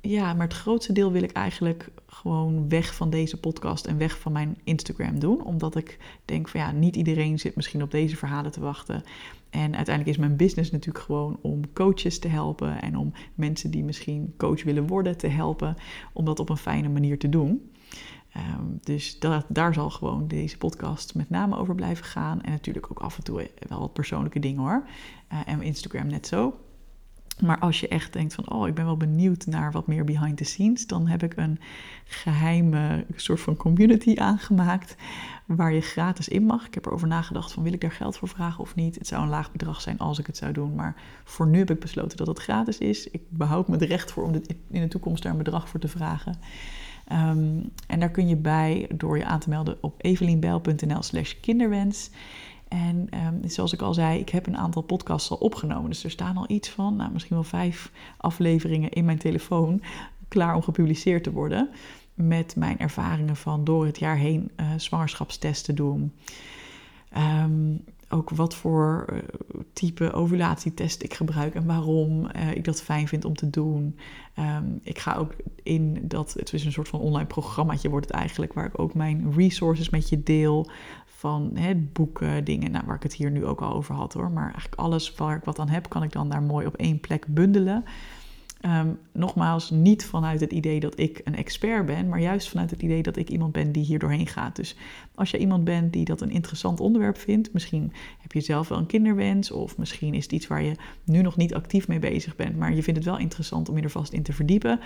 ja, 0.00 0.34
maar 0.34 0.46
het 0.46 0.56
grootste 0.56 0.92
deel 0.92 1.12
wil 1.12 1.22
ik 1.22 1.32
eigenlijk 1.32 1.90
gewoon 2.06 2.68
weg 2.68 2.94
van 2.94 3.10
deze 3.10 3.40
podcast 3.40 3.86
en 3.86 3.98
weg 3.98 4.18
van 4.18 4.32
mijn 4.32 4.56
Instagram 4.64 5.18
doen. 5.18 5.44
Omdat 5.44 5.76
ik 5.76 5.98
denk 6.24 6.48
van 6.48 6.60
ja, 6.60 6.70
niet 6.70 6.96
iedereen 6.96 7.38
zit 7.38 7.56
misschien 7.56 7.82
op 7.82 7.90
deze 7.90 8.16
verhalen 8.16 8.52
te 8.52 8.60
wachten. 8.60 9.02
En 9.50 9.76
uiteindelijk 9.76 10.16
is 10.16 10.24
mijn 10.24 10.36
business 10.36 10.70
natuurlijk 10.70 11.04
gewoon 11.04 11.38
om 11.40 11.72
coaches 11.72 12.18
te 12.18 12.28
helpen 12.28 12.82
en 12.82 12.96
om 12.96 13.12
mensen 13.34 13.70
die 13.70 13.84
misschien 13.84 14.34
coach 14.36 14.62
willen 14.62 14.86
worden 14.86 15.16
te 15.16 15.26
helpen, 15.26 15.76
om 16.12 16.24
dat 16.24 16.40
op 16.40 16.48
een 16.48 16.56
fijne 16.56 16.88
manier 16.88 17.18
te 17.18 17.28
doen. 17.28 17.70
Um, 18.36 18.78
dus 18.82 19.18
daar 19.48 19.74
zal 19.74 19.90
gewoon 19.90 20.28
deze 20.28 20.58
podcast 20.58 21.14
met 21.14 21.30
name 21.30 21.56
over 21.56 21.74
blijven 21.74 22.04
gaan. 22.04 22.42
En 22.42 22.50
natuurlijk 22.50 22.90
ook 22.90 23.00
af 23.00 23.16
en 23.16 23.24
toe 23.24 23.50
wel 23.68 23.80
wat 23.80 23.92
persoonlijke 23.92 24.38
dingen 24.38 24.62
hoor. 24.62 24.86
Uh, 25.32 25.38
en 25.46 25.62
Instagram 25.62 26.06
net 26.06 26.26
zo. 26.26 26.58
Maar 27.40 27.58
als 27.58 27.80
je 27.80 27.88
echt 27.88 28.12
denkt 28.12 28.34
van, 28.34 28.50
oh, 28.50 28.68
ik 28.68 28.74
ben 28.74 28.84
wel 28.84 28.96
benieuwd 28.96 29.46
naar 29.46 29.72
wat 29.72 29.86
meer 29.86 30.04
behind 30.04 30.36
the 30.36 30.44
scenes, 30.44 30.86
dan 30.86 31.06
heb 31.06 31.22
ik 31.22 31.36
een 31.36 31.58
geheime 32.04 33.06
soort 33.16 33.40
van 33.40 33.56
community 33.56 34.14
aangemaakt 34.16 34.96
waar 35.46 35.72
je 35.72 35.80
gratis 35.80 36.28
in 36.28 36.44
mag. 36.44 36.66
Ik 36.66 36.74
heb 36.74 36.86
erover 36.86 37.08
nagedacht 37.08 37.52
van, 37.52 37.62
wil 37.62 37.72
ik 37.72 37.80
daar 37.80 37.92
geld 37.92 38.16
voor 38.16 38.28
vragen 38.28 38.60
of 38.60 38.74
niet? 38.74 38.94
Het 38.94 39.06
zou 39.06 39.22
een 39.22 39.28
laag 39.28 39.52
bedrag 39.52 39.80
zijn 39.80 39.98
als 39.98 40.18
ik 40.18 40.26
het 40.26 40.36
zou 40.36 40.52
doen, 40.52 40.74
maar 40.74 40.94
voor 41.24 41.46
nu 41.46 41.58
heb 41.58 41.70
ik 41.70 41.80
besloten 41.80 42.16
dat 42.16 42.26
het 42.26 42.38
gratis 42.38 42.78
is. 42.78 43.10
Ik 43.10 43.22
behoud 43.28 43.68
me 43.68 43.74
het 43.74 43.82
recht 43.82 44.12
voor 44.12 44.24
om 44.24 44.32
in 44.70 44.80
de 44.80 44.88
toekomst 44.88 45.22
daar 45.22 45.32
een 45.32 45.38
bedrag 45.38 45.68
voor 45.68 45.80
te 45.80 45.88
vragen. 45.88 46.34
Um, 47.12 47.70
en 47.86 48.00
daar 48.00 48.10
kun 48.10 48.28
je 48.28 48.36
bij 48.36 48.88
door 48.94 49.18
je 49.18 49.24
aan 49.24 49.38
te 49.38 49.48
melden 49.48 49.76
op 49.80 49.94
evelienbijl.nl 49.98 51.02
slash 51.02 51.34
kinderwens. 51.40 52.10
En 52.68 53.08
um, 53.26 53.48
zoals 53.48 53.72
ik 53.72 53.82
al 53.82 53.94
zei, 53.94 54.18
ik 54.18 54.28
heb 54.28 54.46
een 54.46 54.56
aantal 54.56 54.82
podcasts 54.82 55.30
al 55.30 55.36
opgenomen. 55.36 55.90
Dus 55.90 56.04
er 56.04 56.10
staan 56.10 56.36
al 56.36 56.50
iets 56.50 56.68
van, 56.68 56.96
nou, 56.96 57.12
misschien 57.12 57.36
wel 57.36 57.44
vijf 57.44 57.90
afleveringen 58.16 58.90
in 58.90 59.04
mijn 59.04 59.18
telefoon 59.18 59.82
klaar 60.28 60.54
om 60.54 60.62
gepubliceerd 60.62 61.24
te 61.24 61.32
worden. 61.32 61.68
Met 62.14 62.56
mijn 62.56 62.78
ervaringen 62.78 63.36
van 63.36 63.64
door 63.64 63.86
het 63.86 63.98
jaar 63.98 64.16
heen 64.16 64.50
uh, 64.56 64.66
zwangerschapstesten 64.76 65.74
doen. 65.74 66.12
Um, 67.16 67.84
ook 68.08 68.30
wat 68.30 68.54
voor 68.54 69.06
uh, 69.12 69.18
type 69.72 70.12
ovulatietest 70.12 71.02
ik 71.02 71.14
gebruik 71.14 71.54
en 71.54 71.66
waarom 71.66 72.28
uh, 72.36 72.54
ik 72.54 72.64
dat 72.64 72.82
fijn 72.82 73.08
vind 73.08 73.24
om 73.24 73.34
te 73.34 73.50
doen. 73.50 73.98
Um, 74.38 74.80
ik 74.82 74.98
ga 74.98 75.14
ook 75.14 75.34
in 75.62 75.98
dat, 76.02 76.32
het 76.32 76.52
is 76.52 76.64
een 76.64 76.72
soort 76.72 76.88
van 76.88 77.00
online 77.00 77.26
programmaatje 77.26 77.88
wordt 77.88 78.06
het 78.06 78.16
eigenlijk, 78.16 78.52
waar 78.52 78.66
ik 78.66 78.78
ook 78.78 78.94
mijn 78.94 79.32
resources 79.36 79.90
met 79.90 80.08
je 80.08 80.22
deel 80.22 80.70
van 81.24 81.50
hè, 81.54 81.74
boeken, 81.74 82.44
dingen, 82.44 82.70
nou, 82.70 82.84
waar 82.86 82.96
ik 82.96 83.02
het 83.02 83.14
hier 83.14 83.30
nu 83.30 83.44
ook 83.44 83.62
al 83.62 83.72
over 83.72 83.94
had 83.94 84.12
hoor. 84.12 84.30
Maar 84.30 84.44
eigenlijk 84.44 84.74
alles 84.74 85.14
waar 85.14 85.36
ik 85.36 85.44
wat 85.44 85.58
aan 85.58 85.68
heb, 85.68 85.88
kan 85.88 86.02
ik 86.02 86.12
dan 86.12 86.28
daar 86.28 86.42
mooi 86.42 86.66
op 86.66 86.76
één 86.76 87.00
plek 87.00 87.26
bundelen. 87.26 87.84
Ehm, 88.60 88.88
nogmaals, 89.12 89.70
niet 89.70 90.04
vanuit 90.04 90.40
het 90.40 90.52
idee 90.52 90.80
dat 90.80 90.98
ik 90.98 91.20
een 91.24 91.34
expert 91.36 91.86
ben, 91.86 92.08
maar 92.08 92.20
juist 92.20 92.48
vanuit 92.48 92.70
het 92.70 92.82
idee 92.82 93.02
dat 93.02 93.16
ik 93.16 93.28
iemand 93.28 93.52
ben 93.52 93.72
die 93.72 93.84
hier 93.84 93.98
doorheen 93.98 94.26
gaat. 94.26 94.56
Dus 94.56 94.76
als 95.14 95.30
je 95.30 95.38
iemand 95.38 95.64
bent 95.64 95.92
die 95.92 96.04
dat 96.04 96.20
een 96.20 96.30
interessant 96.30 96.80
onderwerp 96.80 97.18
vindt, 97.18 97.52
misschien 97.52 97.92
heb 98.18 98.32
je 98.32 98.40
zelf 98.40 98.68
wel 98.68 98.78
een 98.78 98.86
kinderwens, 98.86 99.50
of 99.50 99.78
misschien 99.78 100.14
is 100.14 100.22
het 100.22 100.32
iets 100.32 100.46
waar 100.46 100.62
je 100.62 100.74
nu 101.04 101.22
nog 101.22 101.36
niet 101.36 101.54
actief 101.54 101.88
mee 101.88 101.98
bezig 101.98 102.36
bent, 102.36 102.56
maar 102.56 102.74
je 102.74 102.82
vindt 102.82 102.98
het 102.98 103.08
wel 103.08 103.18
interessant 103.18 103.68
om 103.68 103.76
je 103.76 103.82
er 103.82 103.90
vast 103.90 104.12
in 104.12 104.22
te 104.22 104.32
verdiepen, 104.32 104.80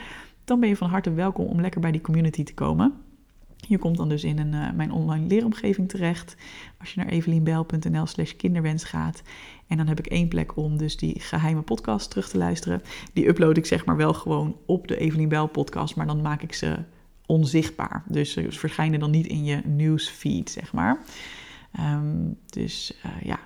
dan 0.44 0.61
ben 0.61 0.68
je 0.68 0.77
van 0.77 0.90
harte 0.90 1.12
welkom 1.12 1.46
om 1.46 1.61
lekker 1.61 1.81
bij 1.81 1.92
die 1.92 2.01
community 2.01 2.42
te 2.42 2.55
komen. 2.55 2.94
Je 3.66 3.79
komt 3.79 3.97
dan 3.97 4.09
dus 4.09 4.25
in 4.25 4.38
een, 4.38 4.53
uh, 4.53 4.71
mijn 4.73 4.92
online 4.92 5.27
leeromgeving 5.27 5.88
terecht. 5.88 6.37
Als 6.79 6.94
je 6.94 7.01
naar 7.01 7.09
evelienbel.nl 7.09 8.07
slash 8.07 8.33
kinderwens 8.33 8.85
gaat. 8.85 9.23
En 9.66 9.77
dan 9.77 9.87
heb 9.87 9.99
ik 9.99 10.07
één 10.07 10.29
plek 10.29 10.57
om 10.57 10.77
dus 10.77 10.97
die 10.97 11.21
geheime 11.21 11.62
podcast 11.62 12.11
terug 12.11 12.29
te 12.29 12.38
luisteren. 12.38 12.83
Die 13.12 13.29
upload 13.29 13.57
ik 13.57 13.66
zeg 13.66 13.85
maar 13.85 13.97
wel 13.97 14.14
gewoon 14.14 14.57
op 14.66 14.88
de 14.88 14.97
Evelien 14.97 15.29
Bel 15.29 15.47
podcast. 15.47 15.97
Maar 15.97 16.07
dan 16.07 16.23
maak 16.23 16.42
ik 16.42 16.53
ze 16.53 16.79
onzichtbaar. 17.27 18.05
Dus 18.07 18.33
ze 18.33 18.47
verschijnen 18.51 19.01
dan 19.01 19.11
niet 19.11 19.27
in 19.27 19.44
je 19.44 19.61
newsfeed 19.64 20.51
zeg 20.51 20.73
maar. 20.73 21.05
Um, 21.81 22.38
dus 22.47 22.99
uh, 23.07 23.23
ja, 23.23 23.38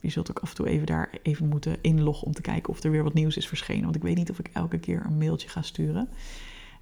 je 0.00 0.10
zult 0.10 0.30
ook 0.30 0.38
af 0.38 0.48
en 0.48 0.54
toe 0.54 0.68
even 0.68 0.86
daar 0.86 1.10
even 1.22 1.48
moeten 1.48 1.76
inloggen 1.80 2.26
om 2.26 2.32
te 2.32 2.42
kijken 2.42 2.72
of 2.72 2.82
er 2.82 2.90
weer 2.90 3.02
wat 3.02 3.14
nieuws 3.14 3.36
is 3.36 3.48
verschenen. 3.48 3.82
Want 3.82 3.96
ik 3.96 4.02
weet 4.02 4.16
niet 4.16 4.30
of 4.30 4.38
ik 4.38 4.50
elke 4.52 4.78
keer 4.78 5.02
een 5.06 5.18
mailtje 5.18 5.48
ga 5.48 5.62
sturen. 5.62 6.08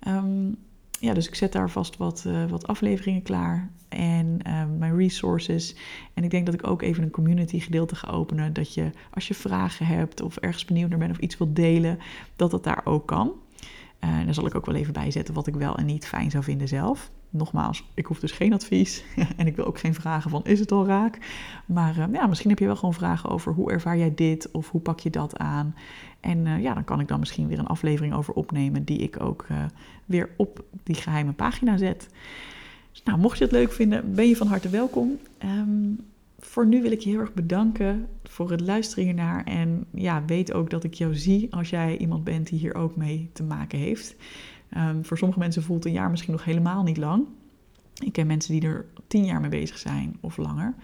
Um, 0.09 0.57
ja, 1.03 1.15
dus 1.15 1.29
ik 1.29 1.35
zet 1.35 1.53
daar 1.53 1.71
vast 1.71 1.97
wat, 1.97 2.25
uh, 2.27 2.45
wat 2.45 2.67
afleveringen 2.67 3.23
klaar 3.23 3.71
en 3.89 4.39
uh, 4.47 4.65
mijn 4.79 4.97
resources. 4.97 5.77
En 6.15 6.25
ik 6.25 6.31
denk 6.31 6.47
dat 6.47 6.55
ik 6.55 6.67
ook 6.67 6.83
even 6.83 7.03
een 7.03 7.11
community 7.11 7.61
gedeelte 7.61 7.95
ga 7.95 8.11
openen. 8.11 8.53
Dat 8.53 8.75
je 8.75 8.91
als 9.11 9.29
je 9.29 9.35
vragen 9.35 9.87
hebt 9.87 10.21
of 10.21 10.37
ergens 10.37 10.65
benieuwd 10.65 10.89
naar 10.89 10.99
bent 10.99 11.11
of 11.11 11.19
iets 11.19 11.39
wilt 11.39 11.57
delen, 11.57 11.99
dat 12.37 12.51
dat 12.51 12.65
daar 12.65 12.81
ook 12.85 13.07
kan. 13.07 13.33
Uh, 14.01 14.11
en 14.11 14.25
daar 14.25 14.35
zal 14.35 14.47
ik 14.47 14.55
ook 14.55 14.67
wel 14.67 14.75
even 14.75 14.93
bijzetten 14.93 15.35
wat 15.35 15.47
ik 15.47 15.55
wel 15.55 15.77
en 15.77 15.87
niet 15.87 16.07
fijn 16.07 16.31
zou 16.31 16.45
vinden 16.45 16.69
zelf 16.69 17.11
nogmaals, 17.33 17.91
ik 17.95 18.07
hoef 18.07 18.21
dus 18.21 18.33
geen 18.33 18.53
advies 18.53 19.05
en 19.37 19.47
ik 19.47 19.57
wil 19.57 19.65
ook 19.65 19.79
geen 19.79 19.95
vragen 19.95 20.31
van 20.31 20.45
is 20.45 20.61
het 20.61 20.73
al 20.73 20.87
raak. 20.87 21.19
Maar 21.67 21.99
uh, 21.99 22.05
ja, 22.13 22.27
misschien 22.27 22.51
heb 22.51 22.59
je 22.59 22.67
wel 22.67 22.77
gewoon 22.77 22.95
vragen 22.95 23.31
over 23.31 23.53
hoe 23.53 23.73
ervaar 23.73 23.99
jij 23.99 24.15
dit 24.15 24.51
of 24.51 24.71
hoe 24.71 24.81
pak 24.81 25.01
je 25.01 25.11
dat 25.11 25.39
aan. 25.39 25.75
En 26.23 26.47
uh, 26.47 26.63
ja, 26.63 26.75
dan 26.75 26.85
kan 26.85 27.01
ik 27.01 27.09
dan 27.09 27.19
misschien 27.19 27.49
weer 27.49 27.59
een 27.59 27.67
aflevering 27.67 28.15
over 28.15 28.35
opnemen 28.35 28.85
die 28.85 28.99
ik 28.99 29.23
ook 29.23 29.47
uh, 29.51 29.65
weer 30.05 30.31
op 30.37 30.65
die 30.83 30.95
geheime 30.95 31.33
pagina 31.33 31.77
zet. 31.77 32.09
Dus, 32.91 33.03
nou, 33.03 33.19
mocht 33.19 33.39
je 33.39 33.45
het 33.45 33.53
leuk 33.53 33.73
vinden, 33.73 34.15
ben 34.15 34.29
je 34.29 34.37
van 34.37 34.47
harte 34.47 34.69
welkom. 34.69 35.19
Um, 35.45 35.99
voor 36.39 36.67
nu 36.67 36.83
wil 36.83 36.93
ik 36.93 37.01
je 37.01 37.11
heel 37.11 37.21
erg 37.21 37.35
bedanken 37.35 38.09
voor 38.25 38.51
het 38.51 38.61
luisteren 38.61 39.05
hiernaar. 39.05 39.45
En 39.45 39.85
ja, 39.91 40.25
weet 40.25 40.53
ook 40.53 40.71
dat 40.71 40.85
ik 40.85 40.95
jou 40.95 41.15
zie 41.15 41.55
als 41.55 41.71
jij 41.71 41.97
iemand 41.97 42.25
bent 42.25 42.47
die 42.47 42.59
hier 42.59 42.75
ook 42.75 42.97
mee 42.97 43.31
te 43.33 43.43
maken 43.43 43.79
heeft. 43.79 44.17
Um, 44.77 45.05
voor 45.05 45.19
sommige 45.19 45.41
mensen 45.41 45.63
voelt 45.63 45.85
een 45.85 45.93
jaar 45.93 46.11
misschien 46.11 46.33
nog 46.33 46.45
helemaal 46.45 46.83
niet 46.83 46.97
lang. 46.97 47.27
Ik 48.05 48.13
ken 48.13 48.27
mensen 48.27 48.53
die 48.53 48.69
er 48.69 48.87
tien 49.07 49.25
jaar 49.25 49.41
mee 49.41 49.51
bezig 49.51 49.79
zijn 49.79 50.17
of 50.21 50.37
langer. 50.37 50.75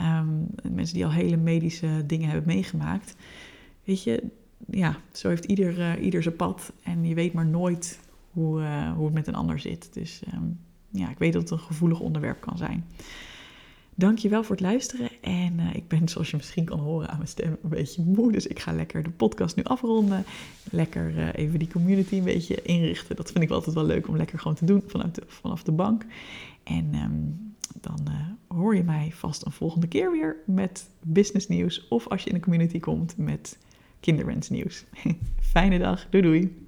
Um, 0.00 0.46
mensen 0.72 0.94
die 0.94 1.04
al 1.04 1.12
hele 1.12 1.36
medische 1.36 2.06
dingen 2.06 2.28
hebben 2.28 2.54
meegemaakt. 2.54 3.16
Weet 3.84 4.02
je, 4.02 4.22
ja, 4.66 4.96
zo 5.12 5.28
heeft 5.28 5.44
ieder, 5.44 5.78
uh, 5.78 6.04
ieder 6.04 6.22
zijn 6.22 6.36
pad. 6.36 6.72
En 6.82 7.04
je 7.04 7.14
weet 7.14 7.32
maar 7.32 7.46
nooit 7.46 8.00
hoe, 8.30 8.60
uh, 8.60 8.92
hoe 8.92 9.04
het 9.04 9.14
met 9.14 9.26
een 9.26 9.34
ander 9.34 9.58
zit. 9.58 9.88
Dus 9.92 10.22
um, 10.34 10.58
ja, 10.88 11.10
ik 11.10 11.18
weet 11.18 11.32
dat 11.32 11.42
het 11.42 11.50
een 11.50 11.58
gevoelig 11.58 12.00
onderwerp 12.00 12.40
kan 12.40 12.56
zijn. 12.56 12.84
Dankjewel 13.94 14.44
voor 14.44 14.56
het 14.56 14.64
luisteren. 14.64 15.10
En 15.20 15.58
uh, 15.58 15.74
ik 15.74 15.88
ben, 15.88 16.08
zoals 16.08 16.30
je 16.30 16.36
misschien 16.36 16.64
kan 16.64 16.78
horen 16.78 17.08
aan 17.08 17.16
mijn 17.16 17.28
stem, 17.28 17.56
een 17.62 17.68
beetje 17.68 18.02
moe. 18.02 18.32
Dus 18.32 18.46
ik 18.46 18.58
ga 18.58 18.72
lekker 18.72 19.02
de 19.02 19.10
podcast 19.10 19.56
nu 19.56 19.62
afronden. 19.62 20.24
Lekker 20.70 21.34
even 21.34 21.58
die 21.58 21.68
community 21.68 22.16
een 22.16 22.24
beetje 22.24 22.62
inrichten. 22.62 23.16
Dat 23.16 23.32
vind 23.32 23.44
ik 23.44 23.50
altijd 23.50 23.74
wel 23.74 23.84
leuk 23.84 24.08
om 24.08 24.16
lekker 24.16 24.38
gewoon 24.38 24.56
te 24.56 24.64
doen 24.64 24.82
vanuit 24.86 25.14
de, 25.14 25.22
vanaf 25.26 25.62
de 25.62 25.72
bank. 25.72 26.04
En 26.62 26.94
um, 26.94 27.54
dan 27.80 28.08
hoor 28.48 28.76
je 28.76 28.82
mij 28.82 29.12
vast 29.14 29.46
een 29.46 29.52
volgende 29.52 29.88
keer 29.88 30.12
weer 30.12 30.36
met 30.46 30.88
business 31.00 31.48
nieuws. 31.48 31.88
Of 31.88 32.08
als 32.08 32.22
je 32.22 32.28
in 32.28 32.34
de 32.34 32.40
community 32.40 32.78
komt 32.78 33.16
met 33.16 33.58
kinderwensnieuws. 34.00 34.84
Fijne 35.52 35.78
dag. 35.78 36.06
Doei 36.10 36.22
doei. 36.22 36.66